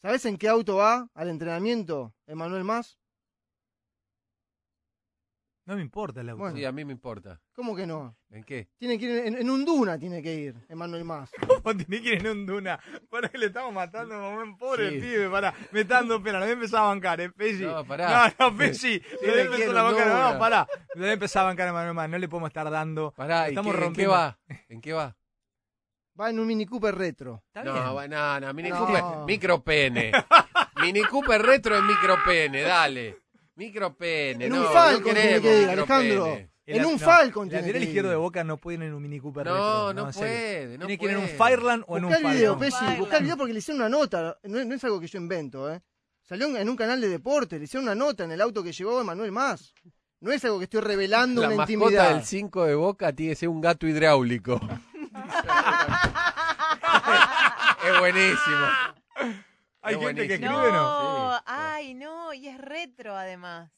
[0.02, 2.98] ¿Sabes en qué auto va al entrenamiento, Emanuel Más?
[5.66, 6.40] No me importa el auto.
[6.42, 6.56] Bueno.
[6.56, 7.40] Sí, a mí me importa.
[7.54, 8.16] ¿Cómo que no?
[8.30, 8.68] ¿En qué?
[8.78, 11.30] Tiene que ir en, en un Duna, tiene que ir, Emanuel Más.
[11.62, 12.78] ¿Cómo tiene que ir en un duna?
[13.08, 14.58] Para que le estamos matando, momento.
[14.58, 15.00] Pobre Sí.
[15.00, 15.54] pibe, pará.
[15.72, 17.64] Me está dando pena, lo voy a empezar a bancar, eh, Pesci.
[17.64, 18.34] No, pará.
[18.38, 19.00] No, no, Pesci.
[19.00, 20.32] Lo voy a le empezar a bancar.
[20.34, 20.66] No, pará.
[20.94, 22.08] Lo voy a empezar a bancar a Manuel Más.
[22.10, 23.12] No le podemos estar dando.
[23.16, 24.12] Pará, ¿y Estamos qué- ¿en qué rompiendo.
[24.12, 24.38] va?
[24.68, 25.16] ¿En qué va?
[26.20, 27.42] Va en un Mini Cooper retro.
[27.48, 27.84] Está no, bien.
[27.96, 28.06] va-
[28.40, 28.78] no, no, Mini No.
[28.86, 30.12] Cooper, micropene.
[30.82, 33.23] Mini Cooper retro es micropene, dale.
[33.56, 35.68] Micropene, En no, un no Falcon tiene queremos que ir.
[35.70, 36.26] Alejandro.
[36.66, 38.12] El- En un no, Falcon El tiene lateral que izquierdo ir.
[38.12, 39.92] de Boca no puede ir en un Mini Cooper No, retro.
[40.06, 41.28] no puede, no Tiene que ir en un.
[41.28, 42.66] Fireland o en un Buscá el video, Falcon.
[42.66, 42.98] Pesci, Falcon.
[43.00, 44.38] buscá el video porque le hicieron una nota.
[44.44, 45.82] No, es- no es algo que yo invento, ¿eh?
[46.22, 48.98] Salió en un canal de deporte, le hicieron una nota en el auto que llevó
[49.00, 49.74] Emanuel Más.
[50.20, 52.14] No es algo que estoy revelando La una mascota intimidad.
[52.14, 54.54] del 5 de Boca tiene que ser un gato hidráulico.
[57.84, 58.66] es buenísimo.
[59.84, 61.36] Hay gente que escribe, No, ¿no?
[61.38, 61.42] Sí.
[61.46, 63.70] ay, no, y es retro además.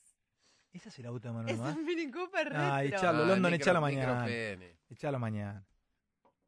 [0.72, 2.62] Ese es el auto de Manuel Es un Mini Cooper retro.
[2.62, 4.26] Ah, echalo, Ah, London, echalo mañana.
[4.88, 5.66] Echalo mañana.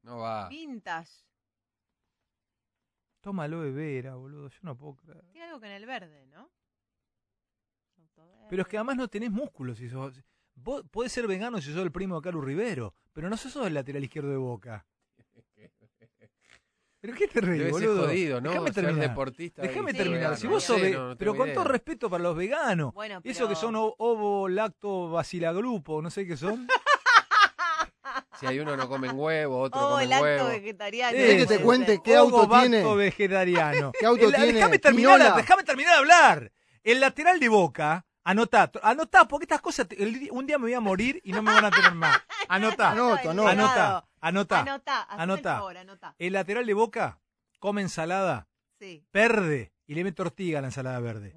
[0.02, 0.48] No va.
[0.48, 1.10] Vintage.
[3.20, 4.48] Tómalo de vera, boludo.
[4.48, 5.24] Yo no puedo creer.
[5.32, 6.50] Tiene algo con el verde, ¿no?
[8.48, 9.78] Pero es que además no tenés músculos.
[9.78, 10.22] Si sos...
[10.54, 13.74] Vos podés ser vegano si sos el primo de Carlos Rivero, pero no sos el
[13.74, 14.86] lateral izquierdo de Boca.
[17.00, 18.06] ¿Pero qué te reís, boludo?
[18.06, 18.50] jodido, ¿no?
[18.50, 19.08] Déjame Ser terminar.
[19.10, 20.18] deportista Déjame terminar.
[20.20, 20.36] vegano.
[20.36, 22.92] Si vos sos sé, ve- no, no pero con todo respeto para los veganos.
[22.92, 26.66] Bueno, Eso que son ovo, lacto, bacilagrupo, no sé qué son.
[28.40, 30.48] Si hay uno no comen huevo, otro Oh, el comen acto huevo.
[30.48, 31.16] vegetariano.
[31.16, 32.76] ¿Querés que te cuente qué auto Ovo, tiene?
[32.78, 33.92] bacto vegetariano.
[33.98, 34.52] ¿Qué auto El- tiene?
[34.52, 36.52] Déjame terminar, déjame terminar de hablar.
[36.84, 40.64] El lateral de Boca, anotá, anotá, porque estas cosas, te- el di- un día me
[40.64, 42.18] voy a morir y no me van a tener más.
[42.48, 43.48] Anotá, Anoto, anoto.
[43.48, 44.60] anotá, anotá.
[44.60, 45.54] Anotá, el Anotá.
[45.56, 46.14] favor, anotá.
[46.18, 47.20] El lateral de Boca
[47.58, 48.48] come ensalada
[48.78, 49.04] Sí.
[49.12, 51.34] verde y le mete ortiga a la ensalada verde.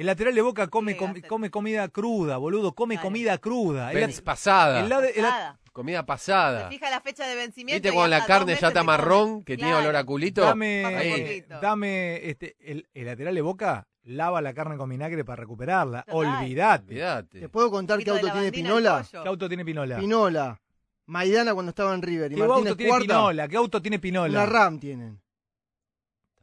[0.00, 2.74] El lateral de Boca come, com- come comida cruda, boludo.
[2.74, 3.92] Come comida cruda.
[3.92, 4.80] El pasada.
[4.80, 5.60] el lado- el lat- Pasada.
[5.72, 6.68] Comida Se pasada.
[6.70, 7.82] fija la fecha de vencimiento.
[7.82, 10.40] ¿Viste cuando la carne ya está marrón, que tiene olor a culito?
[10.40, 11.44] Dame, Ahí.
[11.60, 16.06] dame este, el, el lateral de Boca lava la carne con vinagre para recuperarla.
[16.08, 16.84] Olvídate.
[16.94, 17.40] Olvídate.
[17.40, 19.04] ¿Te puedo contar qué auto tiene Pinola?
[19.10, 19.98] ¿Qué auto tiene Pinola?
[19.98, 20.58] Pinola.
[21.04, 22.32] Maidana cuando estaba en River.
[22.32, 23.48] Y ¿Qué Martínez auto tiene Cuarta, Pinola?
[23.48, 24.42] ¿Qué auto tiene Pinola?
[24.42, 25.20] Una RAM tienen.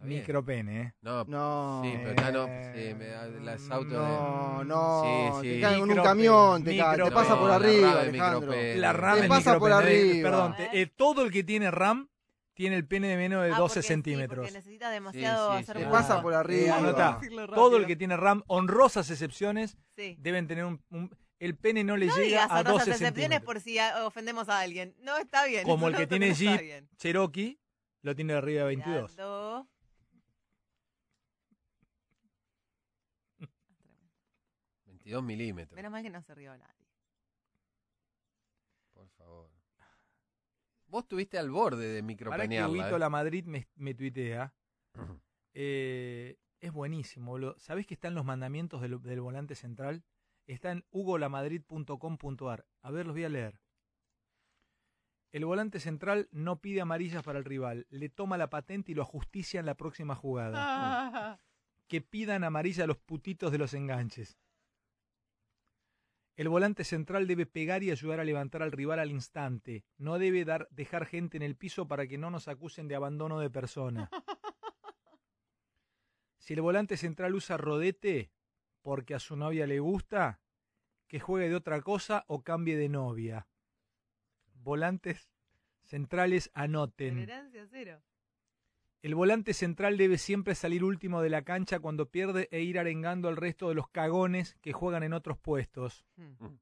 [0.01, 0.21] Bien.
[0.21, 0.93] Micropene, ¿eh?
[1.01, 1.81] No, No.
[1.83, 4.65] sí, pero está no, sí, me da las autos No, de...
[4.65, 5.41] no.
[5.41, 5.55] Sí, sí.
[5.55, 8.07] Te caen con un camión, te, cae, te pasa por No, la arriba, RAM es
[8.09, 8.51] Alejandro.
[8.75, 10.29] La RAM Te es pasa por arriba.
[10.29, 12.09] Perdón, te- eh, todo el que tiene RAM
[12.53, 14.37] tiene el pene de menos de Ah, 12 porque sí, centímetros.
[14.39, 15.83] porque necesita demasiado sí, hacer sí.
[15.83, 15.99] Te moda.
[15.99, 16.75] pasa por arriba.
[17.19, 20.15] Decirlo todo el que tiene RAM, honrosas excepciones, Sí.
[20.19, 23.13] deben tener un, un- el pene no le No llega digas a honrosas 12 excepciones
[23.13, 23.45] centímetros.
[23.45, 24.95] por si ofendemos a alguien.
[25.01, 25.65] No está bien.
[25.65, 26.85] Como el que tiene no está Jeep.
[26.97, 27.59] Cherokee
[28.01, 29.11] lo tiene de arriba de 22.
[29.11, 29.67] Mirando.
[35.07, 36.85] 22 milímetros, Menos mal que no se rió nadie.
[38.93, 39.49] por favor.
[40.87, 42.99] Vos estuviste al borde de Ahora que ¿eh?
[42.99, 44.53] La Madrid me, me tuitea,
[45.53, 47.55] eh, es buenísimo, boludo.
[47.57, 50.03] ¿Sabés que están los mandamientos del, del volante central?
[50.45, 52.65] Está en hugolamadrid.com.ar.
[52.81, 53.61] A ver, los voy a leer.
[55.31, 59.03] El volante central no pide amarillas para el rival, le toma la patente y lo
[59.03, 61.39] ajusticia en la próxima jugada.
[61.87, 64.37] Que pidan amarilla a los putitos de los enganches.
[66.37, 69.83] El volante central debe pegar y ayudar a levantar al rival al instante.
[69.97, 73.39] No debe dar, dejar gente en el piso para que no nos acusen de abandono
[73.39, 74.09] de persona.
[76.37, 78.31] Si el volante central usa rodete
[78.81, 80.39] porque a su novia le gusta,
[81.07, 83.49] que juegue de otra cosa o cambie de novia.
[84.53, 85.29] Volantes
[85.83, 87.15] centrales anoten.
[87.15, 88.01] Tolerancia cero.
[89.01, 93.27] El volante central debe siempre salir último de la cancha cuando pierde e ir arengando
[93.27, 96.05] al resto de los cagones que juegan en otros puestos.
[96.15, 96.57] Hmm.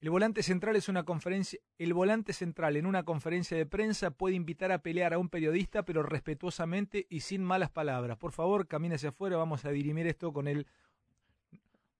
[0.00, 1.58] El volante central es una conferencia.
[1.76, 5.84] El volante central en una conferencia de prensa puede invitar a pelear a un periodista,
[5.84, 8.16] pero respetuosamente y sin malas palabras.
[8.16, 9.36] Por favor, camine hacia afuera.
[9.36, 10.68] Vamos a dirimir esto con el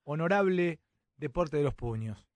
[0.04, 0.78] honorable
[1.16, 2.28] deporte de los puños.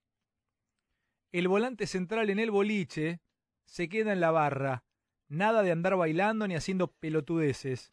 [1.30, 3.20] El volante central en el boliche
[3.64, 4.84] se queda en la barra.
[5.32, 7.90] Nada de andar bailando ni haciendo pelotudeces.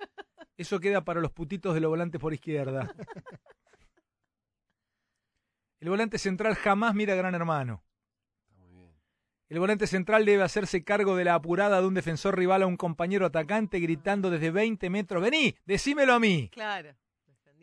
[0.58, 2.94] Eso queda para los putitos de los volantes por izquierda.
[5.80, 7.82] El volante central jamás mira a Gran Hermano.
[9.48, 12.76] El volante central debe hacerse cargo de la apurada de un defensor rival a un
[12.76, 16.50] compañero atacante gritando desde 20 metros, vení, decímelo a mí.
[16.52, 16.94] Claro.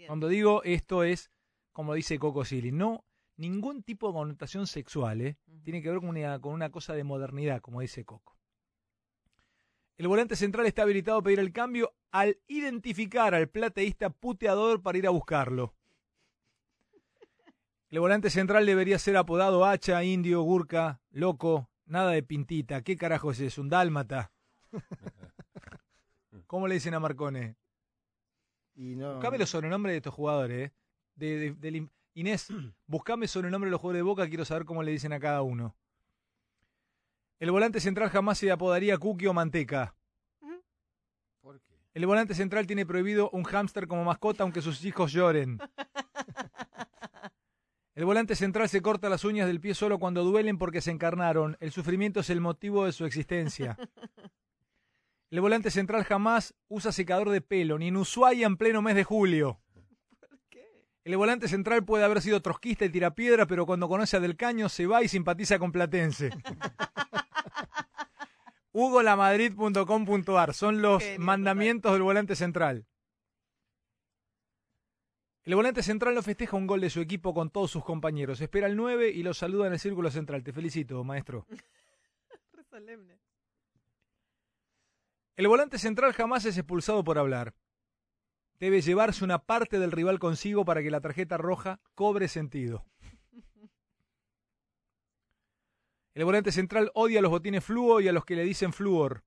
[0.06, 1.30] Cuando digo esto es,
[1.72, 3.04] como dice Coco Silly, no
[3.36, 5.36] ningún tipo de connotación sexual, ¿eh?
[5.64, 8.36] tiene que ver con una, con una cosa de modernidad, como dice Coco.
[9.96, 14.98] El volante central está habilitado a pedir el cambio al identificar al plateísta puteador para
[14.98, 15.74] ir a buscarlo.
[17.88, 22.82] El volante central debería ser apodado hacha, indio, gurka, loco, nada de pintita.
[22.82, 23.62] ¿Qué carajo es eso?
[23.62, 24.32] ¿Un dálmata?
[26.46, 27.56] ¿Cómo le dicen a Marcone?
[28.74, 29.14] Y no.
[29.14, 30.68] Buscame los sobrenombres de estos jugadores.
[30.70, 30.74] ¿eh?
[31.14, 32.48] De, de- im- Inés,
[32.86, 35.74] buscame sobrenombres de los jugadores de Boca, quiero saber cómo le dicen a cada uno.
[37.38, 39.94] El volante central jamás se apodaría Cookie o Manteca.
[41.92, 45.58] El volante central tiene prohibido un hámster como mascota aunque sus hijos lloren.
[47.94, 51.56] El volante central se corta las uñas del pie solo cuando duelen porque se encarnaron.
[51.60, 53.78] El sufrimiento es el motivo de su existencia.
[55.30, 59.04] El volante central jamás usa secador de pelo, ni en Ushuaia en pleno mes de
[59.04, 59.60] julio.
[61.04, 64.68] El volante central puede haber sido trotskista y tirapiedra, pero cuando conoce a Del Caño
[64.68, 66.30] se va y simpatiza con Platense.
[68.76, 72.86] HugoLamadrid.com.ar son los mandamientos del volante central.
[75.44, 78.38] El volante central no festeja un gol de su equipo con todos sus compañeros.
[78.42, 80.44] Espera el 9 y lo saluda en el círculo central.
[80.44, 81.46] Te felicito, maestro.
[82.70, 83.18] Solemne.
[85.36, 87.54] El volante central jamás es expulsado por hablar.
[88.60, 92.84] Debe llevarse una parte del rival consigo para que la tarjeta roja cobre sentido.
[96.16, 99.22] El volante central odia a los botines fluo y a los que le dicen flúor.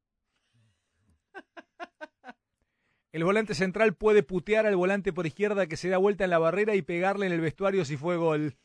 [3.12, 6.40] El volante central puede putear al volante por izquierda que se da vuelta en la
[6.40, 8.58] barrera y pegarle en el vestuario si fue gol.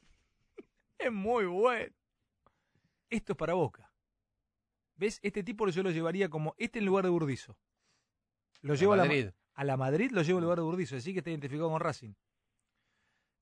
[0.99, 1.95] Es muy bueno.
[3.11, 3.93] Esto es para Boca.
[4.97, 5.21] ¿Ves?
[5.23, 7.59] Este tipo yo lo llevaría como este en lugar de Burdizo.
[8.63, 9.29] Lo A llevo a la, Madrid.
[9.53, 12.15] a la Madrid, lo llevo en lugar de Burdizo, así que está identificado con Racing.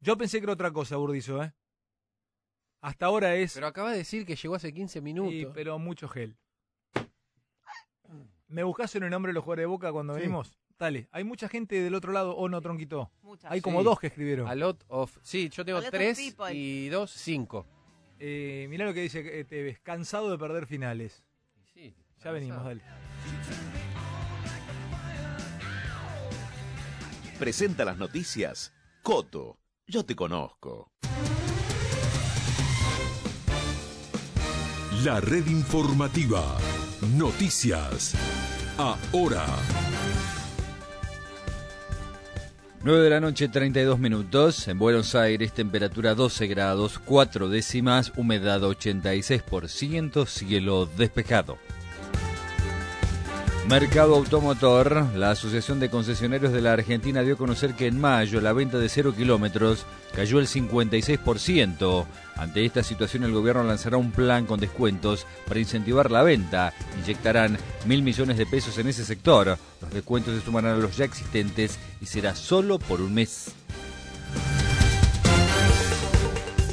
[0.01, 1.55] Yo pensé que era otra cosa, Burdizo, ¿eh?
[2.83, 3.55] Hasta ahora es.
[3.55, 5.33] Pero acaba de decir que llegó hace 15 minutos.
[5.33, 6.37] Sí, pero mucho gel.
[8.49, 10.21] ¿Me buscás en el nombre de los jugadores de Boca cuando Sí.
[10.21, 10.59] venimos?
[10.79, 13.11] Dale, hay mucha gente del otro lado, o no, Tronquito.
[13.23, 13.51] Mucha.
[13.51, 13.85] Hay como Sí.
[13.85, 14.49] dos que escribieron.
[14.49, 15.17] A lot of.
[15.23, 16.19] Sí, yo tengo tres
[16.53, 17.67] y dos, cinco.
[18.19, 21.25] Eh, mirá lo que dice eh, Tevez, cansado de perder finales.
[21.73, 22.83] Sí, Ya venimos, dale.
[27.39, 28.73] Presenta las noticias.
[29.03, 30.92] Coto, yo te conozco.
[35.05, 36.59] La red informativa.
[37.17, 38.15] Noticias.
[38.77, 39.47] Ahora.
[42.85, 44.69] 9 de la noche, 32 minutos.
[44.69, 51.59] En Buenos Aires, temperatura 12 grados, 4 décimas, humedad 86%, cielo despejado.
[53.69, 58.41] Mercado Automotor, la Asociación de Concesionarios de la Argentina dio a conocer que en mayo
[58.41, 62.05] la venta de cero kilómetros cayó el 56%.
[62.37, 66.75] Ante esta situación el gobierno lanzará un plan con descuentos para incentivar la venta.
[67.03, 67.57] Inyectarán
[67.87, 69.57] mil millones de pesos en ese sector.
[69.81, 73.53] Los descuentos se sumarán a los ya existentes y será solo por un mes.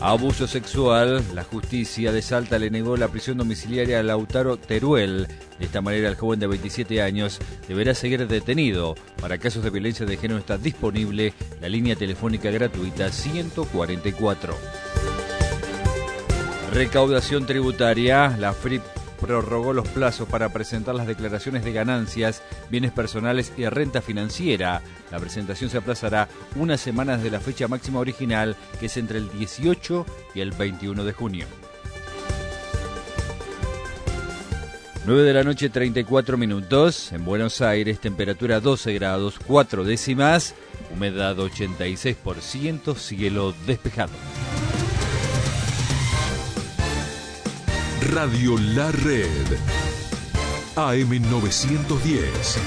[0.02, 1.22] Abuso sexual.
[1.34, 5.28] La justicia de Salta le negó la prisión domiciliaria a Lautaro Teruel.
[5.60, 8.96] De esta manera, el joven de 27 años deberá seguir detenido.
[9.20, 14.56] Para casos de violencia de género está disponible la línea telefónica gratuita 144.
[16.72, 18.38] Recaudación tributaria.
[18.40, 18.82] La FRIP
[19.20, 24.82] prorrogó los plazos para presentar las declaraciones de ganancias, bienes personales y renta financiera.
[25.12, 29.30] La presentación se aplazará unas semanas de la fecha máxima original, que es entre el
[29.32, 30.06] 18
[30.36, 31.46] y el 21 de junio.
[35.06, 37.12] 9 de la noche 34 minutos.
[37.12, 40.54] En Buenos Aires, temperatura 12 grados 4 décimas,
[40.94, 44.12] humedad 86%, cielo despejado.
[48.02, 49.28] Radio La Red.
[50.76, 52.58] AM910.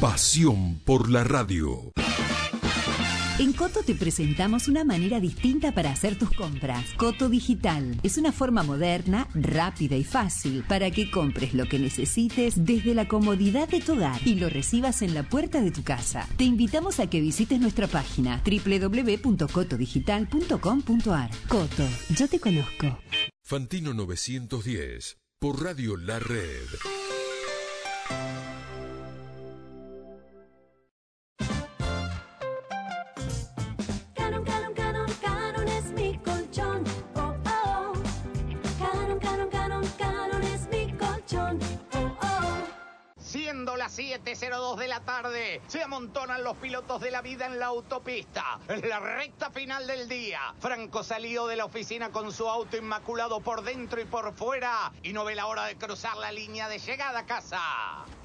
[0.00, 1.92] Pasión por la radio.
[3.38, 6.84] En Coto te presentamos una manera distinta para hacer tus compras.
[6.96, 12.64] Coto Digital es una forma moderna, rápida y fácil para que compres lo que necesites
[12.64, 16.26] desde la comodidad de tu hogar y lo recibas en la puerta de tu casa.
[16.36, 21.30] Te invitamos a que visites nuestra página www.cotodigital.com.ar.
[21.48, 22.98] Coto, yo te conozco.
[23.52, 25.18] Fantino 910.
[25.38, 26.68] Por Radio La Red.
[43.52, 47.66] Siendo las 7.02 de la tarde, se amontonan los pilotos de la vida en la
[47.66, 48.58] autopista.
[48.66, 53.40] En la recta final del día, Franco salió de la oficina con su auto inmaculado
[53.40, 56.78] por dentro y por fuera y no ve la hora de cruzar la línea de
[56.78, 57.60] llegada a casa.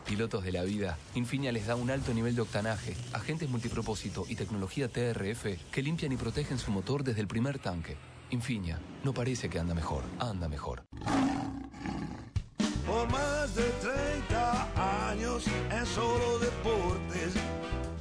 [0.06, 4.38] Pilotos de la vida, Infinia les da un alto nivel de octanaje, agentes multipropósito y
[4.38, 7.98] tecnología TRF que limpian y protegen su motor desde el primer tanque.
[8.30, 10.84] Infinia, no parece que anda mejor, anda mejor.
[12.88, 17.34] Por más de 30 años en solo deportes,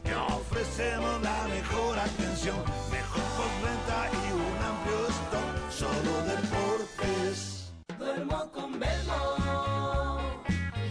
[0.05, 2.57] te ofrecemos la mejor atención,
[2.93, 5.71] mejor postventa y un amplio stock.
[5.71, 7.73] Solo deportes.
[7.99, 10.21] Duermo con Belmo.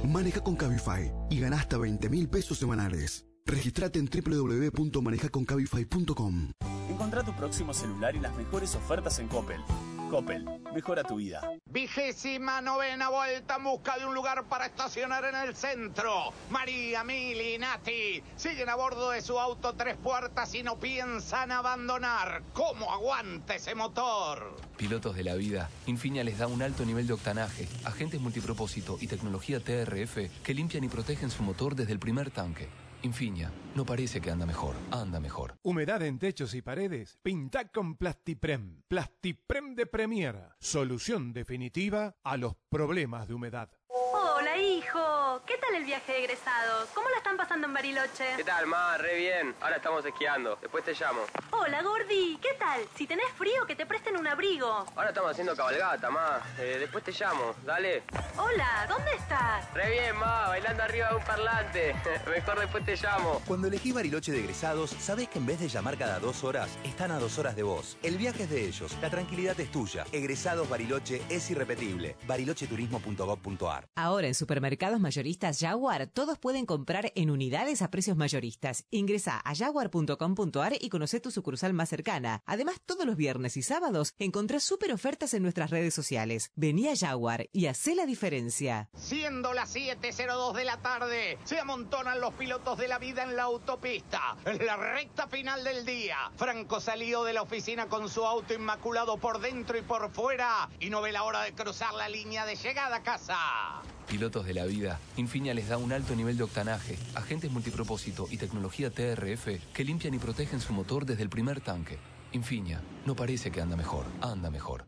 [0.04, 3.24] Maneja con Cabify y gana hasta 20 mil pesos semanales.
[3.46, 6.50] Registrate en www.manejaconcabify.com.
[6.90, 9.60] Encontrá tu próximo celular y las mejores ofertas en Coppel.
[10.08, 11.40] Coppel, mejora tu vida.
[11.66, 16.32] Vigésima novena vuelta en busca de un lugar para estacionar en el centro.
[16.50, 21.50] María, Mili y Nati siguen a bordo de su auto tres puertas y no piensan
[21.52, 22.42] abandonar.
[22.52, 24.56] ¿Cómo aguanta ese motor?
[24.76, 29.08] Pilotos de la vida, Infinia les da un alto nivel de octanaje, agentes multipropósito y
[29.08, 32.68] tecnología TRF que limpian y protegen su motor desde el primer tanque.
[33.02, 35.56] Infinia, no parece que anda mejor, anda mejor.
[35.62, 37.18] Humedad en techos y paredes.
[37.22, 38.82] Pinta con Plastiprem.
[38.88, 40.48] Plastiprem de Premier.
[40.58, 43.70] Solución definitiva a los problemas de humedad.
[44.12, 45.40] Hola, hijo.
[45.46, 46.88] ¿Qué tal el viaje de egresados?
[46.94, 48.24] ¿Cómo la están pasando en Bariloche?
[48.36, 48.96] ¿Qué tal, Ma?
[48.98, 49.54] Re bien.
[49.60, 50.58] Ahora estamos esquiando.
[50.60, 51.20] Después te llamo.
[51.50, 52.38] Hola, Gordi.
[52.40, 52.82] ¿Qué tal?
[52.96, 54.86] Si tenés frío, que te presten un abrigo.
[54.94, 56.40] Ahora estamos haciendo cabalgata, Ma.
[56.58, 57.54] Eh, después te llamo.
[57.64, 58.04] Dale.
[58.38, 59.72] Hola, ¿dónde estás?
[59.74, 60.48] Re bien, Ma.
[60.48, 61.94] Bailando arriba de un parlante.
[62.30, 63.42] Mejor después te llamo.
[63.46, 67.10] Cuando elegís Bariloche de egresados, sabés que en vez de llamar cada dos horas, están
[67.10, 67.96] a dos horas de vos.
[68.02, 70.04] El viaje es de ellos, la tranquilidad es tuya.
[70.12, 72.16] Egresados Bariloche es irrepetible.
[72.26, 78.84] barilocheturismo.gov.ar Ahora en supermercados mayoristas Jaguar, todos pueden comprar en unidades a precios mayoristas.
[78.90, 82.42] Ingresa a jaguar.com.ar y conoce tu sucursal más cercana.
[82.44, 86.52] Además, todos los viernes y sábados encontrás super ofertas en nuestras redes sociales.
[86.56, 88.90] Vení a Jaguar y hacé la diferencia.
[88.94, 93.44] Siendo las 7.02 de la tarde, se amontonan los pilotos de la vida en la
[93.44, 94.36] autopista.
[94.44, 99.16] En la recta final del día, Franco salió de la oficina con su auto inmaculado
[99.16, 102.56] por dentro y por fuera y no ve la hora de cruzar la línea de
[102.56, 103.85] llegada a casa.
[104.08, 108.36] Pilotos de la vida, Infinia les da un alto nivel de octanaje, agentes multipropósito y
[108.36, 111.98] tecnología TRF que limpian y protegen su motor desde el primer tanque.
[112.32, 114.86] Infinia, no parece que anda mejor, anda mejor.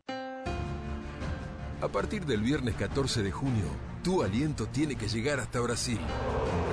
[1.81, 3.65] A partir del viernes 14 de junio,
[4.03, 5.99] tu aliento tiene que llegar hasta Brasil.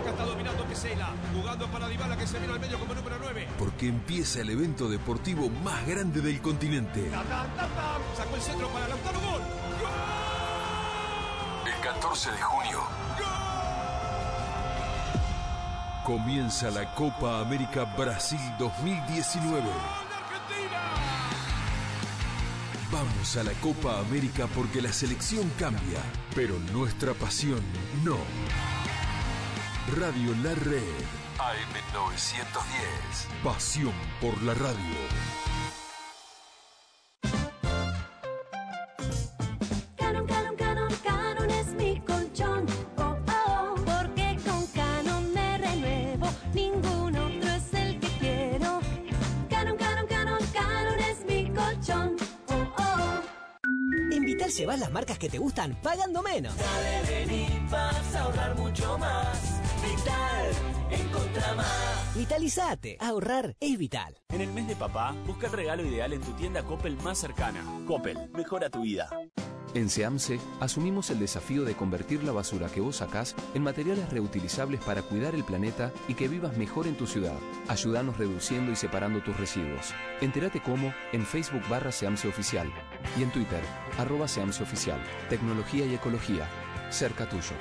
[0.00, 3.48] Acá está dominando Pesela, jugando para Dybala que se viene al medio como número 9.
[3.58, 7.08] Porque empieza el evento deportivo más grande del continente.
[8.16, 9.42] Sacó el centro para Lautaro Gol.
[11.86, 12.80] El 14 de junio.
[16.04, 19.62] Comienza la Copa América Brasil 2019.
[22.90, 26.00] Vamos a la Copa América porque la selección cambia,
[26.34, 27.62] pero nuestra pasión
[28.02, 28.18] no.
[29.96, 30.82] Radio La Red.
[31.38, 33.42] AM910.
[33.44, 35.85] Pasión por la radio.
[54.56, 56.56] Llevas las marcas que te gustan pagando menos.
[56.56, 59.60] Dale, vení, vas a ahorrar mucho más.
[59.82, 62.16] Vital, encontra más.
[62.16, 62.96] Vitalizate.
[62.98, 64.16] Ahorrar es vital.
[64.30, 67.62] En el mes de papá, busca el regalo ideal en tu tienda Coppel más cercana.
[67.86, 69.10] Coppel, mejora tu vida.
[69.74, 74.80] En SEAMSE asumimos el desafío de convertir la basura que vos sacás en materiales reutilizables
[74.80, 77.36] para cuidar el planeta y que vivas mejor en tu ciudad.
[77.68, 79.92] Ayúdanos reduciendo y separando tus residuos.
[80.22, 82.72] Entérate cómo en Facebook barra SEAMSE Oficial
[83.18, 83.62] y en Twitter
[83.98, 85.00] arroba SEAMSE Oficial.
[85.28, 86.48] Tecnología y ecología.
[86.90, 87.54] Cerca tuyo.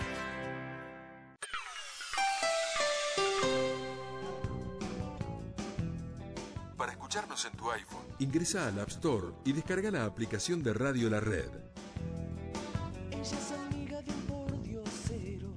[6.77, 11.09] Para escucharnos en tu iPhone, ingresa al App Store y descarga la aplicación de Radio
[11.09, 11.49] La Red.
[13.11, 15.55] Ella es amiga de un pordiosero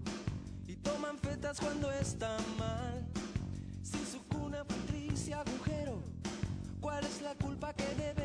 [0.67, 3.07] y toman fetas cuando está mal.
[3.83, 6.03] Si su cuna fue triste agujero,
[6.81, 8.18] ¿cuál es la culpa que debe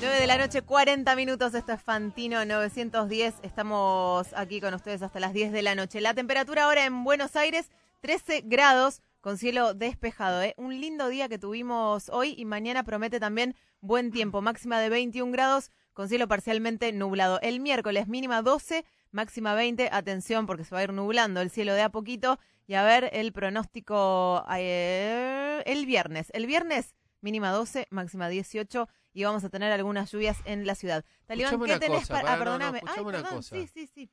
[0.00, 1.54] 9 de la noche, 40 minutos.
[1.54, 3.34] Esto es Fantino 910.
[3.42, 6.00] Estamos aquí con ustedes hasta las 10 de la noche.
[6.00, 7.68] La temperatura ahora en Buenos Aires,
[8.02, 10.40] 13 grados con cielo despejado.
[10.40, 10.54] ¿eh?
[10.56, 14.40] Un lindo día que tuvimos hoy y mañana promete también buen tiempo.
[14.40, 17.40] Máxima de 21 grados con cielo parcialmente nublado.
[17.42, 19.88] El miércoles mínima 12, máxima 20.
[19.90, 22.38] Atención porque se va a ir nublando el cielo de a poquito.
[22.68, 26.30] Y a ver el pronóstico eh, el viernes.
[26.34, 31.04] El viernes mínima 12, máxima 18 y vamos a tener algunas lluvias en la ciudad.
[31.26, 32.32] Talibán, Escuchame ¿qué tenés cosa, para...?
[32.32, 32.82] Ah, no, no, perdóname.
[32.86, 33.56] Ay, una cosa.
[33.56, 34.10] Sí, sí, sí.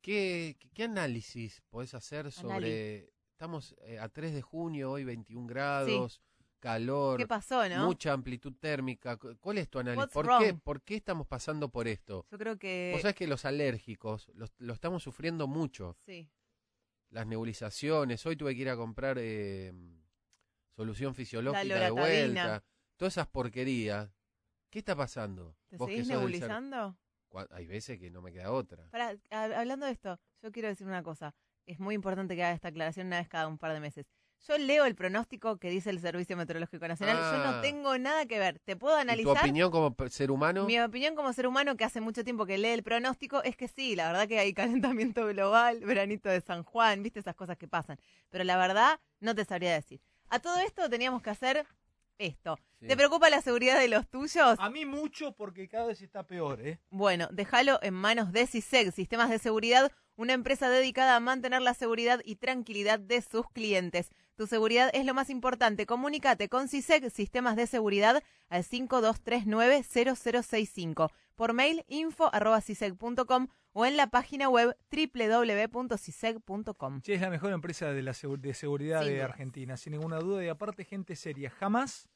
[0.00, 0.56] ¿Qué?
[0.74, 2.50] ¿Qué, análisis podés hacer sobre...
[2.54, 3.08] Anali.
[3.30, 6.20] Estamos eh, a 3 de junio, hoy 21 grados,
[6.60, 7.86] calor, ¿Qué pasó, no?
[7.86, 9.16] mucha amplitud térmica.
[9.16, 9.98] Cu- ¿Cuál es tu análisis?
[10.02, 10.42] What's ¿Por wrong?
[10.44, 12.26] qué, ¿Por qué estamos pasando por esto?
[12.30, 12.90] Yo creo que...
[12.92, 15.96] Vos sabés que los alérgicos los- lo estamos sufriendo mucho.
[16.00, 16.28] Sí.
[17.10, 18.24] Las nebulizaciones.
[18.26, 19.72] Hoy tuve que ir a comprar eh,
[20.76, 22.64] solución fisiológica de vuelta.
[23.02, 24.10] Todas esas porquerías.
[24.70, 25.56] ¿Qué está pasando?
[25.68, 26.96] ¿Te Vos seguís nebulizando?
[27.50, 28.88] Hay veces que no me queda otra.
[29.32, 31.34] Hablando de esto, yo quiero decir una cosa.
[31.66, 34.06] Es muy importante que haga esta aclaración una vez cada un par de meses.
[34.46, 37.16] Yo leo el pronóstico que dice el Servicio Meteorológico Nacional.
[37.16, 37.52] Yo Ah.
[37.56, 38.60] no tengo nada que ver.
[38.60, 39.36] Te puedo ¿Y tu analizar.
[39.38, 40.64] opinión como ser humano?
[40.64, 43.66] Mi opinión como ser humano que hace mucho tiempo que lee el pronóstico es que
[43.66, 47.66] sí, la verdad que hay calentamiento global, veranito de San Juan, viste esas cosas que
[47.66, 47.98] pasan.
[48.30, 50.00] Pero la verdad no te sabría decir.
[50.28, 51.66] A todo esto teníamos que hacer
[52.26, 52.58] esto.
[52.80, 52.86] Sí.
[52.86, 54.56] ¿Te preocupa la seguridad de los tuyos?
[54.58, 56.80] A mí mucho porque cada vez está peor, ¿eh?
[56.90, 61.74] Bueno, déjalo en manos de CISEG, Sistemas de Seguridad, una empresa dedicada a mantener la
[61.74, 64.10] seguridad y tranquilidad de sus clientes.
[64.36, 65.86] Tu seguridad es lo más importante.
[65.86, 71.10] Comunícate con CISEG, Sistemas de Seguridad, al 5239-0065.
[71.34, 72.60] Por mail, info arroba
[73.72, 77.00] o en la página web www.ciseg.com.
[77.02, 79.30] Che, es la mejor empresa de, la segu- de seguridad Sin de dudas.
[79.30, 80.44] Argentina, sin ninguna duda.
[80.44, 81.50] Y aparte, gente seria.
[81.50, 82.08] Jamás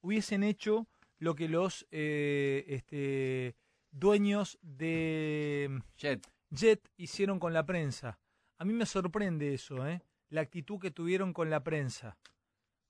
[0.00, 0.86] hubiesen hecho
[1.18, 3.56] lo que los eh, este,
[3.90, 6.26] dueños de Jet.
[6.50, 8.18] Jet hicieron con la prensa.
[8.58, 10.02] A mí me sorprende eso, ¿eh?
[10.28, 12.18] La actitud que tuvieron con la prensa.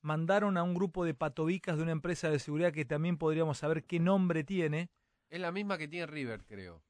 [0.03, 3.85] Mandaron a un grupo de patobicas de una empresa de seguridad que también podríamos saber
[3.85, 4.91] qué nombre tiene.
[5.29, 6.83] Es la misma que tiene River, creo.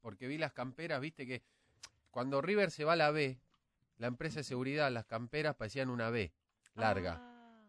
[0.00, 1.42] Porque vi las camperas, viste que
[2.10, 3.38] cuando River se va a la B,
[3.98, 6.32] la empresa de seguridad, las camperas parecían una B
[6.74, 7.20] larga.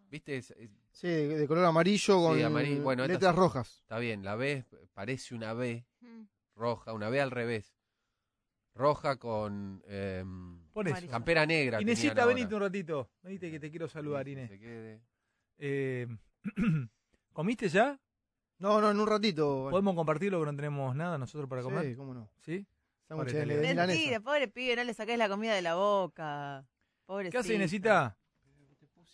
[0.09, 0.37] ¿Viste?
[0.37, 2.81] Es- es- Sí, de, color amarillo con sí, amarillo.
[2.83, 3.77] Bueno, estas letras rojas.
[3.81, 6.23] Está bien, la B parece una B Mm.
[6.55, 7.73] roja, una B al revés.
[8.73, 11.07] Roja con em, Por eso.
[11.09, 11.81] campera negra.
[11.81, 13.09] Inesita, venite un ratito.
[13.21, 14.49] Venite que te quiero saludar, Inés.
[14.49, 15.01] Se quede.
[15.57, 16.07] Eh,
[17.33, 17.99] ¿Comiste ya?
[18.61, 19.67] No, no, en un ratito.
[19.71, 21.95] ¿Podemos compartirlo que no tenemos nada nosotros para Sí, comer?
[21.97, 22.29] cómo no.
[22.41, 22.65] ¿Sí?
[23.07, 23.87] Pobre de milanesa.
[23.87, 26.63] Mentira, pobre pibe, no le saques la comida de la boca.
[27.07, 27.31] Pobrecito.
[27.31, 28.15] ¿Qué hace Inesita?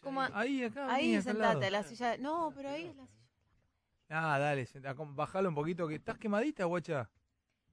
[0.03, 0.21] ¿Cómo?
[0.33, 0.93] Ahí, acá.
[0.93, 2.17] Ahí, acá al sentate, a la silla.
[2.17, 3.17] No, pero ahí es la silla.
[4.09, 5.87] Ah, dale, senta- bajalo un poquito.
[5.87, 7.09] que ¿Estás quemadita, guacha?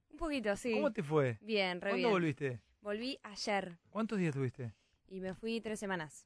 [0.09, 0.73] Un poquito, sí.
[0.73, 1.37] ¿Cómo te fue?
[1.41, 2.11] Bien, re ¿Cuándo bien.
[2.11, 2.61] volviste?
[2.81, 4.73] Volví ayer ¿Cuántos días tuviste?
[5.07, 6.25] y me fui tres semanas.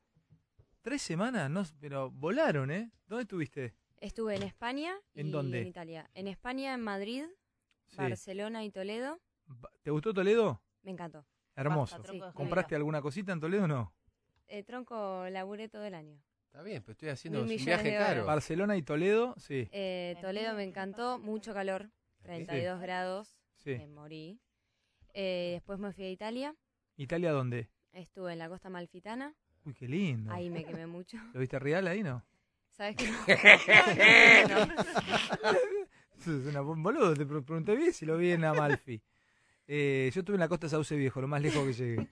[0.82, 1.50] ¿Tres semanas?
[1.50, 2.92] No, pero volaron, ¿eh?
[3.08, 3.76] ¿Dónde estuviste?
[4.02, 5.62] Estuve en España ¿En y dónde?
[5.62, 6.10] en Italia.
[6.14, 7.24] En España, en Madrid,
[7.88, 7.98] Sí.
[7.98, 9.20] Barcelona y Toledo.
[9.82, 10.62] ¿Te gustó Toledo?
[10.84, 11.26] Me encantó.
[11.56, 11.98] Hermoso.
[11.98, 13.94] Basta, ¿Compraste alguna cosita en Toledo o no?
[14.48, 16.22] Eh, tronco, laburé todo el año.
[16.46, 18.26] Está bien, pero estoy haciendo un viaje caro.
[18.26, 19.68] Barcelona y Toledo, sí.
[19.72, 21.90] Eh, Toledo me encantó, mucho calor,
[22.22, 23.76] 32 grados, Sí.
[23.78, 24.40] me morí.
[25.14, 26.56] Eh, después me fui a Italia,
[26.96, 27.70] ¿Italia dónde?
[27.92, 29.36] estuve en la costa malfitana,
[29.66, 30.32] Uy, qué lindo.
[30.32, 31.18] ahí me quemé mucho.
[31.34, 32.24] ¿Lo viste real ahí, no?
[32.80, 33.12] ¿Sabes qué?
[36.20, 39.02] Es una un boludo, te pre- pregunté bien si lo vi en Amalfi.
[39.68, 42.08] Eh, yo estuve en la costa Sauce Viejo, lo más lejos que llegué.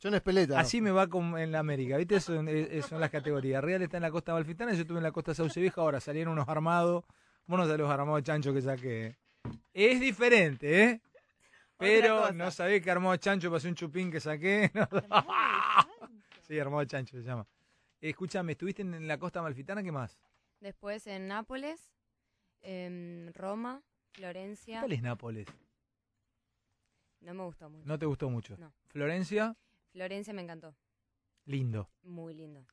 [0.00, 0.58] Yo en Espeleta.
[0.58, 2.16] Así me va con, en la América, ¿viste?
[2.16, 3.62] Eso, son- eh, son las categorías.
[3.62, 6.32] Real está en la costa Amalfitana, yo estuve en la costa Sauce Viejo, ahora salieron
[6.32, 7.04] unos armados.
[7.46, 9.16] Vos no sabés los armados chancho que saqué.
[9.72, 11.00] Es diferente, ¿eh?
[11.78, 14.70] Pero no sabés que armado chancho pasé un chupín que saqué.
[16.42, 17.46] sí, armado chancho se llama.
[18.00, 19.82] Escúchame, ¿estuviste en, la costa amalfitana?
[19.82, 20.18] ¿Qué más?
[20.60, 21.92] Después en Nápoles,
[22.60, 23.82] en Roma,
[24.12, 24.80] ¿Qué Florencia.
[24.80, 25.46] tal es Nápoles?
[27.20, 27.86] No me gustó mucho.
[27.86, 28.56] ¿No te gustó mucho?
[28.56, 28.72] No.
[28.88, 29.56] Florencia,
[29.92, 30.74] Florencia me encantó.
[31.44, 31.90] lindo.
[32.02, 32.64] Muy lindo.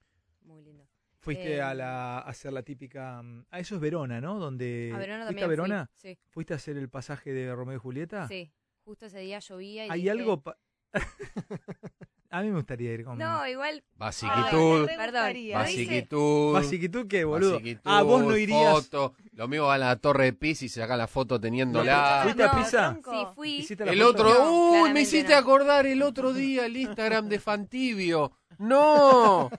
[0.42, 0.88] Muy lindo.
[1.20, 3.22] Fuiste Eh, a, la, a hacer la típica...
[3.22, 4.40] mm, Ah, eso es Verona, ¿no?
[4.40, 5.90] Donde, A Verona ¿Fuiste también a Verona?
[5.96, 6.20] fui, sí.
[6.30, 8.28] ¿Fuiste a hacer el pasaje de Romeo y Julieta?
[8.28, 8.54] Sí.
[8.86, 10.42] Justo ese día llovía y ¿Hay dije- algo...?
[10.42, 10.58] pa-
[12.30, 13.18] a mí me gustaría ir con...
[13.18, 13.84] No, igual.
[13.96, 14.88] Basiquitud.
[14.90, 15.34] Ay, perdón.
[15.54, 16.54] Basiquitud.
[16.54, 17.52] Basiquitud, ¿qué, boludo?
[17.54, 18.74] Basiquitud, Ah, vos no irías...
[18.74, 19.14] Foto.
[19.34, 22.22] Lo mismo va a la torre de Pisa y se saca la foto teniéndola.
[22.24, 22.98] ¿Fuiste a Pisa?
[23.04, 23.56] Sí, fui.
[23.58, 24.10] ¿Hiciste la El foto?
[24.24, 25.38] otro, No, uy, me claramente hiciste no.
[25.40, 28.32] acordar el otro día el Instagram de Fantibio.
[28.58, 29.50] No,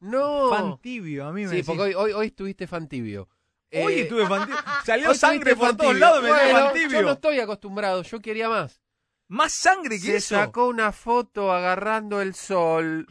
[0.00, 0.48] no.
[0.50, 3.28] Fantibio, a mí me Sí, decís- porque hoy, hoy, hoy estuviste Fantibio.
[3.70, 4.56] Hoy Eh, estuve Fantibio.
[4.86, 7.00] Salió sangre por todos lados, me dio Bueno, Fantibio.
[7.00, 8.80] Yo no estoy acostumbrado, yo quería más.
[9.28, 10.34] ¿Más sangre que Se eso?
[10.36, 13.06] sacó una foto agarrando el sol.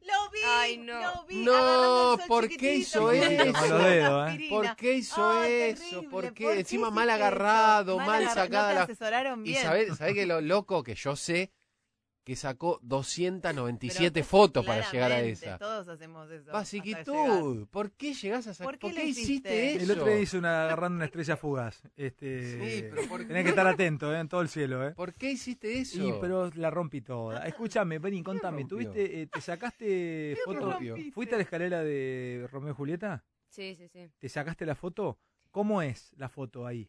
[0.00, 1.00] Lo vi, Ay, no.
[1.00, 1.44] lo vi.
[1.44, 3.28] No, sol ¿por qué hizo eso?
[3.44, 4.46] con Con los dedos, ¿eh?
[4.50, 5.82] ¿Por qué hizo eso?
[5.82, 6.44] terrible, ¿Por qué?
[6.44, 8.68] ¿por qué Encima mal agarrado, Mal mal sacada.
[8.80, 8.96] No te la-
[9.44, 11.50] Y sabés, ¿sabés que lo loco que yo sé
[12.24, 15.58] que sacó 297 Pero, fotos para llegar a esa?
[15.58, 16.52] Todos hacemos eso.
[16.52, 18.72] Basiquitud, ¿por qué llegás a sacar?
[18.72, 19.74] ¿Por qué ¿Por qué hiciste hiciste?
[19.74, 19.84] eso?
[19.84, 21.82] El otro día hice una agarrando una estrella fugaz.
[21.96, 24.20] Este, Sí, pero ¿por Tenés que estar atento, ¿eh?
[24.20, 24.92] En todo el cielo, ¿eh?
[24.92, 26.06] ¿Por qué hiciste eso?
[26.06, 27.46] Y, pero la rompí toda.
[27.46, 28.64] Escúchame, vení, contame.
[28.64, 30.72] ¿Tuviste, eh, te sacaste foto?
[30.72, 31.12] rompiste?
[31.12, 33.24] ¿Fuiste a la escalera de Romeo y Julieta?
[33.48, 34.10] Sí, sí, sí.
[34.18, 35.18] ¿Te sacaste la foto?
[35.50, 36.88] ¿Cómo es la foto ahí?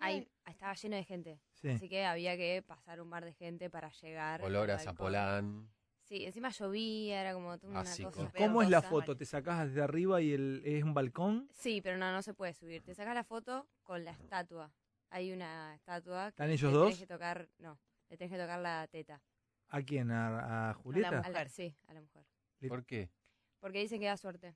[0.00, 1.40] Ahí estaba lleno de gente.
[1.62, 1.68] Sí.
[1.70, 4.42] Así que había que pasar un mar de gente para llegar.
[4.42, 4.78] Olor a.
[4.78, 5.70] Zapolán.
[6.02, 8.10] Sí, encima llovía, era como una Básico.
[8.10, 8.32] cosa.
[8.36, 9.16] ¿Cómo es la foto?
[9.16, 11.48] ¿Te sacás desde arriba y el, es un balcón?
[11.52, 12.82] Sí, pero no, no se puede subir.
[12.82, 14.70] Te sacas la foto con la estatua.
[15.10, 16.24] Hay una estatua.
[16.24, 16.86] que ¿Están ellos le dos?
[16.86, 17.78] tenés que tocar, no,
[18.08, 19.22] le tenés que tocar la teta.
[19.68, 20.10] ¿A quién?
[20.10, 21.20] ¿A, a Julieta?
[21.20, 22.24] A la- sí, a la mujer.
[22.68, 23.08] ¿Por qué?
[23.60, 24.54] Porque dicen que da suerte.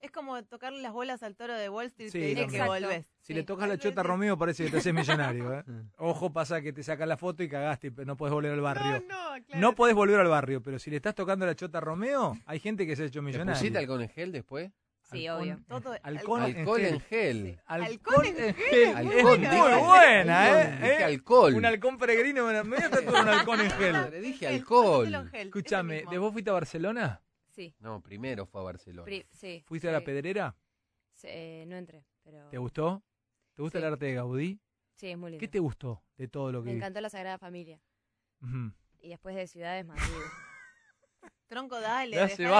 [0.00, 2.62] Es como tocarle las bolas al toro de Wall Street Sí, y te dice que
[2.64, 3.06] volvés.
[3.22, 5.64] Si le tocas la chota a Romeo parece que te haces millonario, ¿eh?
[5.96, 9.02] Ojo, pasa que te sacan la foto y cagaste, pero no puedes volver al barrio.
[9.08, 12.36] No, No podés volver al barrio, pero si le estás tocando la chota a Romeo,
[12.44, 13.54] hay gente que se ha hecho ¿Te millonaria.
[13.54, 14.70] pusiste alcohol en gel después?
[15.10, 15.60] Sí, obvio.
[15.68, 17.36] Todo- Halcón, Alcohol en gel.
[17.68, 19.12] En en gel.
[19.12, 19.38] Es muy
[19.86, 20.78] buena, ¿eh?
[20.80, 21.04] dije ¿Eh?
[21.04, 21.54] alcohol.
[21.54, 22.44] Un halcón peregrino.
[22.46, 24.10] Me me voy a tatuar un halcón en gel.
[24.10, 25.28] Le dije alcohol.
[25.32, 27.22] Escúchame, ¿de vos fuiste a Barcelona?
[27.56, 27.74] Sí.
[27.80, 29.04] No, primero fue a Barcelona.
[29.06, 29.62] Pri- sí.
[29.66, 30.54] ¿Fuiste a la pedrera?
[31.14, 32.48] Sí, eh, no entré, pero...
[32.50, 33.02] ¿Te gustó?
[33.54, 33.84] ¿Te gusta Sí.
[33.86, 34.60] el arte de Gaudí?
[34.96, 35.40] Sí, es muy lindo.
[35.40, 37.80] ¿Qué te gustó de todo lo que Me encantó la Sagrada Familia.
[39.00, 40.02] Y después de Ciudades, Madrid.
[41.48, 42.24] Tronco, dale.
[42.24, 42.50] Es re Es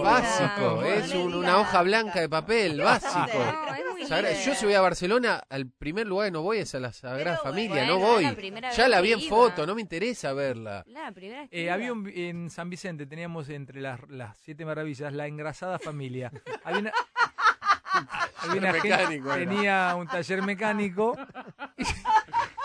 [0.00, 3.28] básico, No es un- una hoja blanca de papel, básico.
[3.32, 4.44] No, es muy Sagra- linda.
[4.44, 7.38] Yo si voy a Barcelona, al primer lugar que no voy es a la Sagrada
[7.40, 8.24] Pero Familia, bueno, no voy.
[8.60, 9.28] la Ya la vi en iba.
[9.36, 10.82] foto, no me interesa verla.
[10.88, 14.64] La primera vez que Eh, había un, en San Vicente, teníamos entre las, las siete
[14.64, 16.32] maravillas la engrasada familia.
[16.64, 16.92] Había una,
[18.38, 21.16] había una gente- tenía un taller mecánico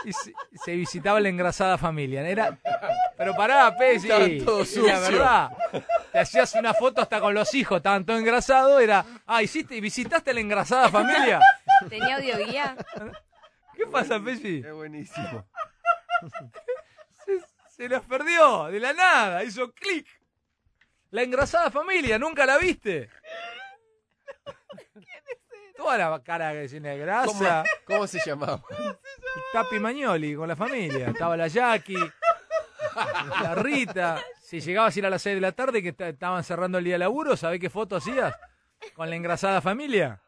[0.04, 0.34] y, se,
[0.64, 2.28] se visitaba la engrasada familia.
[2.28, 2.58] Era,
[3.18, 3.76] pero pará,
[4.46, 5.50] todo es la verdad.
[6.12, 10.34] Te hacías una foto hasta con los hijos, estaban todos engrasados, era, ah, hiciste, visitaste
[10.34, 11.40] la engrasada familia.
[11.90, 12.76] ¿Tenía audioguía?
[13.76, 14.64] ¿Qué pasa, Pesi?
[14.66, 15.48] Es buenísimo.
[17.26, 17.40] Se,
[17.76, 20.08] se los perdió, de la nada, hizo clic.
[21.12, 23.10] La engrasada familia, ¿nunca la viste?
[25.78, 27.28] Toda la cara que tiene de grasa.
[27.28, 28.64] ¿Cómo, cómo se llamaba?
[29.54, 31.10] Tapi Magnoli con la familia.
[31.10, 31.96] Estaba la Jackie,
[33.44, 34.22] la Rita.
[34.42, 36.84] Si llegabas a ir a las 6 de la tarde que esta- estaban cerrando el
[36.84, 38.34] día de laburo, ¿sabés qué foto hacías?
[38.96, 40.22] Con la engrasada familia.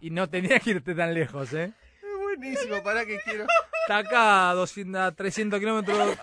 [0.00, 1.72] Y no tenías que irte tan lejos, ¿eh?
[2.02, 3.46] Es buenísimo, para que quiero.
[3.82, 6.18] Está acá a 200, a 300 kilómetros.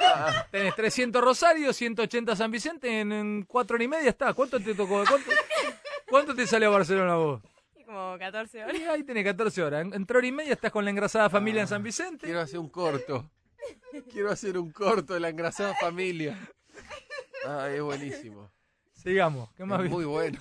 [0.51, 2.99] Tenés 300 Rosario, 180 San Vicente.
[3.01, 4.34] En, en cuatro horas y media está.
[4.34, 5.03] ¿Cuánto te tocó?
[5.07, 5.31] ¿Cuánto,
[6.09, 7.41] cuánto te salió a Barcelona vos?
[7.85, 8.75] Como 14 horas.
[8.80, 9.81] Y ahí tenés 14 horas.
[9.85, 12.25] En, en tres horas y media estás con la engrasada familia en San Vicente.
[12.25, 13.30] Quiero hacer un corto.
[14.11, 16.38] Quiero hacer un corto de la engrasada familia.
[17.45, 18.52] Ay, es buenísimo.
[18.94, 19.52] Sigamos.
[19.53, 20.40] ¿Qué más Es muy bueno.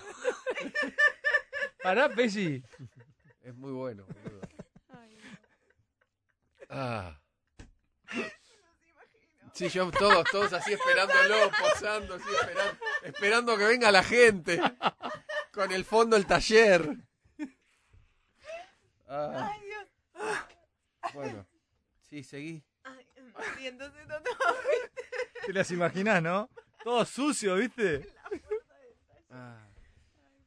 [1.83, 2.63] Pará, Pesi.
[3.43, 4.07] Es muy bueno.
[4.07, 4.41] boludo.
[6.69, 7.21] Ah.
[9.53, 14.61] Sí, yo todos, todos así esperándolo, posando, así esperando, esperando que venga la gente.
[15.53, 16.97] Con el fondo del taller.
[19.07, 19.51] Ah.
[19.53, 19.87] Ay, Dios.
[21.13, 21.47] Bueno,
[22.09, 22.65] sí, seguí.
[25.47, 26.49] Te las imaginás, ¿no?
[26.85, 28.07] Todo sucio, ¿viste?
[29.31, 29.59] Ah.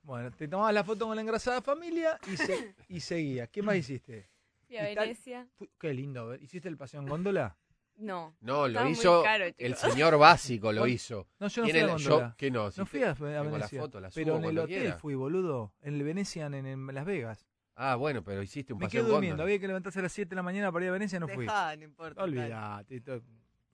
[0.04, 3.50] Bueno, te tomabas la foto con la engrasada familia y, se, y seguías.
[3.50, 4.30] ¿Qué más hiciste?
[4.68, 5.48] Fui a Venecia.
[5.58, 6.28] Fu- Qué lindo.
[6.28, 6.42] ¿ver?
[6.44, 7.58] ¿Hiciste el paseo en góndola?
[7.98, 8.36] No.
[8.42, 11.28] No, lo Estaba muy hizo caro, el señor básico, lo hizo.
[11.40, 12.28] No, yo no Tiene fui a la- góndola.
[12.30, 12.70] yo- ¿Qué no?
[12.72, 13.82] Si No te- fui a, a tengo la Venecia.
[13.82, 14.98] foto, la pero subo en el cuando hotel quiera.
[15.00, 15.74] fui, boludo.
[15.82, 17.48] En el Venecian, en, en Las Vegas.
[17.76, 19.44] Ah, bueno, pero hiciste un Me paseo quedé en durmiendo.
[19.44, 21.46] Había que levantarse a las 7 de la mañana para ir a Venecia, no fui.
[21.46, 22.24] Dejá, no importa.
[22.24, 23.02] Olvídate.
[23.02, 23.22] to-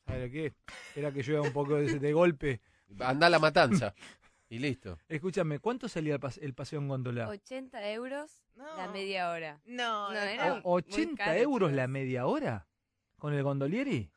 [0.06, 0.54] ¿Sabes lo que es?
[0.96, 2.62] Era que llueva un poco de, de golpe.
[3.00, 3.94] Anda a la matanza.
[4.50, 4.98] Y listo.
[5.08, 7.30] Escúchame, ¿cuánto salía el, pas- el paseo en góndola?
[7.30, 8.92] 80 euros la No.
[8.92, 9.62] media hora.
[9.66, 11.76] No, No, era O- muy ¿80 caro, euros chicos.
[11.78, 12.68] la media hora?
[13.18, 14.12] ¿Con el gondolieri?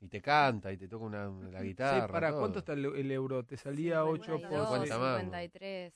[0.00, 2.06] Y te canta y te toca una, la guitarra.
[2.06, 2.38] Sí, para, todo.
[2.40, 3.44] ¿cuánto está el, el euro?
[3.44, 5.20] Te salía 8 por 52, 50 más.
[5.20, 5.92] 53,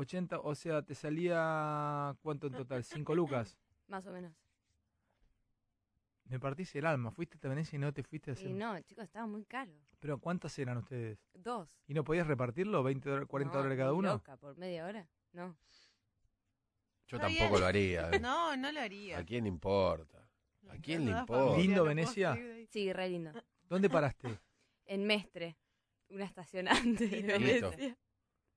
[0.00, 2.82] 80, o sea, te salía ¿cuánto en total?
[2.82, 3.58] 5 lucas.
[3.88, 4.32] más o menos.
[6.24, 7.10] Me partís el alma.
[7.10, 8.48] Fuiste a Venecia y no te fuiste a hacer.
[8.48, 9.72] Y no, chicos, estaba muy caro.
[9.98, 11.18] Pero ¿cuántas eran ustedes?
[11.34, 11.68] Dos.
[11.88, 12.82] ¿Y no podías repartirlo?
[12.84, 14.12] ¿20 dólares, 40 No, dólares cada uno?
[14.14, 15.08] loca, por media hora.
[15.32, 15.56] No.
[17.08, 17.60] Yo Está tampoco bien.
[17.60, 18.10] lo haría.
[18.10, 18.20] ¿eh?
[18.20, 19.18] No, no lo haría.
[19.18, 20.18] ¿A quién le importa?
[20.68, 21.58] ¿A quién le importa?
[21.58, 22.34] ¿Lindo Venecia?
[22.34, 22.66] de.
[22.70, 23.32] Sí, re lindo.
[23.68, 24.28] ¿Dónde paraste?
[24.86, 25.56] En Mestre,
[26.08, 27.38] una estacionante de Lindo.
[27.38, 27.70] Listo.
[27.70, 27.98] Venecia.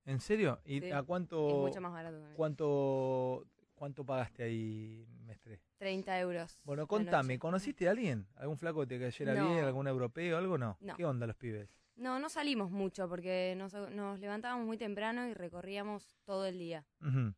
[0.06, 0.60] ¿En serio?
[0.64, 2.36] ¿Y Sí, a Es cuánto, mucho más barato también.
[2.36, 5.60] cuánto, cuánto pagaste ahí, mestre?
[5.78, 6.58] 30 euros.
[6.64, 7.38] Bueno, contame.
[7.38, 8.26] ¿conociste a alguien?
[8.36, 9.48] ¿Algún flaco que te cayera No.
[9.52, 9.64] bien?
[9.64, 10.36] ¿Algún europeo?
[10.38, 10.76] ¿Algo no?
[10.80, 10.96] No.
[10.96, 11.68] ¿Qué onda los pibes?
[11.96, 16.84] No, no salimos mucho porque nos, nos levantábamos muy temprano y recorríamos todo el día.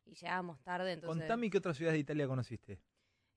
[0.07, 1.19] Y llegábamos tarde, entonces...
[1.21, 2.81] Contame qué otras ciudades de Italia conociste.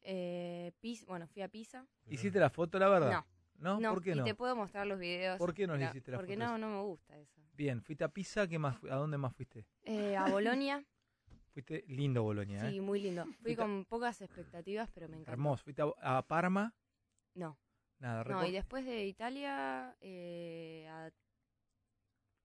[0.01, 1.85] Eh, Pis- bueno, fui a Pisa.
[2.07, 3.11] ¿Hiciste la foto, la verdad?
[3.11, 3.25] No.
[3.59, 3.79] ¿No?
[3.79, 4.23] ¿Por qué y no?
[4.23, 5.37] te puedo mostrar los videos.
[5.37, 7.41] ¿Por qué no le hiciste la Porque foto no, no me gusta eso.
[7.53, 8.77] Bien, fuiste a Pisa, ¿qué más?
[8.89, 9.65] ¿a dónde más fuiste?
[9.83, 10.83] Eh, a Bolonia,
[11.53, 12.71] Fuiste lindo Bolonia, ¿eh?
[12.71, 13.25] sí, muy lindo.
[13.41, 15.31] Fui con pocas expectativas, pero me encantó.
[15.31, 15.63] Hermoso.
[15.63, 16.73] ¿Fuiste a, a Parma?
[17.33, 17.57] No.
[17.97, 21.11] Nada, No, y después de Italia, eh, a-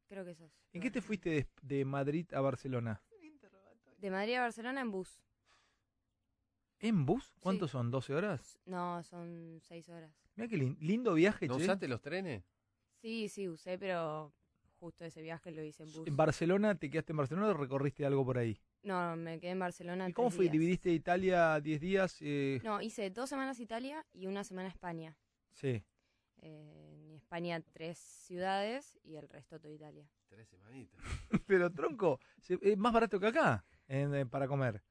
[0.08, 0.52] creo que eso es.
[0.72, 3.00] ¿En qué te fuiste de, de Madrid a Barcelona?
[3.98, 5.20] De Madrid a Barcelona en bus.
[6.80, 7.34] ¿En bus?
[7.40, 7.90] ¿Cuántos son?
[7.90, 8.60] ¿12 horas?
[8.66, 10.12] No, son seis horas.
[10.36, 11.62] Mira qué lin- lindo viaje, ¿No che.
[11.64, 12.44] usaste los trenes?
[13.01, 14.32] Sí, sí, usé, pero
[14.80, 16.06] justo ese viaje lo hice en bus.
[16.06, 16.74] ¿En Barcelona?
[16.74, 18.59] ¿Te quedaste en Barcelona o recorriste algo por ahí?
[18.82, 20.09] No, me quedé en Barcelona.
[20.09, 20.44] ¿Y cómo fue?
[20.44, 20.52] días.
[20.52, 22.16] ¿Dividiste Italia 10 días?
[22.20, 25.16] Eh, No, hice dos semanas Italia y una semana España.
[25.52, 25.82] Sí.
[26.42, 30.06] Eh, en España tres ciudades y el resto toda Italia.
[30.28, 31.01] Tres semanitas.
[31.46, 32.20] Pero tronco,
[32.60, 34.82] es más barato que acá en- eh, para comer.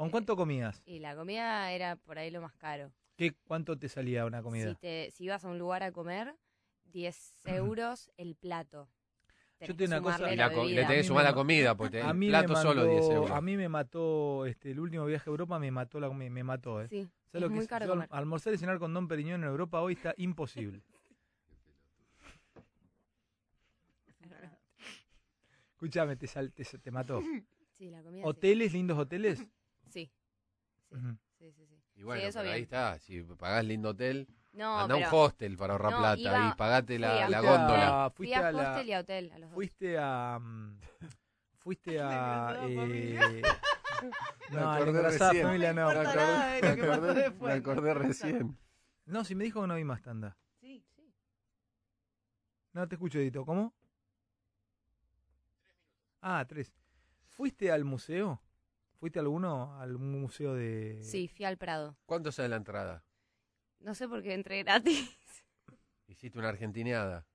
[0.00, 0.82] ¿Con cuánto comías?
[0.86, 2.90] Y la comida era por ahí lo más caro.
[3.16, 4.70] ¿Qué, ¿Cuánto te salía una comida?
[4.70, 6.34] Si, te, si ibas a un lugar a comer,
[6.84, 8.88] 10 euros el plato.
[9.60, 10.16] Yo Tenés tengo que una cosa.
[10.16, 12.56] sumarle Y la co- le tenés que sumar la comida, porque a el mí plato
[12.56, 13.30] solo 10 mandó- euros.
[13.36, 16.44] A mí me mató, este, el último viaje a Europa me mató, la, me, me
[16.44, 16.88] mató, ¿eh.
[16.88, 17.68] Sí, ¿Sabes es lo que muy es?
[17.68, 18.08] caro comer.
[18.10, 20.80] almorzar y cenar con Don Periñón en Europa hoy está imposible.
[25.72, 27.20] Escúchame, te, sal- te, te mató.
[27.76, 28.28] Sí, la comida sí.
[28.30, 29.46] ¿Hoteles, lindos hoteles?
[29.90, 30.10] Sí.
[31.38, 31.82] Sí, sí, sí, sí.
[31.96, 32.98] Y bueno, Sí, eso pero ahí está.
[32.98, 36.48] Si pagás lindo hotel, No, anda a un pero- hostel para ahorrar No, plata iba-
[36.48, 38.10] y pagate fui la, a la Fuiste a- góndola.
[38.10, 39.54] Fui fuiste a a la- hostel y a hotel, a los dos.
[39.54, 40.38] Fuiste a.
[40.40, 40.80] mm,
[41.58, 42.56] Fuiste a.
[42.68, 43.42] eh,
[44.50, 45.46] Me no, a la acordé engrasada recién.
[45.46, 45.86] familia no.
[45.88, 48.58] Me acordé, me acordé- me acordé recién.
[49.04, 50.36] No, si me dijo que no vi más tanda.
[50.60, 51.12] Sí, sí.
[52.72, 53.44] No te escucho, Edito.
[53.44, 53.74] ¿Cómo?
[56.22, 56.72] Ah, tres.
[57.28, 58.40] ¿Fuiste al museo?
[59.00, 59.80] ¿Fuiste a alguno?
[59.80, 61.00] ¿Al museo de...?
[61.02, 61.96] Sí, fui al Prado.
[62.04, 63.02] ¿Cuánto sale la entrada?
[63.78, 65.10] No sé por qué entré gratis.
[66.06, 67.26] Hiciste una argentineada.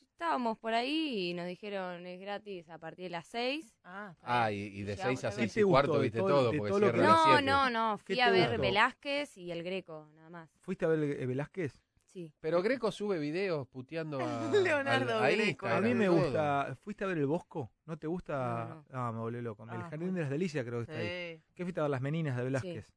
[0.00, 3.76] Estábamos por ahí y nos dijeron es gratis a partir de las 6.
[3.84, 5.50] Ah, Ah, y, y de 6 a también.
[5.50, 6.72] 6 ¿Qué y cuarto viste todo- porque
[7.02, 7.42] No, 7.
[7.42, 7.98] no, no.
[7.98, 8.62] ¿Qué Fui a ver gustó?
[8.62, 10.50] Velázquez y el Greco, nada más.
[10.62, 11.78] ¿Fuiste a ver Velázquez?
[12.14, 12.32] Sí.
[12.40, 15.48] Pero Greco sube videos puteando a, Leonardo al- a Greco.
[15.66, 16.76] Instagram, A mí me gusta...
[16.80, 17.72] ¿Fuiste a ver el Bosco?
[17.86, 18.66] ¿No te gusta...?
[18.68, 19.64] No, Ah, me volví loco.
[19.64, 20.14] El Ah, Jardín bueno.
[20.14, 21.42] de las Delicias creo que está ahí.
[21.56, 22.94] ¿Qué fuiste a ver las meninas de Velázquez?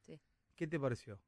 [0.00, 0.18] Sí.
[0.56, 1.20] ¿Qué te pareció?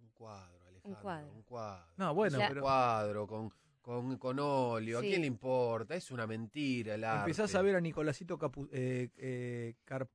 [0.00, 1.00] Un cuadro, Alejandro.
[1.02, 1.32] cuadro.
[1.32, 1.86] Un cuadro.
[1.98, 4.98] No, bueno, Ya- Un cuadro con, con, con óleo.
[4.98, 5.94] ¿A quién le importa?
[5.94, 7.30] Es una mentira el arte.
[7.30, 10.08] Empezás a ver a Nicolásito Capu- eh, eh, Car-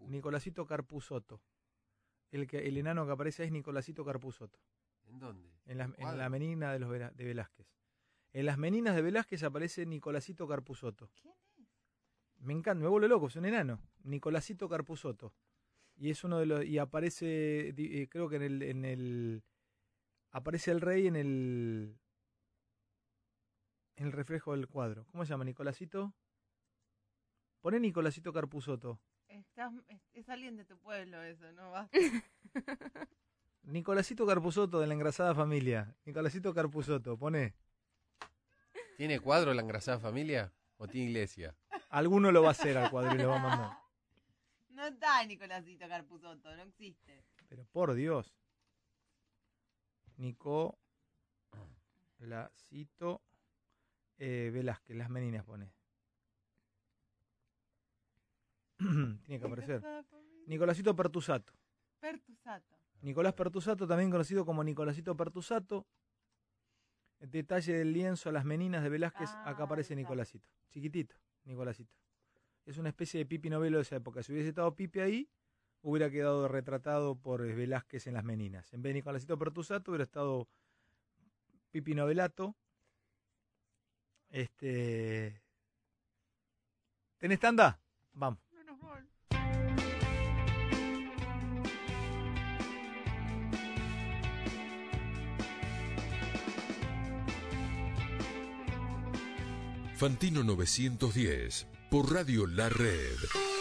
[0.00, 1.40] Nicolásito Carpusotto.
[2.30, 4.58] El, que, el enano que aparece ahí es Nicolásito Carpusotto.
[5.08, 5.50] ¿En dónde?
[5.66, 6.18] En, las- en ¿Cuadro?
[6.18, 7.66] la menina de, los Vera- de Velázquez.
[8.32, 11.10] En las meninas de Velázquez aparece Nicolásito Carpusotto.
[11.14, 11.68] ¿Quién es?
[12.40, 13.80] Me encanta, me vuelve loco, es un enano.
[14.04, 15.34] Nicolásito Carpusotto.
[15.96, 16.64] Y es uno de los.
[16.64, 19.42] Y aparece, eh, creo que en el, en el.
[20.30, 21.98] Aparece el rey en el.
[23.96, 25.04] En el reflejo del cuadro.
[25.06, 25.44] ¿Cómo se llama?
[25.44, 26.14] Nicolásito.
[27.60, 29.00] Pone Nicolásito Carpusotto.
[29.26, 31.72] Estás, es, es alguien de tu pueblo eso, ¿no?
[31.72, 31.90] Va.
[33.62, 35.94] Nicolásito Carpusotto de la engrasada familia.
[36.04, 37.54] Nicolásito Carpusotto, pone.
[38.96, 40.52] ¿Tiene cuadro la engrasada familia?
[40.76, 41.54] ¿O tiene iglesia?
[41.90, 43.78] Alguno lo va a hacer al cuadro y lo va a mandar.
[44.70, 47.24] No está Nicolásito Carpuzotto, no existe.
[47.48, 48.32] Pero por Dios.
[50.16, 50.78] Nicolásito
[54.18, 55.72] eh, Velázquez, las meninas pone.
[58.78, 59.82] Tiene que aparecer.
[60.46, 61.52] Nicolásito Pertusato.
[61.98, 62.77] Pertusato.
[63.02, 65.86] Nicolás Pertusato, también conocido como Nicolásito Pertusato.
[67.20, 70.48] Detalle del lienzo a las meninas de Velázquez, Ah, acá aparece Nicolásito.
[70.70, 71.92] Chiquitito, Nicolásito.
[72.64, 74.22] Es una especie de Pipi novelo de esa época.
[74.22, 75.30] Si hubiese estado Pipi ahí,
[75.82, 78.72] hubiera quedado retratado por eh, Velázquez en las meninas.
[78.72, 80.48] En vez de Nicolásito Pertusato, hubiera estado
[81.70, 82.54] Pipi Novelato.
[84.30, 85.42] Este.
[87.18, 87.80] ¿Tenés tanda?
[88.12, 88.47] Vamos.
[99.98, 103.57] Fantino 910 por Radio La Red.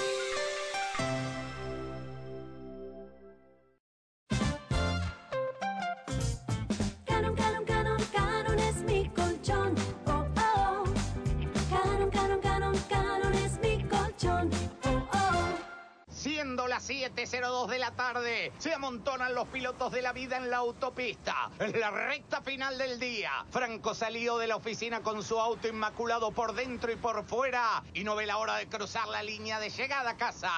[17.67, 21.49] 7.02 de la tarde, se amontonan los pilotos de la vida en la autopista.
[21.59, 26.31] En la recta final del día, Franco salió de la oficina con su auto inmaculado
[26.31, 29.69] por dentro y por fuera y no ve la hora de cruzar la línea de
[29.69, 30.51] llegada a casa.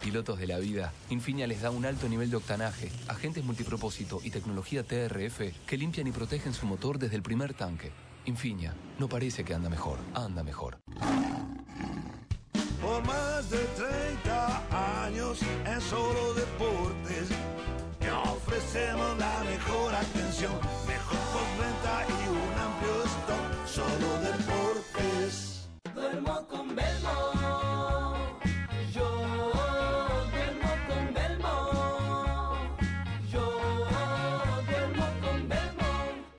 [0.00, 4.30] Pilotos de la vida, Infinia les da un alto nivel de octanaje, agentes multipropósito y
[4.30, 7.90] tecnología TRF que limpian y protegen su motor desde el primer tanque.
[8.26, 10.78] Infinia, no parece que anda mejor, anda mejor.
[12.80, 14.55] Por más de 30
[15.06, 17.28] años en solo deportes,
[18.00, 20.52] te ofrecemos la mejor atención,
[20.86, 23.66] mejor postventa y un amplio stock.
[23.66, 25.68] Solo deportes.
[25.94, 28.16] Duermo con Belmo.
[28.92, 29.08] Yo
[30.32, 31.54] duermo con Belmo.
[33.30, 33.46] Yo
[34.66, 35.88] duermo con Belmo.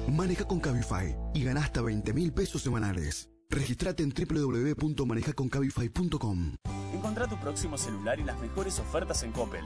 [0.09, 3.31] Maneja con Cabify y gana hasta 20 mil pesos semanales.
[3.49, 6.57] Registrate en www.manejaconcabify.com.
[6.93, 9.65] Encontrá tu próximo celular y las mejores ofertas en Coppel.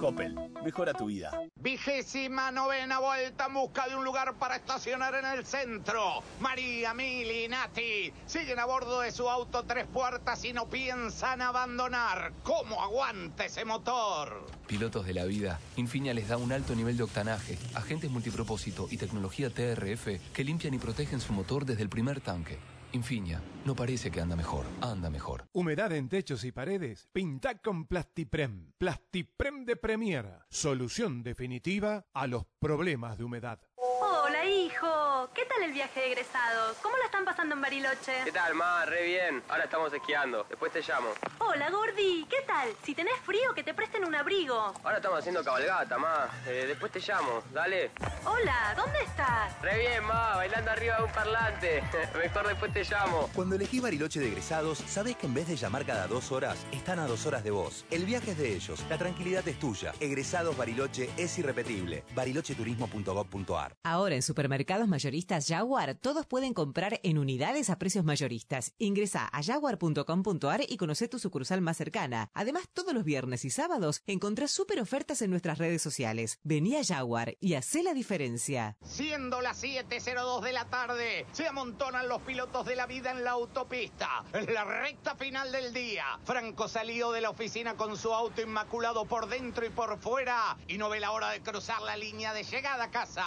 [0.00, 1.30] Coppel, mejora tu vida.
[1.56, 6.22] Vigésima novena vuelta en busca de un lugar para estacionar en el centro.
[6.40, 11.42] María, Mili y Nati siguen a bordo de su auto tres puertas y no piensan
[11.42, 12.32] abandonar.
[12.42, 14.46] ¿Cómo aguanta ese motor?
[14.66, 18.96] Pilotos de la vida, Infinia les da un alto nivel de octanaje, agentes multipropósito y
[18.96, 22.58] tecnología TRF que limpian y protegen su motor desde el primer tanque.
[22.92, 25.44] Infinia, no parece que anda mejor, anda mejor.
[25.52, 27.08] Humedad en techos y paredes.
[27.12, 28.72] Pinta con Plastiprem.
[28.78, 30.26] Plastiprem de Premier.
[30.48, 33.60] Solución definitiva a los problemas de humedad.
[34.02, 35.28] Hola, hijo.
[35.34, 36.76] ¿Qué tal el viaje de egresados?
[36.82, 38.12] ¿Cómo la están pasando en Bariloche?
[38.24, 38.86] ¿Qué tal, ma?
[38.86, 39.42] Re bien.
[39.48, 40.46] Ahora estamos esquiando.
[40.48, 41.08] Después te llamo.
[41.38, 42.24] Hola, Gordi.
[42.30, 42.70] ¿Qué tal?
[42.82, 44.72] Si tenés frío, que te presten un abrigo.
[44.82, 46.28] Ahora estamos haciendo cabalgata, ma.
[46.46, 47.42] Eh, después te llamo.
[47.52, 47.90] Dale.
[48.24, 49.60] Hola, ¿dónde estás?
[49.60, 50.36] Re bien, ma.
[50.36, 51.82] Bailando arriba de un parlante.
[52.18, 53.28] Mejor después te llamo.
[53.34, 56.98] Cuando elegís Bariloche de egresados, sabés que en vez de llamar cada dos horas, están
[57.00, 57.84] a dos horas de vos.
[57.90, 59.92] El viaje es de ellos, la tranquilidad es tuya.
[60.00, 62.04] Egresados Bariloche es irrepetible.
[62.14, 68.72] barilocheturismo.gov.ar Ahora en supermercados mayoristas Jaguar, todos pueden comprar en unidades a precios mayoristas.
[68.78, 72.30] Ingresa a jaguar.com.ar y conoce tu sucursal más cercana.
[72.32, 76.38] Además, todos los viernes y sábados encontrás súper ofertas en nuestras redes sociales.
[76.44, 78.76] Vení a Jaguar y hacé la diferencia.
[78.84, 83.32] Siendo las 7.02 de la tarde, se amontonan los pilotos de la vida en la
[83.32, 84.24] autopista.
[84.32, 89.04] En la recta final del día, Franco salió de la oficina con su auto inmaculado
[89.06, 92.44] por dentro y por fuera y no ve la hora de cruzar la línea de
[92.44, 93.26] llegada a casa.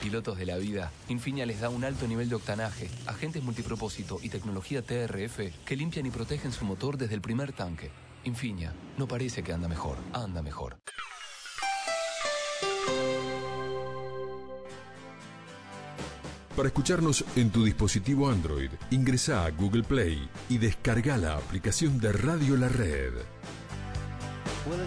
[0.00, 4.28] Pilotos de la vida, Infinia les da un alto nivel de octanaje, agentes multipropósito y
[4.28, 7.90] tecnología TRF que limpian y protegen su motor desde el primer tanque.
[8.24, 10.76] Infinia, no parece que anda mejor, anda mejor.
[16.56, 22.12] Para escucharnos en tu dispositivo Android, ingresa a Google Play y descarga la aplicación de
[22.12, 23.14] Radio La Red.
[24.66, 24.86] Well,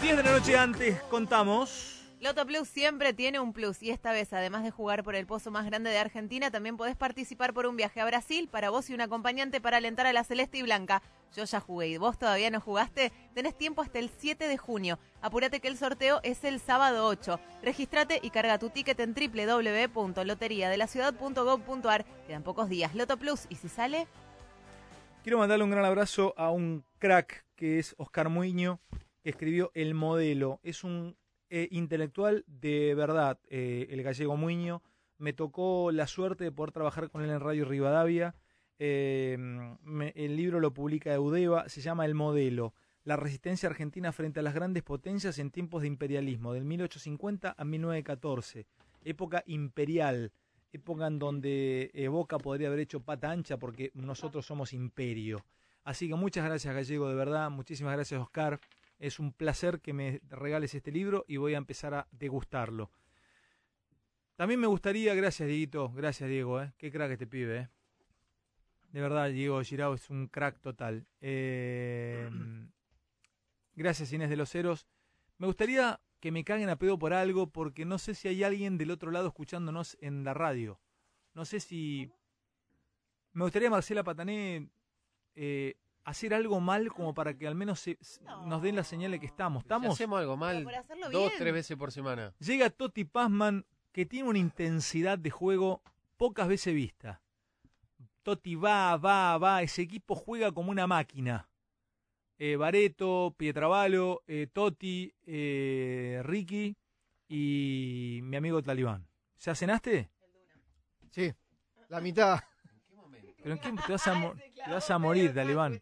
[0.00, 1.92] 10 de la noche antes contamos.
[2.22, 5.50] Loto Plus siempre tiene un plus y esta vez, además de jugar por el pozo
[5.50, 8.94] más grande de Argentina, también podés participar por un viaje a Brasil para vos y
[8.94, 11.02] un acompañante para alentar a la Celeste y Blanca.
[11.36, 13.10] Yo ya jugué y vos todavía no jugaste.
[13.34, 15.00] Tenés tiempo hasta el 7 de junio.
[15.20, 17.40] Apúrate que el sorteo es el sábado 8.
[17.60, 22.04] Regístrate y carga tu ticket en www.loteriadelaciudad.gov.ar.
[22.28, 22.94] Quedan pocos días.
[22.94, 24.06] Loto Plus y si sale,
[25.22, 28.80] Quiero mandarle un gran abrazo a un crack que es Oscar Muiño,
[29.22, 30.58] que escribió El Modelo.
[30.64, 31.16] Es un
[31.48, 34.82] eh, intelectual de verdad, eh, el gallego Muiño.
[35.18, 38.34] Me tocó la suerte de poder trabajar con él en Radio Rivadavia.
[38.80, 39.38] Eh,
[40.16, 42.74] el libro lo publica Eudeva, se llama El Modelo.
[43.04, 47.64] La resistencia argentina frente a las grandes potencias en tiempos de imperialismo, del 1850 a
[47.64, 48.66] 1914.
[49.04, 50.32] Época imperial,
[50.72, 55.44] época en donde Boca podría haber hecho pata ancha porque nosotros somos imperio.
[55.84, 58.60] Así que muchas gracias Gallego, de verdad, muchísimas gracias Oscar.
[58.98, 62.90] Es un placer que me regales este libro y voy a empezar a degustarlo.
[64.36, 67.68] También me gustaría, gracias Dieguito, gracias Diego, eh, qué crack este pibe, eh.
[68.92, 71.06] De verdad, Diego Girao es un crack total.
[71.20, 72.28] Eh,
[73.74, 74.86] gracias Inés de los Ceros.
[75.38, 78.78] Me gustaría que me caguen a pedo por algo porque no sé si hay alguien
[78.78, 80.80] del otro lado escuchándonos en la radio.
[81.34, 82.12] No sé si...
[83.32, 84.68] Me gustaría, Marcela Patané,
[85.34, 85.74] eh,
[86.04, 87.98] hacer algo mal como para que al menos se-
[88.46, 89.64] nos den la señal de que estamos.
[89.64, 90.64] Si hacemos algo mal,
[91.10, 91.32] dos, bien.
[91.38, 92.32] tres veces por semana.
[92.38, 95.82] Llega Toti Pazman, que tiene una intensidad de juego
[96.16, 97.20] pocas veces vista.
[98.22, 101.48] Toti va, va, va, ese equipo juega como una máquina.
[102.44, 106.76] Eh, Bareto, Pietrabalo, eh, Toti, eh, Ricky
[107.28, 109.06] y mi amigo Talibán.
[109.38, 110.10] ¿Ya cenaste?
[111.12, 111.32] Sí,
[111.88, 112.40] la mitad.
[113.44, 114.14] ¿Pero en qué te vas a,
[114.64, 115.80] te vas a morir, Talibán?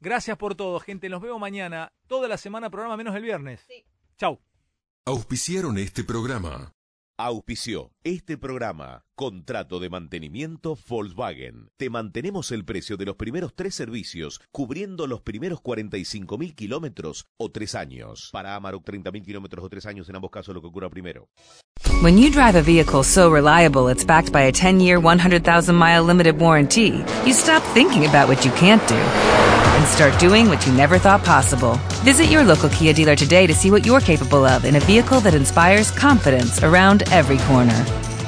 [0.00, 1.08] Gracias por todo, gente.
[1.08, 1.92] Nos vemos mañana.
[2.08, 3.64] Toda la semana programa menos el viernes.
[4.16, 4.40] Chau.
[5.04, 6.74] Auspiciaron este programa.
[7.16, 9.04] Auspició este programa.
[9.14, 11.68] Contrato de mantenimiento Volkswagen.
[11.76, 17.26] Te mantenemos el precio de los primeros tres servicios, cubriendo los primeros 45 mil kilómetros
[17.36, 18.30] o tres años.
[18.32, 21.28] Para Amarok, 30 mil kilómetros o tres años, en ambos casos lo que ocurra primero.
[22.00, 26.02] When you drive a vehicle so reliable it's backed by a 10 year, 100,000 mile
[26.02, 30.72] limited warranty, you stop thinking about what you can't do and start doing what you
[30.72, 31.78] never thought possible.
[32.02, 35.20] Visit your local Kia dealer today to see what you're capable of in a vehicle
[35.20, 37.84] that inspires confidence around every corner.